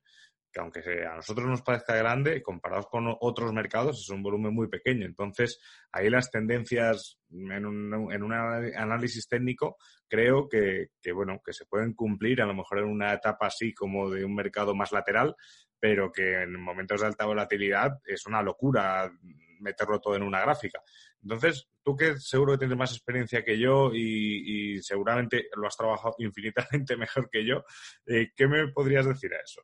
que 0.51 0.59
aunque 0.59 0.81
a 1.03 1.15
nosotros 1.15 1.47
nos 1.47 1.63
parezca 1.63 1.95
grande, 1.95 2.43
comparados 2.43 2.85
con 2.85 3.05
otros 3.21 3.51
mercados, 3.53 3.99
es 3.99 4.09
un 4.09 4.21
volumen 4.21 4.53
muy 4.53 4.67
pequeño. 4.67 5.07
Entonces, 5.07 5.59
ahí 5.91 6.11
las 6.11 6.29
tendencias 6.29 7.17
en 7.31 7.65
un, 7.65 8.11
en 8.13 8.21
un 8.21 8.33
análisis 8.33 9.27
técnico 9.27 9.77
creo 10.07 10.47
que, 10.47 10.89
que, 11.01 11.11
bueno, 11.11 11.41
que 11.43 11.53
se 11.53 11.65
pueden 11.65 11.95
cumplir 11.95 12.39
a 12.39 12.45
lo 12.45 12.53
mejor 12.53 12.77
en 12.77 12.85
una 12.85 13.13
etapa 13.13 13.47
así 13.47 13.73
como 13.73 14.11
de 14.11 14.23
un 14.23 14.35
mercado 14.35 14.75
más 14.75 14.91
lateral, 14.91 15.35
pero 15.79 16.11
que 16.11 16.43
en 16.43 16.61
momentos 16.61 17.01
de 17.01 17.07
alta 17.07 17.25
volatilidad 17.25 17.99
es 18.05 18.27
una 18.27 18.43
locura 18.43 19.11
meterlo 19.59 19.99
todo 19.99 20.15
en 20.15 20.23
una 20.23 20.41
gráfica. 20.41 20.81
Entonces, 21.23 21.67
tú 21.83 21.95
que 21.95 22.17
seguro 22.17 22.53
que 22.53 22.59
tienes 22.59 22.77
más 22.77 22.91
experiencia 22.91 23.43
que 23.43 23.57
yo 23.57 23.91
y, 23.93 24.81
seguramente 24.81 25.47
lo 25.55 25.67
has 25.67 25.77
trabajado 25.77 26.15
infinitamente 26.19 26.97
mejor 26.97 27.29
que 27.29 27.45
yo, 27.45 27.63
eh, 28.05 28.31
¿qué 28.35 28.47
me 28.47 28.67
podrías 28.67 29.05
decir 29.05 29.33
a 29.33 29.41
eso? 29.41 29.61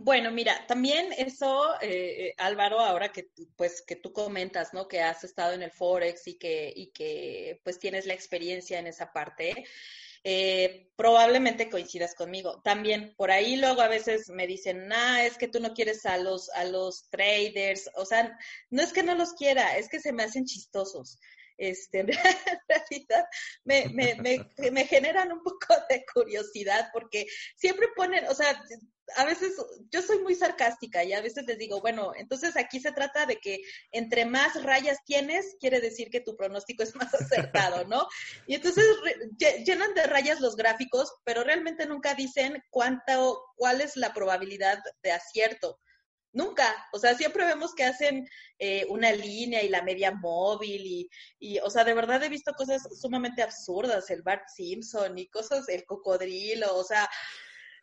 Bueno, 0.00 0.30
mira, 0.30 0.64
también 0.68 1.12
eso, 1.18 1.74
eh, 1.80 2.28
eh, 2.28 2.34
Álvaro, 2.38 2.78
ahora 2.78 3.10
que 3.10 3.30
pues 3.56 3.82
que 3.82 3.96
tú 3.96 4.12
comentas, 4.12 4.72
¿no? 4.72 4.86
Que 4.86 5.02
has 5.02 5.24
estado 5.24 5.54
en 5.54 5.62
el 5.62 5.72
forex 5.72 6.28
y 6.28 6.38
que 6.38 6.72
y 6.74 6.92
que 6.92 7.60
pues 7.64 7.80
tienes 7.80 8.06
la 8.06 8.14
experiencia 8.14 8.78
en 8.78 8.86
esa 8.86 9.12
parte. 9.12 9.64
Eh, 10.24 10.90
probablemente 10.96 11.70
coincidas 11.70 12.14
conmigo. 12.14 12.60
También 12.62 13.14
por 13.16 13.30
ahí 13.30 13.56
luego 13.56 13.80
a 13.82 13.88
veces 13.88 14.28
me 14.30 14.48
dicen, 14.48 14.92
ah, 14.92 15.24
es 15.24 15.38
que 15.38 15.46
tú 15.46 15.60
no 15.60 15.72
quieres 15.72 16.04
a 16.06 16.18
los, 16.18 16.50
a 16.50 16.64
los 16.64 17.08
traders, 17.08 17.88
o 17.94 18.04
sea, 18.04 18.36
no 18.70 18.82
es 18.82 18.92
que 18.92 19.04
no 19.04 19.14
los 19.14 19.32
quiera, 19.34 19.76
es 19.76 19.88
que 19.88 20.00
se 20.00 20.12
me 20.12 20.24
hacen 20.24 20.44
chistosos. 20.44 21.18
Este, 21.56 22.00
en 22.00 22.08
realidad 22.08 23.24
me, 23.64 23.88
me, 23.90 24.14
me, 24.16 24.48
me 24.72 24.86
generan 24.86 25.32
un 25.32 25.42
poco 25.42 25.74
de 25.88 26.04
curiosidad 26.12 26.90
porque 26.92 27.26
siempre 27.56 27.88
ponen, 27.94 28.26
o 28.26 28.34
sea, 28.34 28.60
a 29.16 29.24
veces 29.24 29.54
yo 29.90 30.02
soy 30.02 30.18
muy 30.20 30.34
sarcástica 30.34 31.04
y 31.04 31.12
a 31.12 31.20
veces 31.20 31.44
les 31.46 31.58
digo, 31.58 31.80
bueno, 31.80 32.12
entonces 32.16 32.56
aquí 32.56 32.80
se 32.80 32.92
trata 32.92 33.26
de 33.26 33.36
que 33.36 33.60
entre 33.92 34.24
más 34.24 34.62
rayas 34.62 34.98
tienes, 35.04 35.56
quiere 35.60 35.80
decir 35.80 36.10
que 36.10 36.20
tu 36.20 36.36
pronóstico 36.36 36.82
es 36.82 36.94
más 36.94 37.12
acertado, 37.14 37.86
¿no? 37.86 38.06
Y 38.46 38.54
entonces 38.54 38.84
llenan 39.64 39.94
de 39.94 40.04
rayas 40.04 40.40
los 40.40 40.56
gráficos, 40.56 41.12
pero 41.24 41.44
realmente 41.44 41.86
nunca 41.86 42.14
dicen 42.14 42.62
cuánto, 42.70 43.42
cuál 43.56 43.80
es 43.80 43.96
la 43.96 44.12
probabilidad 44.12 44.78
de 45.02 45.12
acierto. 45.12 45.78
Nunca, 46.32 46.86
o 46.92 46.98
sea, 46.98 47.16
siempre 47.16 47.46
vemos 47.46 47.74
que 47.74 47.84
hacen 47.84 48.28
eh, 48.58 48.86
una 48.90 49.10
línea 49.12 49.62
y 49.62 49.70
la 49.70 49.82
media 49.82 50.12
móvil 50.12 50.86
y, 50.86 51.10
y, 51.38 51.58
o 51.60 51.70
sea, 51.70 51.84
de 51.84 51.94
verdad 51.94 52.22
he 52.22 52.28
visto 52.28 52.52
cosas 52.52 52.82
sumamente 53.00 53.42
absurdas, 53.42 54.10
el 54.10 54.22
Bart 54.22 54.46
Simpson 54.54 55.18
y 55.18 55.28
cosas, 55.28 55.68
el 55.70 55.86
cocodrilo, 55.86 56.76
o 56.76 56.84
sea, 56.84 57.08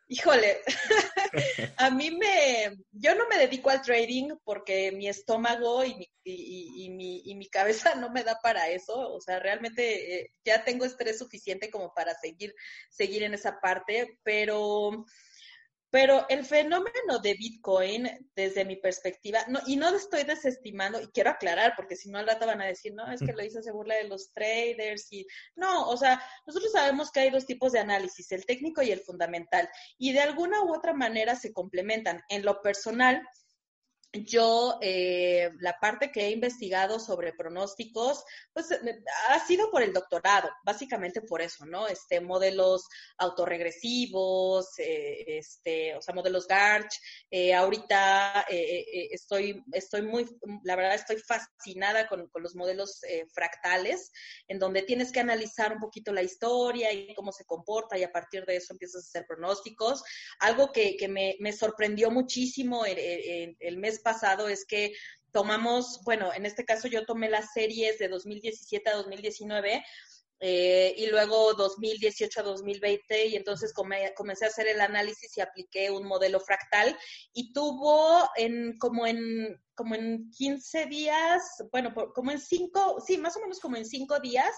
híjole, 0.08 0.60
a 1.78 1.90
mí 1.90 2.10
me, 2.10 2.76
yo 2.92 3.14
no 3.14 3.26
me 3.28 3.38
dedico 3.38 3.70
al 3.70 3.82
trading 3.82 4.36
porque 4.44 4.92
mi 4.92 5.08
estómago 5.08 5.84
y 5.84 5.94
mi, 5.94 6.08
y, 6.24 6.90
mi, 6.90 7.22
y 7.24 7.34
mi 7.34 7.48
cabeza 7.48 7.94
no 7.94 8.10
me 8.10 8.24
da 8.24 8.38
para 8.40 8.68
eso, 8.68 8.94
o 8.96 9.20
sea, 9.20 9.38
realmente 9.38 10.20
eh, 10.20 10.30
ya 10.44 10.64
tengo 10.64 10.84
estrés 10.84 11.18
suficiente 11.18 11.70
como 11.70 11.92
para 11.94 12.14
seguir, 12.14 12.54
seguir 12.90 13.22
en 13.22 13.34
esa 13.34 13.60
parte, 13.60 14.18
pero 14.22 15.04
pero 15.96 16.26
el 16.28 16.44
fenómeno 16.44 17.20
de 17.22 17.32
Bitcoin, 17.32 18.06
desde 18.34 18.66
mi 18.66 18.76
perspectiva, 18.76 19.46
no, 19.48 19.60
y 19.66 19.76
no 19.76 19.88
estoy 19.96 20.24
desestimando, 20.24 21.00
y 21.00 21.06
quiero 21.06 21.30
aclarar, 21.30 21.72
porque 21.74 21.96
si 21.96 22.10
no 22.10 22.18
al 22.18 22.26
rato 22.26 22.44
van 22.44 22.60
a 22.60 22.66
decir, 22.66 22.92
no, 22.92 23.10
es 23.10 23.20
que 23.20 23.32
lo 23.32 23.42
hizo 23.42 23.62
se 23.62 23.72
burla 23.72 23.94
de 23.94 24.04
los 24.04 24.30
traders, 24.34 25.10
y 25.10 25.26
no, 25.54 25.88
o 25.88 25.96
sea, 25.96 26.22
nosotros 26.46 26.70
sabemos 26.70 27.10
que 27.10 27.20
hay 27.20 27.30
dos 27.30 27.46
tipos 27.46 27.72
de 27.72 27.78
análisis, 27.78 28.30
el 28.32 28.44
técnico 28.44 28.82
y 28.82 28.90
el 28.90 29.00
fundamental, 29.00 29.70
y 29.96 30.12
de 30.12 30.20
alguna 30.20 30.62
u 30.64 30.74
otra 30.74 30.92
manera 30.92 31.34
se 31.34 31.54
complementan. 31.54 32.20
En 32.28 32.44
lo 32.44 32.60
personal, 32.60 33.26
yo, 34.12 34.78
eh, 34.80 35.50
la 35.60 35.78
parte 35.78 36.10
que 36.10 36.26
he 36.26 36.30
investigado 36.30 36.98
sobre 36.98 37.32
pronósticos, 37.32 38.24
pues 38.52 38.68
ha 39.28 39.46
sido 39.46 39.70
por 39.70 39.82
el 39.82 39.92
doctorado, 39.92 40.48
básicamente 40.64 41.20
por 41.20 41.42
eso, 41.42 41.66
¿no? 41.66 41.86
Este, 41.86 42.20
modelos 42.20 42.86
autorregresivos, 43.18 44.78
eh, 44.78 45.38
este, 45.38 45.94
o 45.96 46.02
sea, 46.02 46.14
modelos 46.14 46.46
GARCH. 46.46 46.94
Eh, 47.30 47.54
ahorita 47.54 48.46
estoy, 48.48 49.62
estoy 49.72 50.02
muy, 50.02 50.26
la 50.64 50.76
verdad, 50.76 50.94
estoy 50.94 51.18
fascinada 51.18 52.08
con, 52.08 52.30
los 52.36 52.54
modelos 52.54 53.00
fractales, 53.32 54.12
en 54.48 54.58
donde 54.58 54.82
tienes 54.82 55.10
que 55.10 55.20
analizar 55.20 55.72
un 55.72 55.80
poquito 55.80 56.12
la 56.12 56.22
historia 56.22 56.92
y 56.92 57.14
cómo 57.14 57.32
se 57.32 57.44
comporta 57.44 57.98
y 57.98 58.02
a 58.02 58.12
partir 58.12 58.44
de 58.44 58.56
eso 58.56 58.72
empiezas 58.72 59.04
a 59.04 59.08
hacer 59.08 59.26
pronósticos. 59.26 60.02
Algo 60.38 60.72
que, 60.72 60.96
me, 61.08 61.52
sorprendió 61.52 62.10
muchísimo 62.10 62.84
el, 62.84 63.56
el 63.58 63.76
mes 63.78 63.95
pasado 64.00 64.48
es 64.48 64.64
que 64.64 64.92
tomamos, 65.32 66.00
bueno, 66.04 66.32
en 66.32 66.46
este 66.46 66.64
caso 66.64 66.88
yo 66.88 67.04
tomé 67.04 67.28
las 67.28 67.52
series 67.52 67.98
de 67.98 68.08
2017 68.08 68.88
a 68.90 68.96
2019 68.96 69.84
eh, 70.40 70.94
y 70.96 71.06
luego 71.06 71.54
2018 71.54 72.40
a 72.40 72.42
2020 72.42 73.26
y 73.26 73.36
entonces 73.36 73.72
comencé 73.72 74.44
a 74.44 74.48
hacer 74.48 74.68
el 74.68 74.80
análisis 74.80 75.36
y 75.36 75.40
apliqué 75.40 75.90
un 75.90 76.06
modelo 76.06 76.40
fractal 76.40 76.96
y 77.32 77.52
tuvo 77.52 78.28
en 78.36 78.78
como 78.78 79.06
en 79.06 79.58
como 79.76 79.94
en 79.94 80.30
15 80.30 80.86
días, 80.86 81.42
bueno, 81.70 81.94
como 82.14 82.32
en 82.32 82.40
5, 82.40 83.00
sí, 83.06 83.18
más 83.18 83.36
o 83.36 83.40
menos 83.40 83.60
como 83.60 83.76
en 83.76 83.84
5 83.84 84.18
días, 84.20 84.54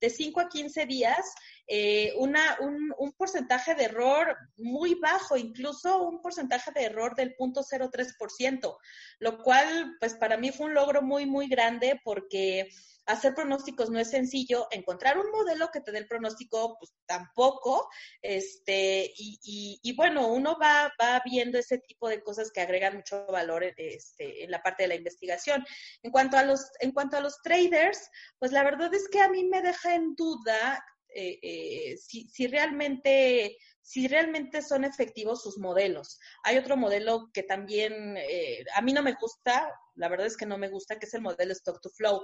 de 0.00 0.10
5 0.10 0.40
a 0.40 0.48
15 0.48 0.86
días, 0.86 1.34
eh, 1.66 2.12
una, 2.18 2.58
un, 2.60 2.92
un, 2.98 3.12
porcentaje 3.12 3.74
de 3.74 3.84
error 3.84 4.36
muy 4.56 4.94
bajo, 4.94 5.36
incluso 5.36 6.02
un 6.02 6.20
porcentaje 6.20 6.70
de 6.72 6.84
error 6.84 7.16
del 7.16 7.34
0.03%, 7.36 8.76
lo 9.18 9.38
cual, 9.42 9.96
pues 9.98 10.14
para 10.14 10.36
mí 10.36 10.52
fue 10.52 10.66
un 10.66 10.74
logro 10.74 11.02
muy, 11.02 11.26
muy 11.26 11.48
grande 11.48 12.00
porque 12.04 12.68
hacer 13.08 13.34
pronósticos 13.34 13.90
no 13.90 13.98
es 13.98 14.10
sencillo, 14.10 14.68
encontrar 14.70 15.18
un 15.18 15.30
modelo 15.30 15.70
que 15.72 15.80
te 15.80 15.90
dé 15.92 15.98
el 15.98 16.06
pronóstico, 16.06 16.76
pues 16.78 16.92
tampoco, 17.06 17.88
este, 18.20 19.10
y, 19.16 19.80
y, 19.82 19.96
bueno, 19.96 20.28
uno 20.28 20.58
va, 20.60 20.92
va 21.00 21.22
viendo 21.24 21.58
ese 21.58 21.78
tipo 21.78 22.08
de 22.08 22.22
cosas 22.22 22.52
que 22.52 22.60
agregan 22.60 22.96
mucho 22.96 23.26
valor 23.26 23.64
este, 23.76 24.44
en 24.44 24.50
la 24.50 24.57
parte 24.62 24.84
de 24.84 24.88
la 24.88 24.94
investigación. 24.94 25.64
En 26.02 26.10
cuanto 26.10 26.36
a 26.36 26.44
los, 26.44 26.70
en 26.80 26.92
cuanto 26.92 27.16
a 27.16 27.20
los 27.20 27.40
traders, 27.42 28.10
pues 28.38 28.52
la 28.52 28.64
verdad 28.64 28.92
es 28.94 29.08
que 29.08 29.20
a 29.20 29.28
mí 29.28 29.44
me 29.44 29.62
deja 29.62 29.94
en 29.94 30.14
duda 30.14 30.84
eh, 31.14 31.38
eh, 31.42 31.96
si, 31.96 32.46
realmente 32.46 33.56
si 33.80 34.06
realmente 34.08 34.60
son 34.60 34.84
efectivos 34.84 35.42
sus 35.42 35.58
modelos. 35.58 36.18
Hay 36.44 36.58
otro 36.58 36.76
modelo 36.76 37.30
que 37.32 37.42
también 37.42 38.16
eh, 38.18 38.64
a 38.74 38.82
mí 38.82 38.92
no 38.92 39.02
me 39.02 39.14
gusta, 39.14 39.72
la 39.94 40.08
verdad 40.08 40.26
es 40.26 40.36
que 40.36 40.44
no 40.44 40.58
me 40.58 40.68
gusta, 40.68 40.98
que 40.98 41.06
es 41.06 41.14
el 41.14 41.22
modelo 41.22 41.52
Stock 41.52 41.80
to 41.80 41.88
Flow. 41.90 42.22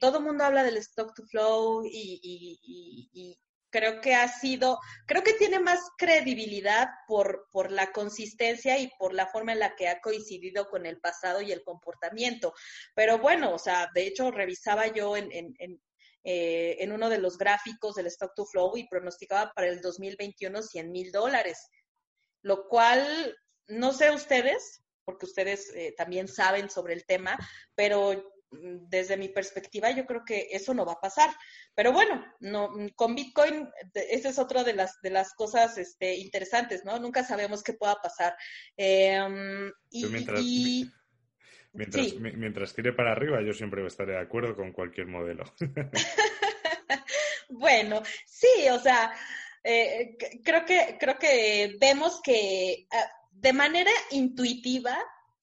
todo 0.00 0.20
mundo 0.20 0.44
habla 0.44 0.62
del 0.62 0.76
Stock 0.76 1.14
to 1.14 1.24
Flow 1.26 1.82
y, 1.84 3.38
creo 3.76 4.00
que 4.00 4.14
ha 4.14 4.26
sido, 4.26 4.78
creo 5.04 5.22
que 5.22 5.34
tiene 5.34 5.60
más 5.60 5.80
credibilidad 5.98 6.88
por, 7.06 7.46
por 7.52 7.70
la 7.70 7.92
consistencia 7.92 8.78
y 8.78 8.90
por 8.98 9.12
la 9.12 9.26
forma 9.26 9.52
en 9.52 9.58
la 9.58 9.76
que 9.76 9.88
ha 9.88 10.00
coincidido 10.00 10.70
con 10.70 10.86
el 10.86 10.98
pasado 10.98 11.42
y 11.42 11.52
el 11.52 11.62
comportamiento. 11.62 12.54
Pero 12.94 13.18
bueno, 13.18 13.52
o 13.52 13.58
sea, 13.58 13.90
de 13.94 14.06
hecho 14.06 14.30
revisaba 14.30 14.86
yo 14.86 15.14
en, 15.14 15.28
en, 15.30 15.82
eh, 16.24 16.82
en 16.82 16.90
uno 16.90 17.10
de 17.10 17.18
los 17.18 17.36
gráficos 17.36 17.96
del 17.96 18.06
Stock 18.06 18.34
to 18.34 18.46
Flow 18.46 18.78
y 18.78 18.88
pronosticaba 18.88 19.52
para 19.52 19.68
el 19.68 19.82
2021 19.82 20.62
100 20.62 20.90
mil 20.90 21.12
dólares, 21.12 21.68
lo 22.40 22.68
cual 22.68 23.36
no 23.68 23.92
sé 23.92 24.10
ustedes, 24.10 24.82
porque 25.04 25.26
ustedes 25.26 25.70
eh, 25.74 25.94
también 25.98 26.28
saben 26.28 26.70
sobre 26.70 26.94
el 26.94 27.04
tema, 27.04 27.36
pero 27.74 28.12
mm, 28.52 28.88
desde 28.88 29.18
mi 29.18 29.28
perspectiva 29.28 29.90
yo 29.90 30.06
creo 30.06 30.24
que 30.24 30.48
eso 30.50 30.72
no 30.72 30.86
va 30.86 30.94
a 30.94 31.00
pasar. 31.00 31.30
Pero 31.76 31.92
bueno, 31.92 32.24
no, 32.40 32.70
con 32.94 33.14
Bitcoin 33.14 33.68
esa 33.94 34.30
es 34.30 34.38
otra 34.38 34.64
de 34.64 34.72
las 34.72 34.98
de 35.02 35.10
las 35.10 35.34
cosas 35.34 35.76
este, 35.76 36.16
interesantes, 36.16 36.86
¿no? 36.86 36.98
Nunca 36.98 37.22
sabemos 37.22 37.62
qué 37.62 37.74
pueda 37.74 37.96
pasar. 37.96 38.34
Em, 38.76 39.70
y, 39.90 40.06
Mientras, 41.74 42.14
mientras 42.38 42.74
tire 42.74 42.94
para 42.94 43.12
arriba, 43.12 43.42
yo 43.42 43.52
siempre 43.52 43.86
estaré 43.86 44.12
de 44.12 44.20
acuerdo 44.20 44.56
con 44.56 44.72
cualquier 44.72 45.06
modelo. 45.06 45.44
bueno, 47.50 48.02
sí, 48.24 48.68
o 48.72 48.78
sea, 48.78 49.12
eh, 49.62 50.16
creo 50.42 50.64
que 50.64 50.96
creo 50.98 51.18
que 51.18 51.76
vemos 51.78 52.22
que 52.22 52.86
ah, 52.90 53.10
de 53.30 53.52
manera 53.52 53.90
intuitiva 54.12 54.96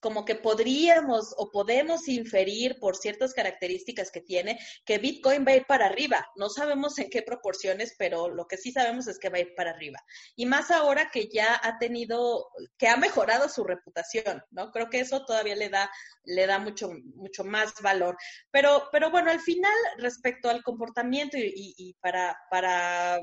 como 0.04 0.26
que 0.26 0.36
podríamos 0.36 1.34
o 1.38 1.50
podemos 1.50 2.10
inferir 2.10 2.78
por 2.78 2.98
ciertas 2.98 3.34
características 3.34 4.12
que 4.12 4.20
tiene 4.20 4.60
que 4.86 4.98
Bitcoin 4.98 5.46
va 5.48 5.54
a 5.54 5.56
ir 5.56 5.66
para 5.66 5.86
arriba. 5.86 6.28
No 6.36 6.50
sabemos 6.50 7.00
en 7.00 7.10
qué 7.10 7.22
proporciones, 7.22 7.96
pero 7.98 8.28
lo 8.28 8.46
que 8.46 8.58
sí 8.58 8.74
sabemos 8.74 9.08
es 9.08 9.18
que 9.18 9.30
va 9.30 9.38
a 9.38 9.42
ir 9.42 9.56
para 9.56 9.72
arriba. 9.72 10.00
Y 10.36 10.46
más 10.46 10.72
ahora 10.72 11.10
que 11.10 11.30
ya 11.30 11.58
ha 11.64 11.80
tenido, 11.80 12.50
que 12.78 12.90
ha 12.90 12.98
mejorado 12.98 13.48
su 13.48 13.64
reputación, 13.64 14.44
¿no? 14.52 14.72
Creo 14.72 14.90
que 14.90 15.00
eso 15.00 15.24
todavía 15.26 15.56
le 15.56 15.70
da, 15.70 15.90
le 16.26 16.48
da 16.48 16.60
mucho, 16.60 16.90
mucho 17.16 17.46
más 17.46 17.72
valor. 17.82 18.18
Pero, 18.52 18.90
pero 18.92 19.10
bueno, 19.10 19.32
al 19.32 19.40
final, 19.40 19.74
respecto 20.00 20.50
al 20.50 20.64
comportamiento 20.64 21.38
y, 21.38 21.74
y 21.78 21.94
para, 22.02 22.38
para 22.50 23.22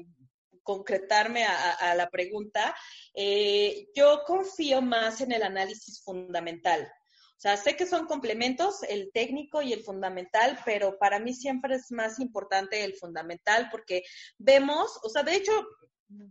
concretarme 0.63 1.45
a, 1.45 1.95
la 1.95 2.11
pregunta, 2.11 2.75
eh, 3.15 3.89
yo 3.95 4.23
confío 4.27 4.83
más 4.83 5.21
en 5.21 5.33
el 5.33 5.43
análisis 5.43 6.03
fundamental. 6.03 6.91
O 7.41 7.41
sea, 7.41 7.57
sé 7.57 7.75
que 7.75 7.87
son 7.87 8.05
complementos, 8.07 8.83
el 8.83 9.11
técnico 9.13 9.63
y 9.63 9.73
el 9.73 9.83
fundamental, 9.83 10.59
pero 10.67 10.99
para 10.99 11.19
mí 11.19 11.33
siempre 11.33 11.77
es 11.77 11.91
más 11.91 12.21
importante 12.21 12.85
el 12.85 12.95
fundamental 12.95 13.69
porque 13.71 14.03
vemos, 14.37 15.01
o 15.03 15.09
sea, 15.09 15.23
de 15.23 15.37
hecho, 15.37 15.53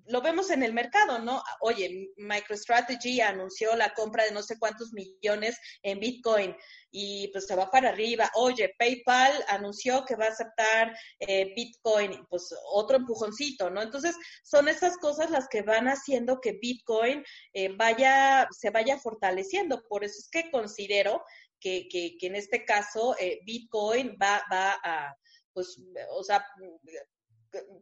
lo 0.08 0.22
vemos 0.22 0.50
en 0.50 0.64
el 0.64 0.74
mercado, 0.74 1.20
¿no? 1.20 1.42
Oye, 1.62 2.10
MicroStrategy 2.18 3.22
anunció 3.22 3.76
la 3.76 3.94
compra 3.94 4.26
de 4.26 4.32
no 4.32 4.44
sé 4.44 4.58
cuántos 4.60 4.92
millones 4.92 5.58
en 5.84 6.00
Bitcoin 6.00 6.56
y 6.92 7.30
pues 7.30 7.48
se 7.48 7.56
va 7.56 7.70
para 7.70 7.90
arriba. 7.90 8.30
Oye, 8.36 8.74
PayPal 8.78 9.32
anunció 9.48 10.04
que 10.06 10.16
va 10.16 10.26
a 10.26 10.30
aceptar 10.30 10.96
eh, 11.20 11.54
Bitcoin, 11.56 12.26
pues 12.30 12.54
otro 12.74 12.98
empujoncito, 12.98 13.70
¿no? 13.70 13.82
Entonces, 13.82 14.16
son 14.44 14.68
esas 14.68 14.98
cosas 14.98 15.30
las 15.32 15.48
que 15.48 15.62
van 15.62 15.88
haciendo 15.88 16.42
que 16.42 16.54
Bitcoin 16.62 17.24
eh, 17.54 17.70
vaya, 17.76 18.48
se 18.52 18.72
vaya 18.72 18.98
fortaleciendo. 19.00 19.82
Por 19.88 20.04
eso 20.04 20.16
es 20.20 20.30
que 20.30 20.52
considero 20.52 21.24
que, 21.60 21.88
que, 21.90 22.18
que 22.20 22.28
en 22.28 22.36
este 22.36 22.66
caso 22.66 23.16
eh, 23.20 23.40
Bitcoin 23.46 24.18
va, 24.22 24.44
va 24.52 24.78
a, 24.84 25.16
pues, 25.54 25.82
o 26.12 26.24
sea, 26.24 26.46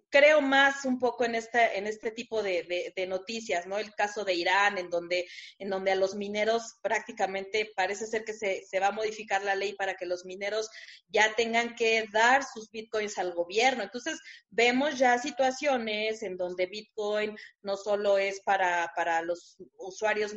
creo 0.10 0.42
más 0.42 0.86
un 0.86 1.00
poco 1.00 1.26
en 1.26 1.36
este, 1.36 1.78
en 1.78 1.88
este 1.88 2.12
tipo 2.12 2.42
de, 2.42 2.94
de, 2.96 3.08
noticias, 3.08 3.68
¿no? 3.68 3.78
El 3.78 3.94
caso 3.94 4.24
de 4.24 4.34
Irán, 4.34 4.78
en 4.78 4.90
donde, 4.90 5.28
en 5.60 5.70
donde 5.70 5.92
a 5.92 5.96
los 5.96 6.16
mineros 6.16 6.78
prácticamente 6.82 7.72
parece 7.76 8.06
ser 8.06 8.24
que 8.24 8.34
se, 8.34 8.64
se, 8.66 8.80
va 8.80 8.88
a 8.88 8.92
modificar 8.92 9.44
la 9.44 9.56
ley 9.56 9.74
para 9.74 9.96
que 9.96 10.06
los 10.06 10.26
mineros 10.26 10.70
ya 11.10 11.36
tengan 11.36 11.76
que 11.76 12.06
dar 12.12 12.44
sus 12.44 12.72
bitcoins 12.72 13.18
al 13.18 13.34
gobierno. 13.34 13.84
Entonces, 13.84 14.20
vemos 14.50 14.98
ya 14.98 15.18
situaciones 15.18 16.24
en 16.24 16.38
donde 16.38 16.68
bitcoin 16.68 17.36
no 17.62 17.76
solo 17.78 18.18
es 18.18 18.42
para, 18.42 18.92
para 18.96 19.22
los 19.22 19.58
usuarios 19.78 20.34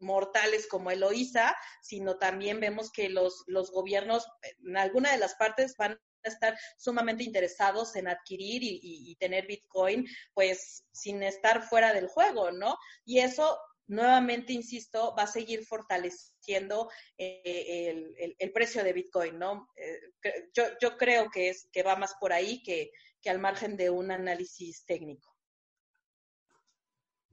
mortales 0.00 0.66
como 0.68 0.90
Eloísa, 0.90 1.56
sino 1.82 2.18
también 2.18 2.60
vemos 2.60 2.90
que 2.92 3.08
los, 3.08 3.44
los 3.46 3.70
gobiernos 3.70 4.26
en 4.66 4.76
alguna 4.76 5.12
de 5.12 5.18
las 5.18 5.34
partes 5.34 5.74
van 5.78 5.98
estar 6.28 6.58
sumamente 6.76 7.24
interesados 7.24 7.96
en 7.96 8.08
adquirir 8.08 8.60
y, 8.62 9.16
tener 9.16 9.46
Bitcoin, 9.46 10.06
pues 10.34 10.84
sin 10.92 11.22
estar 11.22 11.62
fuera 11.62 11.92
del 11.92 12.06
juego, 12.08 12.50
¿no? 12.52 12.76
Y 13.04 13.18
eso 13.18 13.58
nuevamente, 13.86 14.52
insisto, 14.52 15.14
va 15.16 15.22
a 15.24 15.26
seguir 15.26 15.64
fortaleciendo 15.64 16.90
eh, 17.16 18.14
el, 18.38 18.52
precio 18.52 18.84
de 18.84 18.92
Bitcoin, 18.92 19.38
¿no? 19.38 19.70
Eh, 19.76 20.52
yo, 20.54 20.96
creo 20.96 21.30
que, 21.30 21.48
es, 21.48 21.68
que 21.72 21.82
va 21.82 21.96
más 21.96 22.14
por 22.20 22.32
ahí 22.32 22.62
que 22.62 22.90
al 23.26 23.38
margen 23.38 23.76
de 23.76 23.90
un 23.90 24.10
análisis 24.10 24.84
técnico. 24.86 25.34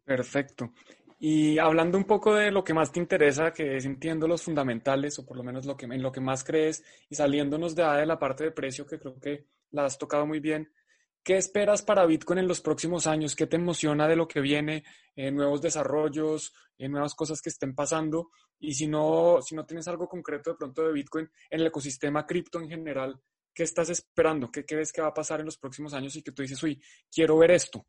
Perfecto. 0.06 0.72
Y 1.18 1.58
hablando 1.60 1.98
un 1.98 2.04
poco 2.04 2.36
de 2.36 2.52
lo 2.52 2.64
que 2.64 2.74
más 2.74 2.92
te 2.92 3.00
interesa, 3.00 3.54
que 3.54 3.78
es 3.78 3.86
entiendo 3.86 4.28
los 4.28 4.44
fundamentales, 4.44 5.18
o 5.20 5.26
por 5.26 5.38
lo 5.38 5.44
menos 5.44 5.66
lo 5.66 5.78
que, 5.78 5.86
en 5.86 6.02
lo 6.02 6.12
que 6.12 6.20
más 6.20 6.44
crees, 6.44 6.84
y 7.10 7.16
saliéndonos 7.16 7.74
de, 7.76 7.84
de 7.84 8.06
la 8.06 8.20
parte 8.20 8.44
de 8.44 8.52
precio, 8.52 8.86
que 8.86 9.00
creo 9.00 9.20
que 9.20 9.48
la 9.72 9.86
has 9.86 9.98
tocado 9.98 10.26
muy 10.26 10.40
bien, 10.40 10.72
¿qué 11.24 11.38
esperas 11.38 11.82
para 11.82 12.06
Bitcoin 12.06 12.40
en 12.40 12.48
los 12.48 12.62
próximos 12.62 13.08
años? 13.08 13.36
¿Qué 13.36 13.48
te 13.48 13.56
emociona 13.56 14.08
de 14.08 14.16
lo 14.16 14.28
que 14.28 14.42
viene? 14.42 14.84
Eh, 15.16 15.32
nuevos 15.32 15.62
desarrollos, 15.62 16.54
eh, 16.78 16.90
nuevas 16.90 17.16
cosas 17.16 17.42
que 17.42 17.50
estén 17.50 17.74
pasando. 17.74 18.32
Y 18.60 18.74
si 18.74 18.88
no, 18.88 19.40
si 19.42 19.56
no 19.56 19.66
tienes 19.66 19.88
algo 19.88 20.08
concreto 20.08 20.52
de 20.52 20.58
pronto 20.58 20.86
de 20.86 20.94
Bitcoin 20.94 21.30
en 21.50 21.62
el 21.62 21.68
ecosistema 21.68 22.26
cripto 22.26 22.60
en 22.60 22.70
general, 22.70 23.20
¿qué 23.54 23.64
estás 23.64 23.90
esperando? 23.90 24.52
¿Qué, 24.52 24.66
¿Qué 24.66 24.76
ves 24.76 24.92
que 24.92 25.02
va 25.02 25.08
a 25.08 25.14
pasar 25.14 25.40
en 25.40 25.46
los 25.46 25.58
próximos 25.58 25.94
años 25.94 26.16
y 26.16 26.22
que 26.22 26.32
tú 26.32 26.42
dices, 26.42 26.62
uy, 26.62 26.82
quiero 27.12 27.38
ver 27.38 27.52
esto? 27.52 27.86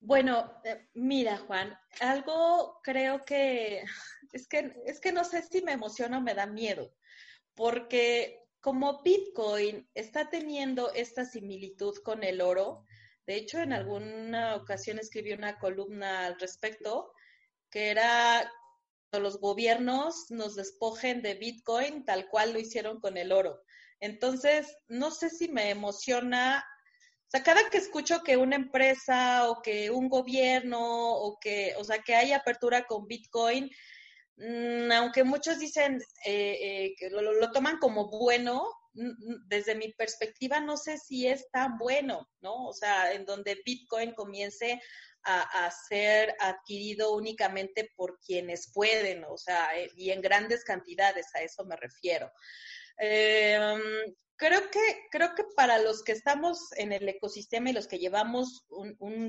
Bueno, 0.00 0.50
eh, 0.64 0.88
mira, 0.94 1.36
Juan, 1.36 1.78
algo 2.00 2.80
creo 2.82 3.24
que 3.24 3.84
es 4.32 4.48
que 4.48 4.74
es 4.86 5.00
que 5.00 5.12
no 5.12 5.24
sé 5.24 5.42
si 5.42 5.62
me 5.62 5.72
emociona 5.72 6.18
o 6.18 6.22
me 6.22 6.34
da 6.34 6.46
miedo, 6.46 6.94
porque 7.54 8.40
como 8.60 9.02
Bitcoin 9.02 9.88
está 9.94 10.30
teniendo 10.30 10.92
esta 10.94 11.24
similitud 11.24 11.96
con 12.02 12.24
el 12.24 12.40
oro, 12.40 12.86
de 13.26 13.36
hecho 13.36 13.58
en 13.58 13.72
alguna 13.72 14.56
ocasión 14.56 14.98
escribí 14.98 15.32
una 15.32 15.58
columna 15.58 16.26
al 16.26 16.40
respecto, 16.40 17.12
que 17.70 17.90
era 17.90 18.50
los 19.12 19.38
gobiernos 19.40 20.30
nos 20.30 20.54
despojen 20.56 21.20
de 21.20 21.34
Bitcoin 21.34 22.04
tal 22.04 22.28
cual 22.28 22.52
lo 22.52 22.58
hicieron 22.58 23.00
con 23.00 23.16
el 23.16 23.32
oro. 23.32 23.62
Entonces, 23.98 24.78
no 24.88 25.10
sé 25.10 25.28
si 25.30 25.48
me 25.48 25.70
emociona 25.70 26.64
o 27.30 27.36
sea, 27.36 27.44
cada 27.44 27.70
que 27.70 27.78
escucho 27.78 28.24
que 28.24 28.36
una 28.36 28.56
empresa 28.56 29.48
o 29.48 29.62
que 29.62 29.88
un 29.88 30.08
gobierno 30.08 30.80
o 31.12 31.38
que, 31.38 31.74
o 31.78 31.84
sea, 31.84 32.00
que 32.02 32.16
hay 32.16 32.32
apertura 32.32 32.88
con 32.88 33.06
Bitcoin, 33.06 33.70
mm, 34.36 34.90
aunque 34.90 35.22
muchos 35.22 35.60
dicen 35.60 36.02
eh, 36.26 36.58
eh, 36.60 36.94
que 36.98 37.08
lo, 37.08 37.52
toman 37.52 37.78
como 37.78 38.08
bueno, 38.08 38.68
desde 39.46 39.76
mi 39.76 39.92
perspectiva 39.92 40.58
no 40.58 40.76
sé 40.76 40.98
si 40.98 41.28
es 41.28 41.48
tan 41.52 41.78
bueno, 41.78 42.28
¿no? 42.40 42.66
O 42.66 42.72
sea, 42.72 43.12
en 43.12 43.24
donde 43.24 43.62
Bitcoin 43.64 44.12
comience 44.14 44.80
a, 45.22 45.70
ser 45.88 46.34
adquirido 46.40 47.14
únicamente 47.14 47.92
por 47.94 48.18
quienes 48.18 48.72
pueden, 48.72 49.22
o 49.22 49.36
sea, 49.36 49.78
eh, 49.78 49.88
y 49.94 50.10
en 50.10 50.20
grandes 50.20 50.64
cantidades, 50.64 51.28
a 51.36 51.42
eso 51.42 51.64
me 51.64 51.76
refiero. 51.76 52.32
Em, 52.96 53.80
creo 54.40 54.70
que, 54.70 54.80
creo 55.10 55.34
que 55.34 55.44
para 55.54 55.78
los 55.78 56.02
que 56.02 56.12
estamos 56.12 56.72
en 56.76 56.92
el 56.92 57.06
ecosistema 57.06 57.68
y 57.68 57.74
los 57.74 57.86
que 57.86 57.98
llevamos 57.98 58.64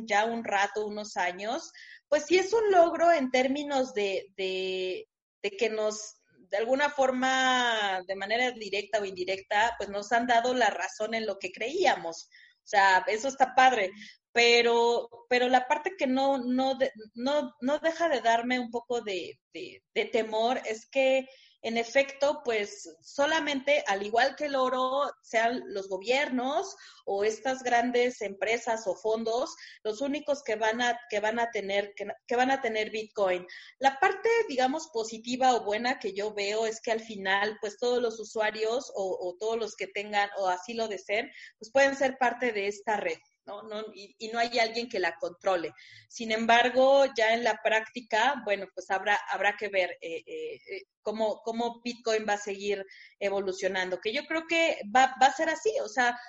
ya 0.05 0.23
un 0.23 0.43
rato, 0.45 0.87
unos 0.87 1.17
años, 1.17 1.73
pues 2.07 2.25
sí 2.25 2.37
es 2.37 2.53
un 2.53 2.71
logro 2.71 3.11
en 3.11 3.29
términos 3.29 3.93
de 3.93 4.25
que 4.37 5.69
nos, 5.69 6.21
de 6.49 6.57
alguna 6.57 6.89
forma, 6.89 8.01
de 8.07 8.15
manera 8.15 8.51
directa 8.51 8.99
o 8.99 9.05
indirecta, 9.05 9.75
pues 9.77 9.89
nos 9.89 10.13
han 10.13 10.27
dado 10.27 10.53
la 10.53 10.69
razón 10.69 11.13
en 11.13 11.25
lo 11.25 11.37
que 11.37 11.51
creíamos. 11.51 12.29
O 12.63 12.67
sea, 12.67 13.03
eso 13.07 13.27
está 13.27 13.53
padre. 13.53 13.91
Pero, 14.31 15.09
pero 15.27 15.49
la 15.49 15.67
parte 15.67 15.97
que 15.97 16.07
no, 16.07 16.37
no, 16.37 16.79
no, 17.15 17.53
no 17.59 17.79
deja 17.79 18.07
de 18.07 18.21
darme 18.21 18.61
un 18.61 18.71
poco 18.71 19.01
de, 19.01 19.37
de 19.51 20.05
temor 20.05 20.61
es 20.63 20.87
que 20.89 21.27
en 21.63 21.77
efecto, 21.77 22.41
pues 22.43 22.89
solamente, 23.01 23.83
al 23.87 24.03
igual 24.03 24.35
que 24.35 24.45
el 24.45 24.55
oro, 24.55 25.11
sean 25.21 25.61
los 25.67 25.87
gobiernos 25.87 26.75
o 27.05 27.23
estas 27.23 27.61
grandes 27.63 28.21
empresas 28.21 28.87
o 28.87 28.95
fondos 28.95 29.55
los 29.83 30.01
únicos 30.01 30.43
que 30.43 30.55
van 30.55 30.81
a, 30.81 30.99
que 31.09 31.19
van 31.19 31.39
a 31.39 31.51
tener, 31.51 31.93
que, 31.95 32.35
van 32.35 32.51
a 32.51 32.61
tener 32.61 32.89
Bitcoin. 32.89 33.45
La 33.79 33.99
parte, 33.99 34.29
digamos, 34.49 34.89
positiva 34.91 35.53
o 35.55 35.63
buena 35.63 35.99
que 35.99 36.13
yo 36.13 36.33
veo 36.33 36.65
es 36.65 36.81
que 36.81 36.91
al 36.91 37.01
final, 37.01 37.57
pues 37.61 37.77
todos 37.77 38.01
los 38.01 38.19
usuarios 38.19 38.91
o, 38.95 39.17
o 39.21 39.37
todos 39.39 39.57
los 39.57 39.75
que 39.75 39.87
tengan 39.87 40.29
o 40.37 40.47
así 40.47 40.73
lo 40.73 40.87
deseen, 40.87 41.31
pues 41.59 41.71
pueden 41.71 41.95
ser 41.95 42.17
parte 42.17 42.51
de 42.51 42.67
esta 42.67 42.97
red. 42.97 43.17
¿No? 43.45 43.63
no 43.63 43.83
y, 43.93 44.29
no 44.31 44.39
hay 44.39 44.59
alguien 44.59 44.89
que 44.89 44.99
la 44.99 45.15
controle. 45.17 45.73
Sin 46.07 46.31
embargo, 46.31 47.05
ya 47.15 47.33
en 47.33 47.43
la 47.43 47.59
práctica, 47.63 48.41
bueno, 48.45 48.67
pues 48.73 48.89
habrá, 48.89 49.19
habrá 49.29 49.55
que 49.57 49.69
ver 49.69 49.97
eh, 50.01 50.23
eh, 50.25 50.55
eh, 50.55 50.83
cómo, 51.01 51.41
cómo 51.43 51.81
Bitcoin 51.83 52.25
va 52.27 52.33
a 52.33 52.37
seguir 52.37 52.85
evolucionando, 53.19 53.99
que 53.99 54.13
yo 54.13 54.25
creo 54.25 54.43
que 54.47 54.81
va, 54.95 55.15
va 55.21 55.27
a 55.27 55.33
ser 55.33 55.49
así, 55.49 55.71
o 55.83 55.87
sea, 55.87 56.19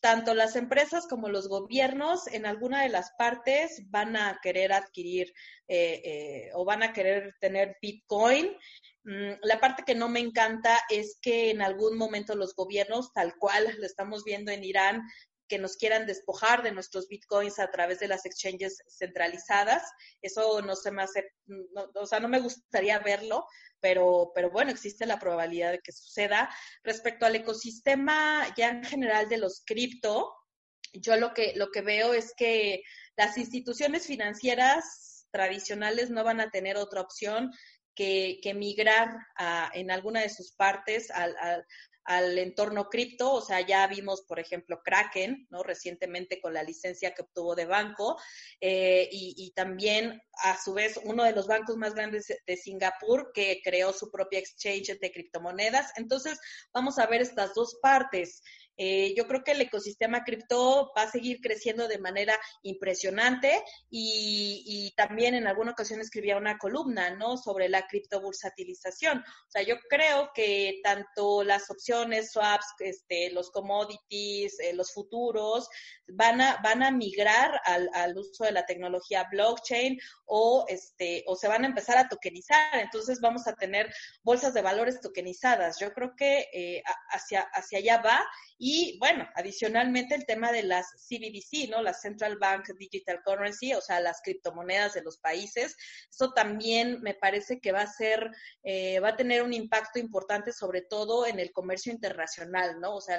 tanto 0.00 0.34
las 0.34 0.56
empresas 0.56 1.06
como 1.06 1.28
los 1.28 1.48
gobiernos 1.48 2.26
en 2.26 2.44
alguna 2.44 2.82
de 2.82 2.88
las 2.88 3.12
partes 3.16 3.82
van 3.88 4.16
a 4.16 4.40
querer 4.42 4.72
adquirir 4.72 5.32
o 6.54 6.64
van 6.64 6.82
a 6.82 6.92
querer 6.92 7.36
tener 7.40 7.76
Bitcoin. 7.80 8.50
Mm, 9.04 9.32
la 9.42 9.58
parte 9.60 9.82
que 9.84 9.94
no 9.94 10.08
me 10.08 10.20
encanta 10.20 10.80
es 10.88 11.18
que 11.20 11.50
en 11.50 11.62
algún 11.62 11.96
momento 11.96 12.34
los 12.34 12.54
gobiernos, 12.54 13.12
tal 13.12 13.34
cual 13.38 13.74
lo 13.78 13.86
estamos 13.86 14.22
viendo 14.24 14.52
en 14.52 14.62
Irán, 14.62 15.02
que 15.48 15.58
nos 15.58 15.76
quieran 15.76 16.06
despojar 16.06 16.62
de 16.62 16.72
nuestros 16.72 17.08
bitcoins 17.08 17.58
a 17.58 17.70
través 17.70 18.00
de 18.00 18.08
las 18.08 18.24
exchanges 18.24 18.82
centralizadas. 18.88 19.82
Eso 20.20 20.62
no 20.62 20.76
se 20.76 20.90
me 20.90 21.02
hace, 21.02 21.30
o 21.94 22.06
sea, 22.06 22.20
no 22.20 22.28
me 22.28 22.40
gustaría 22.40 22.98
verlo, 22.98 23.46
pero, 23.80 24.32
pero 24.34 24.50
bueno, 24.50 24.70
existe 24.70 25.06
la 25.06 25.18
probabilidad 25.18 25.72
de 25.72 25.80
que 25.80 25.92
suceda. 25.92 26.48
Respecto 26.82 27.26
al 27.26 27.36
ecosistema 27.36 28.46
ya 28.56 28.70
en 28.70 28.84
general 28.84 29.28
de 29.28 29.38
los 29.38 29.62
cripto, 29.64 30.32
yo 30.92 31.16
lo 31.16 31.32
que, 31.34 31.54
lo 31.56 31.70
que 31.70 31.82
veo 31.82 32.14
es 32.14 32.34
que 32.36 32.82
las 33.16 33.38
instituciones 33.38 34.06
financieras 34.06 35.26
tradicionales 35.30 36.10
no 36.10 36.24
van 36.24 36.40
a 36.40 36.50
tener 36.50 36.76
otra 36.76 37.00
opción 37.00 37.50
que, 37.94 38.38
que 38.42 38.54
migrar 38.54 39.16
a, 39.36 39.70
en 39.74 39.90
alguna 39.90 40.20
de 40.20 40.28
sus 40.28 40.52
partes 40.52 41.10
al, 41.10 41.36
al 41.38 41.66
entorno 42.06 42.88
cripto, 42.88 43.32
o 43.32 43.40
sea, 43.40 43.60
ya 43.60 43.86
vimos, 43.86 44.22
por 44.22 44.38
ejemplo, 44.38 44.82
Kraken, 44.82 45.46
¿no? 45.50 45.62
Recientemente 45.62 46.40
con 46.40 46.54
la 46.54 46.62
licencia 46.62 47.14
que 47.14 47.22
obtuvo 47.22 47.54
de 47.54 47.66
banco, 47.66 48.20
eh, 48.60 49.08
y, 49.10 49.52
también, 49.54 50.20
a 50.44 50.60
su 50.60 50.74
vez, 50.74 50.98
uno 51.04 51.24
de 51.24 51.32
los 51.32 51.46
bancos 51.46 51.76
más 51.76 51.94
grandes 51.94 52.26
de 52.46 52.56
Singapur 52.56 53.32
que 53.32 53.60
creó 53.62 53.92
su 53.92 54.10
propia 54.10 54.38
exchange 54.38 54.98
de 54.98 55.12
criptomonedas. 55.12 55.92
Entonces, 55.96 56.38
vamos 56.72 56.98
a 56.98 57.06
ver 57.06 57.22
estas 57.22 57.54
dos 57.54 57.78
partes. 57.80 58.42
Eh, 58.76 59.14
yo 59.16 59.26
creo 59.26 59.44
que 59.44 59.52
el 59.52 59.60
ecosistema 59.60 60.24
cripto 60.24 60.92
va 60.96 61.02
a 61.02 61.10
seguir 61.10 61.40
creciendo 61.40 61.88
de 61.88 61.98
manera 61.98 62.38
impresionante 62.62 63.62
y, 63.90 64.92
también 64.96 65.34
en 65.34 65.46
alguna 65.46 65.72
ocasión 65.72 66.00
escribía 66.00 66.36
una 66.36 66.58
columna, 66.58 67.10
¿no? 67.16 67.36
Sobre 67.36 67.68
la 67.68 67.86
criptobursatilización. 67.86 69.18
O 69.18 69.50
sea, 69.50 69.62
yo 69.62 69.76
creo 69.88 70.30
que 70.34 70.80
tanto 70.82 71.42
las 71.44 71.70
opciones, 71.70 72.32
swaps, 72.32 72.66
este, 72.80 73.30
los 73.30 73.50
commodities, 73.50 74.58
eh, 74.60 74.74
los 74.74 74.92
futuros, 74.92 75.68
van 76.08 76.40
a, 76.40 76.58
van 76.62 76.82
a 76.82 76.90
migrar 76.90 77.60
al, 77.64 77.88
al, 77.94 78.16
uso 78.16 78.44
de 78.44 78.52
la 78.52 78.66
tecnología 78.66 79.26
blockchain 79.30 79.98
o, 80.26 80.64
este, 80.68 81.24
o 81.26 81.36
se 81.36 81.48
van 81.48 81.64
a 81.64 81.68
empezar 81.68 81.98
a 81.98 82.08
tokenizar. 82.08 82.78
Entonces 82.80 83.20
vamos 83.20 83.46
a 83.46 83.54
tener 83.54 83.92
bolsas 84.22 84.54
de 84.54 84.62
valores 84.62 85.00
tokenizadas. 85.00 85.78
Yo 85.80 85.92
creo 85.92 86.14
que 86.16 86.48
eh, 86.52 86.82
hacia, 87.10 87.42
hacia 87.52 87.78
allá 87.78 88.02
va 88.02 88.26
y 88.64 88.96
bueno, 89.00 89.28
adicionalmente 89.34 90.14
el 90.14 90.24
tema 90.24 90.52
de 90.52 90.62
las 90.62 90.86
CBDC, 91.08 91.68
¿no? 91.68 91.82
Las 91.82 92.00
Central 92.00 92.38
Bank 92.38 92.68
Digital 92.78 93.20
Currency, 93.24 93.74
o 93.74 93.80
sea, 93.80 93.98
las 93.98 94.22
criptomonedas 94.22 94.94
de 94.94 95.02
los 95.02 95.18
países. 95.18 95.76
Eso 96.08 96.32
también 96.32 97.02
me 97.02 97.14
parece 97.14 97.58
que 97.58 97.72
va 97.72 97.80
a 97.80 97.88
ser, 97.88 98.30
eh, 98.62 99.00
va 99.00 99.08
a 99.08 99.16
tener 99.16 99.42
un 99.42 99.52
impacto 99.52 99.98
importante 99.98 100.52
sobre 100.52 100.82
todo 100.82 101.26
en 101.26 101.40
el 101.40 101.50
comercio 101.50 101.92
internacional, 101.92 102.78
¿no? 102.78 102.94
O 102.94 103.00
sea, 103.00 103.18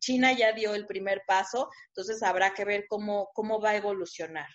China 0.00 0.32
ya 0.32 0.52
dio 0.52 0.74
el 0.74 0.88
primer 0.88 1.22
paso, 1.28 1.70
entonces 1.90 2.20
habrá 2.24 2.52
que 2.52 2.64
ver 2.64 2.86
cómo, 2.88 3.30
cómo 3.34 3.60
va 3.60 3.70
a 3.70 3.76
evolucionar. 3.76 4.48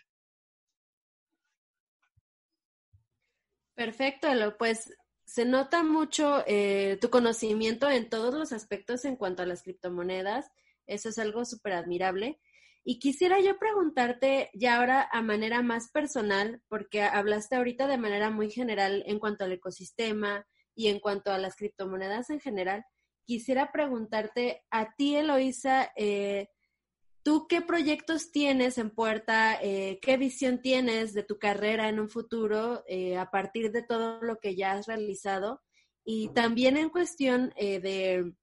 Perfecto, 3.76 4.28
pues 4.60 4.90
se 5.32 5.46
nota 5.46 5.82
mucho 5.82 6.44
eh, 6.46 6.98
tu 7.00 7.10
conocimiento 7.10 7.90
en 7.90 8.10
todos 8.10 8.34
los 8.34 8.52
aspectos 8.52 9.06
en 9.06 9.16
cuanto 9.16 9.42
a 9.42 9.46
las 9.46 9.64
criptomonedas. 9.64 10.52
Eso 10.88 11.08
es 11.08 11.18
algo 11.20 11.46
súper 11.46 11.72
admirable. 11.72 12.42
Y 12.84 13.00
quisiera 13.00 13.40
yo 13.40 13.58
preguntarte 13.58 14.50
ya 14.54 14.76
ahora 14.76 15.08
a 15.10 15.22
manera 15.22 15.62
más 15.62 15.90
personal, 15.90 16.62
porque 16.68 17.04
hablaste 17.04 17.56
ahorita 17.56 17.88
de 17.88 17.98
manera 17.98 18.30
muy 18.30 18.52
general 18.52 19.06
en 19.08 19.20
cuanto 19.20 19.46
al 19.46 19.54
ecosistema 19.54 20.46
y 20.76 20.90
en 20.90 21.00
cuanto 21.00 21.32
a 21.32 21.38
las 21.38 21.56
criptomonedas 21.56 22.30
en 22.30 22.42
general. 22.42 22.84
Quisiera 23.24 23.72
preguntarte 23.72 24.66
a 24.70 24.96
ti, 24.98 25.16
Eloisa, 25.16 25.94
eh, 25.96 26.50
¿Tú 27.24 27.46
qué 27.48 27.62
proyectos 27.62 28.32
tienes 28.32 28.80
en 28.80 28.90
puerta? 28.90 29.56
Eh, 29.62 30.00
¿Qué 30.02 30.18
visión 30.18 30.60
tienes 30.60 31.14
de 31.14 31.22
tu 31.22 31.38
carrera 31.38 31.88
en 31.88 32.00
un 32.00 32.10
futuro 32.10 32.84
eh, 32.88 33.16
a 33.16 33.30
partir 33.30 33.72
de 33.72 33.84
todo 33.84 34.22
lo 34.24 34.40
que 34.40 34.56
ya 34.56 34.72
has 34.72 34.88
realizado? 34.88 35.62
Y 36.04 36.30
también 36.34 36.78
en 36.78 36.90
cuestión 36.90 37.54
eh, 37.58 37.80
de, 37.80 38.34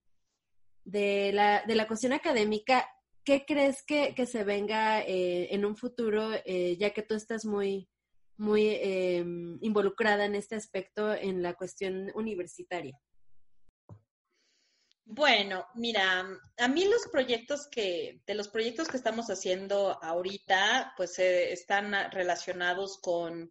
de, 0.84 1.32
la, 1.32 1.64
de 1.66 1.74
la 1.74 1.88
cuestión 1.88 2.12
académica, 2.12 2.88
¿qué 3.24 3.44
crees 3.44 3.82
que, 3.84 4.14
que 4.14 4.26
se 4.26 4.44
venga 4.44 5.02
en 5.04 5.64
un 5.64 5.76
futuro, 5.76 6.30
ya 6.46 6.90
que 6.90 7.02
tú 7.02 7.14
estás 7.14 7.44
muy, 7.44 7.88
muy 8.36 8.68
em, 8.80 9.58
involucrada 9.60 10.24
en 10.24 10.36
este 10.36 10.54
aspecto 10.54 11.12
en 11.12 11.42
la 11.42 11.54
cuestión 11.54 12.12
universitaria? 12.14 12.96
Bueno, 15.11 15.66
mira, 15.74 16.26
a 16.59 16.68
mí 16.68 16.84
los 16.84 17.06
proyectos 17.11 17.66
que, 17.68 18.20
de 18.26 18.34
los 18.34 18.48
proyectos 18.48 18.88
que 18.88 18.98
estamos 18.98 19.30
haciendo 19.30 19.98
ahorita, 20.04 20.92
pues 20.98 21.18
eh, 21.18 21.50
están 21.50 21.94
relacionados 22.12 22.98
con, 22.98 23.50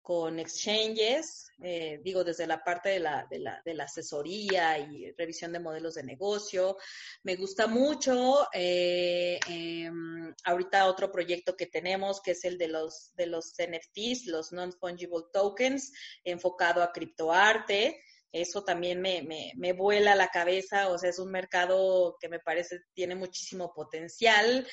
con 0.00 0.38
exchanges, 0.38 1.50
eh, 1.60 2.00
digo, 2.04 2.22
desde 2.22 2.46
la 2.46 2.62
parte 2.62 2.90
de 2.90 3.00
la, 3.00 3.26
de, 3.28 3.40
la, 3.40 3.60
de 3.64 3.74
la, 3.74 3.84
asesoría 3.84 4.78
y 4.78 5.10
revisión 5.18 5.52
de 5.52 5.58
modelos 5.58 5.94
de 5.94 6.04
negocio. 6.04 6.76
Me 7.24 7.34
gusta 7.34 7.66
mucho 7.66 8.46
eh, 8.52 9.40
em, 9.48 10.32
ahorita 10.44 10.86
otro 10.86 11.10
proyecto 11.10 11.56
que 11.56 11.66
tenemos, 11.66 12.20
que 12.20 12.30
es 12.30 12.44
el 12.44 12.56
de 12.58 12.68
los, 12.68 13.12
de 13.16 13.26
los 13.26 13.52
NFTs, 13.58 14.26
los 14.26 14.52
Non-Fungible 14.52 15.24
Tokens, 15.32 15.92
enfocado 16.22 16.80
a 16.80 16.92
criptoarte 16.92 18.00
eso 18.32 18.64
también 18.64 19.00
me, 19.02 19.22
me, 19.22 19.52
me, 19.56 19.74
vuela 19.74 20.14
la 20.14 20.28
cabeza, 20.28 20.88
o 20.88 20.98
sea, 20.98 21.10
es 21.10 21.18
un 21.18 21.30
mercado 21.30 22.16
que 22.18 22.30
me 22.30 22.40
parece 22.40 22.80
tiene 22.94 23.14
muchísimo 23.14 23.74
potencial. 23.74 24.66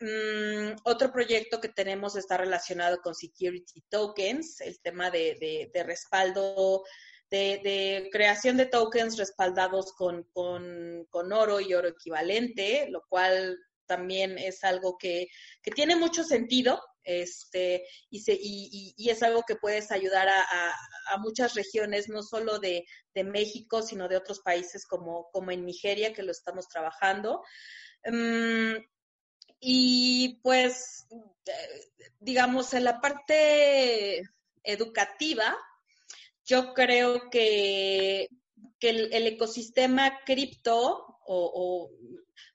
Mm, 0.00 0.76
otro 0.84 1.10
proyecto 1.10 1.60
que 1.60 1.70
tenemos 1.70 2.14
está 2.16 2.36
relacionado 2.36 3.00
con 3.00 3.14
security 3.14 3.82
tokens, 3.88 4.60
el 4.60 4.78
tema 4.80 5.10
de, 5.10 5.70
de, 5.72 5.82
respaldo. 5.82 6.84
De, 7.28 7.60
de, 7.64 8.08
creación 8.12 8.56
de 8.56 8.66
tokens 8.66 9.16
respaldados 9.16 9.92
con, 9.94 10.22
con, 10.32 11.04
con, 11.10 11.32
oro 11.32 11.58
y 11.58 11.74
oro 11.74 11.88
equivalente, 11.88 12.86
lo 12.88 13.02
cual 13.08 13.58
también 13.86 14.38
es 14.38 14.62
algo 14.62 14.96
que, 14.96 15.26
que 15.60 15.72
tiene 15.72 15.96
mucho 15.96 16.22
sentido 16.22 16.80
este, 17.06 17.86
y, 18.10 18.20
se, 18.20 18.34
y, 18.34 18.94
y, 18.96 19.10
es 19.10 19.22
algo 19.22 19.44
que 19.46 19.54
puedes 19.54 19.90
ayudar 19.92 20.28
a, 20.28 20.74
a, 21.12 21.18
muchas 21.18 21.54
regiones, 21.54 22.08
no 22.08 22.22
solo 22.22 22.58
de, 22.58 22.84
de, 23.14 23.24
México, 23.24 23.80
sino 23.80 24.08
de 24.08 24.16
otros 24.16 24.40
países 24.40 24.84
como, 24.86 25.30
como 25.32 25.52
en 25.52 25.64
Nigeria, 25.64 26.12
que 26.12 26.24
lo 26.24 26.32
estamos 26.32 26.68
trabajando. 26.68 27.42
Um, 28.04 28.74
y 29.60 30.40
pues, 30.42 31.06
digamos, 32.20 32.74
en 32.74 32.84
la 32.84 33.00
parte 33.00 34.22
educativa, 34.62 35.56
yo 36.44 36.74
creo 36.74 37.30
que, 37.30 38.28
que 38.78 38.90
el, 38.90 39.26
ecosistema 39.26 40.20
cripto 40.24 41.18
o, 41.26 41.90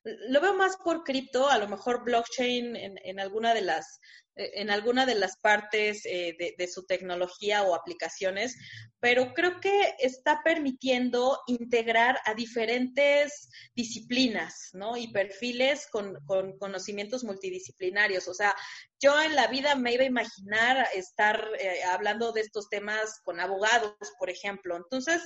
lo 0.04 0.42
veo 0.42 0.56
más 0.56 0.78
por 0.78 1.04
cripto, 1.04 1.50
a 1.50 1.58
lo 1.58 1.68
mejor 1.68 2.04
blockchain 2.04 2.76
en, 2.76 3.20
alguna 3.20 3.54
de 3.54 3.62
las 3.62 4.00
eh, 4.36 4.52
en 4.62 4.70
alguna 4.70 5.06
de 5.06 5.16
las 5.16 5.38
partes 5.38 6.06
eh, 6.06 6.36
de, 6.58 6.68
su 6.68 6.86
tecnología 6.86 7.64
o 7.64 7.76
aplicaciones, 7.76 8.56
pero 9.00 9.34
creo 9.34 9.60
que 9.60 9.94
está 10.00 10.42
permitiendo 10.42 11.40
integrar 11.48 12.18
a 12.26 12.34
diferentes 12.34 13.50
disciplinas, 13.76 14.70
¿no? 14.72 14.96
Y 14.96 15.12
perfiles 15.12 15.88
con, 15.92 16.16
conocimientos 16.60 17.26
multidisciplinarios. 17.26 18.30
O 18.30 18.34
sea, 18.34 18.56
yo 19.02 19.22
en 19.22 19.36
la 19.36 19.48
vida 19.48 19.76
me 19.76 19.94
iba 19.94 20.04
a 20.04 20.08
imaginar 20.08 20.88
estar 20.96 21.46
eh, 21.60 21.84
hablando 21.84 22.32
de 22.32 22.42
estos 22.42 22.70
temas 22.70 23.20
con 23.26 23.42
abogados, 23.42 23.96
por 24.18 24.30
ejemplo. 24.30 24.78
Entonces, 24.78 25.22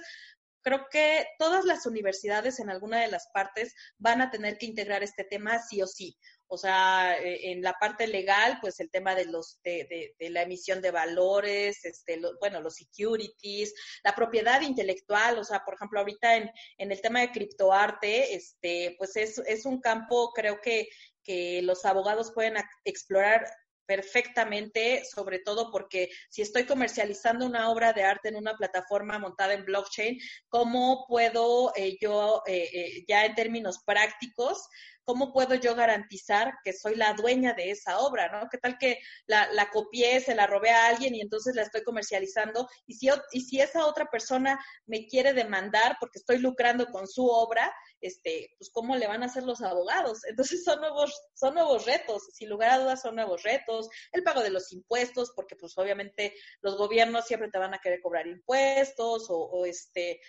creo 0.65 0.87
que 0.89 1.27
todas 1.37 1.63
las 1.63 1.85
universidades 1.85 2.59
en 2.59 2.71
alguna 2.71 2.99
de 2.99 3.07
las 3.07 3.29
partes 3.31 3.75
van 3.99 4.21
a 4.21 4.31
tener 4.31 4.57
que 4.57 4.65
integrar 4.65 5.03
este 5.03 5.23
tema 5.23 5.59
sí 5.59 5.79
o 5.83 5.85
sí. 5.85 6.17
O 6.47 6.57
sea, 6.57 7.17
eh, 7.19 7.51
en 7.51 7.61
la 7.61 7.73
parte 7.73 8.07
legal, 8.07 8.57
pues 8.61 8.79
el 8.79 8.89
tema 8.89 9.13
de 9.13 9.25
los 9.25 9.59
de, 9.63 10.15
de, 10.17 10.29
la 10.31 10.41
emisión 10.41 10.81
de 10.81 10.89
valores, 10.89 11.85
este, 11.85 12.19
bueno, 12.39 12.61
los 12.61 12.75
securities, 12.75 13.75
la 14.03 14.15
propiedad 14.15 14.61
intelectual, 14.61 15.37
o 15.37 15.43
sea, 15.43 15.63
por 15.63 15.75
ejemplo, 15.75 15.99
ahorita 15.99 16.35
en, 16.35 16.51
en 16.79 16.91
el 16.91 16.99
tema 16.99 17.21
de 17.21 17.31
criptoarte, 17.31 18.33
este, 18.33 18.95
pues 18.97 19.15
es, 19.17 19.37
es 19.45 19.65
un 19.67 19.79
campo, 19.79 20.31
creo 20.33 20.59
que, 20.61 20.87
que 21.23 21.61
los 21.61 21.85
abogados 21.85 22.31
pueden 22.33 22.55
explorar 22.85 23.45
perfectamente, 23.85 25.03
sobre 25.05 25.39
todo 25.39 25.71
porque 25.71 26.09
si 26.29 26.41
estoy 26.41 26.65
comercializando 26.65 27.45
una 27.45 27.69
obra 27.69 27.93
de 27.93 28.03
arte 28.03 28.29
en 28.29 28.35
una 28.35 28.55
plataforma 28.55 29.19
montada 29.19 29.53
en 29.53 29.65
blockchain, 29.65 30.19
¿cómo 30.49 31.05
puedo 31.07 31.71
eh, 31.75 31.97
yo, 32.01 32.41
eh, 32.47 32.69
eh, 32.73 33.05
ya 33.07 33.25
en 33.25 33.35
términos 33.35 33.83
prácticos, 33.85 34.67
¿cómo 35.05 35.31
puedo 35.31 35.55
yo 35.55 35.75
garantizar 35.75 36.55
que 36.63 36.73
soy 36.73 36.95
la 36.95 37.13
dueña 37.13 37.53
de 37.53 37.71
esa 37.71 37.99
obra, 37.99 38.29
¿no? 38.31 38.49
¿Qué 38.49 38.57
tal 38.57 38.77
que 38.77 38.99
la, 39.27 39.51
la 39.53 39.69
copié, 39.69 40.19
se 40.19 40.35
la 40.35 40.47
robé 40.47 40.71
a 40.71 40.87
alguien 40.87 41.15
y 41.15 41.21
entonces 41.21 41.55
la 41.55 41.61
estoy 41.61 41.83
comercializando? 41.83 42.67
Y 42.87 42.95
si, 42.95 43.59
esa 43.59 43.85
otra 43.85 44.09
persona 44.09 44.59
me 44.85 45.07
quiere 45.07 45.33
demandar 45.33 45.97
porque 45.99 46.19
estoy 46.19 46.39
lucrando 46.39 46.87
con 46.87 47.07
su 47.07 47.25
obra, 47.27 47.71
este, 48.01 48.49
pues 48.57 48.69
cómo 48.71 48.95
le 48.95 49.07
van 49.07 49.23
a 49.23 49.27
hacer 49.27 49.43
los 49.43 49.61
abogados. 49.61 50.23
Entonces 50.27 50.63
son 50.63 50.81
nuevos, 50.81 51.13
son 51.35 51.53
nuevos 51.53 51.85
retos, 51.85 52.23
sin 52.33 52.49
lugar 52.49 52.71
a 52.71 52.79
dudas 52.79 53.01
son 53.01 53.15
nuevos 53.15 53.43
retos, 53.43 53.87
el 54.11 54.23
pago 54.23 54.41
de 54.41 54.49
los 54.49 54.73
impuestos, 54.73 55.31
porque 55.35 55.55
pues 55.55 55.77
obviamente 55.77 56.33
los 56.61 56.77
gobiernos 56.77 57.25
siempre 57.25 57.49
te 57.51 57.59
van 57.59 57.73
a 57.73 57.79
querer 57.79 58.01
cobrar 58.01 58.27
impuestos 58.27 59.29
o, 59.29 59.37
o 59.37 59.65
este, 59.65 60.19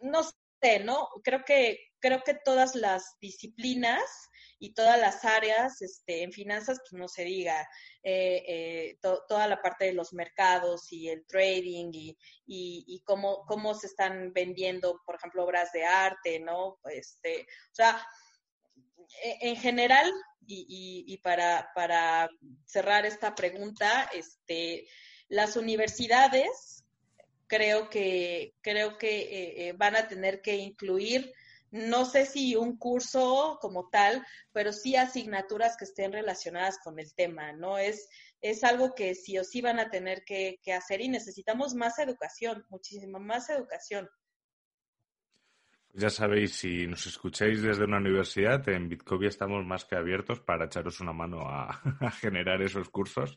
no 0.00 0.22
¿no? 0.84 1.08
Creo 1.24 1.44
que, 1.44 1.78
creo 2.00 2.22
que 2.22 2.34
todas 2.34 2.74
las 2.74 3.16
disciplinas 3.20 4.02
y 4.58 4.74
todas 4.74 4.98
las 4.98 5.24
áreas, 5.24 5.80
este, 5.80 6.22
en 6.22 6.32
finanzas, 6.32 6.78
pues 6.80 7.00
no 7.00 7.08
se 7.08 7.24
diga, 7.24 7.66
eh, 8.02 8.44
eh, 8.46 8.98
toda 9.00 9.48
la 9.48 9.60
parte 9.62 9.86
de 9.86 9.94
los 9.94 10.12
mercados 10.12 10.92
y 10.92 11.08
el 11.08 11.24
trading 11.26 11.90
y, 11.92 12.10
y, 12.46 12.84
y, 12.86 13.00
cómo, 13.04 13.44
cómo 13.46 13.74
se 13.74 13.86
están 13.86 14.32
vendiendo, 14.34 15.00
por 15.06 15.16
ejemplo, 15.16 15.44
obras 15.44 15.72
de 15.72 15.84
arte, 15.84 16.40
¿no? 16.40 16.78
Este, 16.84 17.42
o 17.42 17.74
sea, 17.74 18.06
e, 19.22 19.48
en 19.48 19.56
general, 19.56 20.12
y, 20.46 21.04
y, 21.06 21.18
para, 21.18 21.70
para 21.74 22.28
cerrar 22.66 23.06
esta 23.06 23.34
pregunta, 23.34 24.10
este, 24.12 24.86
las 25.28 25.56
universidades 25.56 26.79
creo 27.50 27.90
que, 27.90 28.54
creo 28.62 28.96
que 28.96 29.68
eh, 29.68 29.72
van 29.72 29.96
a 29.96 30.06
tener 30.06 30.40
que 30.40 30.54
incluir 30.54 31.34
no 31.72 32.04
sé 32.04 32.26
si 32.26 32.56
un 32.56 32.76
curso 32.76 33.58
como 33.60 33.88
tal, 33.90 34.24
pero 34.52 34.72
sí 34.72 34.96
asignaturas 34.96 35.76
que 35.76 35.84
estén 35.84 36.12
relacionadas 36.12 36.78
con 36.82 36.98
el 36.98 37.14
tema, 37.14 37.52
¿no? 37.52 37.78
Es, 37.78 38.08
es 38.40 38.64
algo 38.64 38.94
que 38.94 39.14
sí 39.14 39.38
o 39.38 39.44
sí 39.44 39.60
van 39.60 39.78
a 39.78 39.90
tener 39.90 40.24
que, 40.24 40.58
hacer 40.76 41.00
y 41.00 41.08
necesitamos 41.08 41.74
más 41.74 41.98
educación, 41.98 42.64
muchísima 42.70 43.18
más 43.18 43.50
educación. 43.50 44.08
Ya 45.92 46.10
sabéis, 46.10 46.54
si 46.54 46.86
nos 46.86 47.06
escucháis 47.06 47.62
desde 47.62 47.84
una 47.84 47.98
universidad, 47.98 48.68
en 48.68 48.88
Bitcovia 48.88 49.28
estamos 49.28 49.64
más 49.64 49.84
que 49.84 49.96
abiertos 49.96 50.40
para 50.40 50.66
echaros 50.66 51.00
una 51.00 51.12
mano 51.12 51.48
a 51.48 51.80
generar 52.20 52.62
esos 52.62 52.88
cursos 52.90 53.36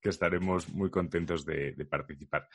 que 0.00 0.10
estaremos 0.10 0.68
muy 0.68 0.90
contentos 0.90 1.44
de, 1.44 1.74
participar. 1.88 2.48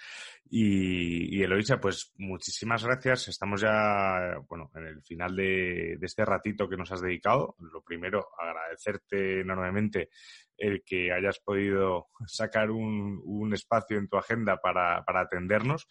Y, 0.50 1.38
y, 1.38 1.44
Eloisa, 1.44 1.80
pues 1.80 2.14
muchísimas 2.18 2.84
gracias. 2.84 3.28
Estamos 3.28 3.62
ya, 3.62 4.38
bueno, 4.48 4.72
en 4.76 4.88
el 4.88 5.02
final 5.04 5.36
de, 5.36 5.98
este 6.02 6.26
ratito 6.26 6.68
que 6.68 6.78
nos 6.78 6.92
has 6.92 7.02
dedicado. 7.02 7.56
Lo 7.60 7.84
primero, 7.84 8.30
agradecerte 8.39 9.42
enormemente 9.42 10.10
el 10.58 10.84
que 10.86 11.12
hayas 11.12 11.39
podido 11.39 12.10
sacar 12.28 12.70
un, 12.72 13.52
espacio 13.54 13.98
en 13.98 14.08
tu 14.08 14.18
agenda 14.18 14.58
para, 14.58 15.04
para 15.04 15.22
atendernos. 15.22 15.88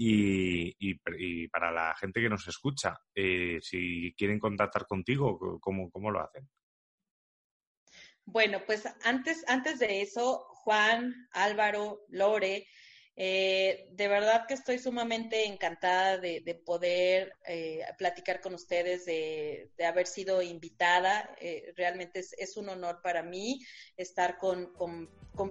Y, 0.00 0.94
para 1.48 1.72
la 1.72 1.94
gente 1.96 2.20
que 2.20 2.28
nos 2.28 2.46
escucha, 2.46 2.96
eh, 3.14 3.58
si 3.60 4.14
quieren 4.16 4.38
contactar 4.38 4.86
contigo, 4.86 5.58
¿cómo, 5.60 5.90
cómo 5.90 6.10
lo 6.12 6.20
hacen? 6.20 6.48
Bueno, 8.30 8.60
pues 8.66 8.82
antes, 9.04 9.42
antes 9.48 9.78
de 9.78 10.02
eso, 10.02 10.44
Juan, 10.50 11.14
Álvaro, 11.32 12.04
Lore, 12.10 12.66
Eh, 13.20 13.88
de 13.90 14.06
verdad 14.06 14.46
que 14.46 14.54
estoy 14.54 14.78
sumamente 14.78 15.44
encantada 15.44 16.18
de, 16.18 16.62
poder 16.64 17.34
eh, 17.48 17.84
platicar 17.98 18.40
con 18.40 18.54
ustedes, 18.54 19.06
de, 19.06 19.72
haber 19.84 20.06
sido 20.06 20.40
invitada. 20.40 21.28
Eh, 21.40 21.72
realmente 21.76 22.20
es, 22.20 22.56
un 22.56 22.68
honor 22.68 23.00
para 23.02 23.24
mí 23.24 23.60
estar 23.96 24.38
con, 24.38 24.70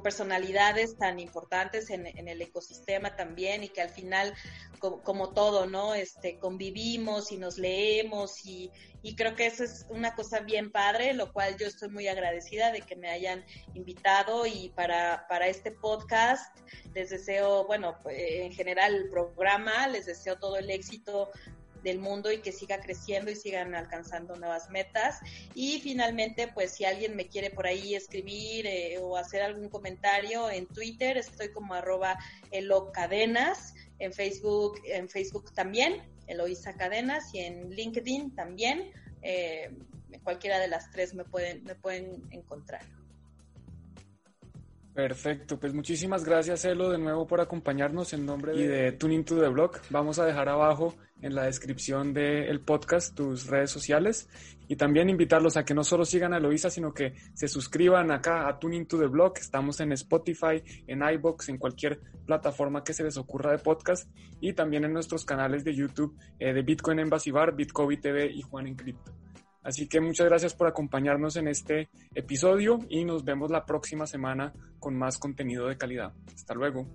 personalidades 0.02 0.98
tan 0.98 1.20
importantes 1.20 1.90
en, 1.90 2.08
el 2.08 2.42
ecosistema 2.42 3.18
también 3.18 3.66
y 3.66 3.70
que 3.70 3.82
al 3.82 3.90
final, 3.90 4.34
como, 4.80 5.34
todo, 5.34 5.66
¿no? 5.66 5.94
Este, 5.94 6.40
convivimos 6.40 7.34
y 7.34 7.38
nos 7.38 7.58
leemos 7.58 8.46
y, 8.46 8.72
y 9.02 9.16
creo 9.16 9.36
que 9.36 9.46
eso 9.46 9.64
es 9.64 9.86
una 9.90 10.16
cosa 10.16 10.40
bien 10.40 10.72
padre, 10.72 11.14
lo 11.14 11.32
cual 11.32 11.58
yo 11.58 11.68
estoy 11.68 11.90
muy 11.90 12.08
agradecida 12.08 12.72
de 12.72 12.82
que 12.82 12.96
me 12.96 13.10
hayan 13.10 13.46
invitado 13.74 14.46
y 14.46 14.70
para, 14.76 15.26
para 15.30 15.48
este 15.48 15.72
podcast 15.72 16.58
les 16.94 17.10
deseo, 17.10 17.57
bueno, 17.66 17.98
en 18.10 18.52
general 18.54 18.94
el 18.96 19.10
programa, 19.10 19.88
les 19.88 20.06
deseo 20.06 20.38
todo 20.38 20.58
el 20.58 20.70
éxito 20.70 21.32
del 21.84 22.00
mundo 22.00 22.32
y 22.32 22.40
que 22.40 22.52
siga 22.52 22.80
creciendo 22.80 23.32
y 23.32 23.36
sigan 23.36 23.74
alcanzando 23.76 24.36
nuevas 24.36 24.70
metas. 24.70 25.20
Y 25.56 25.80
finalmente, 25.80 26.48
pues 26.48 26.74
si 26.74 26.86
alguien 26.86 27.16
me 27.16 27.28
quiere 27.28 27.50
por 27.50 27.66
ahí 27.66 27.96
escribir 27.96 28.68
eh, 28.68 28.98
o 29.00 29.18
hacer 29.18 29.42
algún 29.42 29.70
comentario 29.70 30.50
en 30.50 30.68
Twitter, 30.68 31.18
estoy 31.18 31.52
como 31.52 31.74
arroba 31.74 32.18
elocadenas, 32.52 33.74
en 34.00 34.14
Facebook, 34.14 34.80
en 34.86 35.10
Facebook 35.10 35.54
también, 35.54 36.04
Eloisa 36.28 36.74
Cadenas, 36.74 37.34
y 37.34 37.40
en 37.40 37.70
LinkedIn 37.70 38.36
también. 38.36 38.92
Eh, 39.22 39.72
cualquiera 40.24 40.60
de 40.60 40.68
las 40.68 40.92
tres 40.92 41.14
me 41.14 41.24
pueden, 41.24 41.64
me 41.64 41.76
pueden 41.76 42.22
encontrar. 42.32 42.82
Perfecto, 44.98 45.60
pues 45.60 45.76
muchísimas 45.76 46.26
gracias 46.26 46.66
Elo 46.66 46.90
de 46.90 46.98
nuevo 46.98 47.28
por 47.28 47.40
acompañarnos 47.40 48.14
en 48.14 48.26
nombre 48.26 48.54
de, 48.54 48.68
de 48.68 48.92
Tuning 48.94 49.24
to 49.26 49.40
the 49.40 49.48
Blog. 49.48 49.74
Vamos 49.92 50.18
a 50.18 50.26
dejar 50.26 50.50
abajo 50.50 50.96
en 51.22 51.36
la 51.36 51.44
descripción 51.44 52.16
del 52.16 52.62
podcast 52.62 53.16
tus 53.16 53.46
redes 53.46 53.70
sociales 53.70 54.28
y 54.68 54.76
también 54.76 55.08
invitarlos 55.08 55.56
a 55.56 55.64
que 55.64 55.76
no 55.76 55.84
solo 55.84 56.04
sigan 56.04 56.34
a 56.34 56.38
Eloisa, 56.38 56.72
sino 56.72 56.96
que 56.96 57.14
se 57.36 57.48
suscriban 57.48 58.10
acá 58.10 58.48
a 58.48 58.58
Tuning 58.58 58.88
to 58.88 58.98
the 58.98 59.06
Blog. 59.06 59.34
Estamos 59.38 59.80
en 59.82 59.92
Spotify, 59.92 60.64
en 60.88 61.04
iBox, 61.04 61.50
en 61.50 61.60
cualquier 61.60 62.00
plataforma 62.26 62.84
que 62.84 62.94
se 62.94 63.04
les 63.04 63.18
ocurra 63.18 63.52
de 63.52 63.60
podcast 63.60 64.10
y 64.42 64.54
también 64.54 64.84
en 64.84 64.94
nuestros 64.94 65.26
canales 65.26 65.64
de 65.64 65.76
YouTube 65.76 66.18
eh, 66.40 66.54
de 66.54 66.64
Bitcoin 66.64 66.98
Embassy 66.98 67.30
Bar, 67.30 67.56
Bitcoin 67.56 68.02
TV 68.02 68.32
y 68.32 68.42
Juan 68.42 68.66
en 68.66 68.76
Cripto. 68.76 69.14
Así 69.64 69.88
que 69.88 70.00
muchas 70.00 70.28
gracias 70.28 70.54
por 70.54 70.68
acompañarnos 70.68 71.36
en 71.36 71.48
este 71.48 71.90
episodio 72.16 72.80
y 72.90 73.04
nos 73.04 73.24
vemos 73.26 73.52
la 73.52 73.66
próxima 73.66 74.08
semana 74.08 74.54
con 74.80 74.98
más 74.98 75.18
contenido 75.18 75.68
de 75.68 75.78
calidad. 75.78 76.14
Hasta 76.34 76.54
luego. 76.54 76.88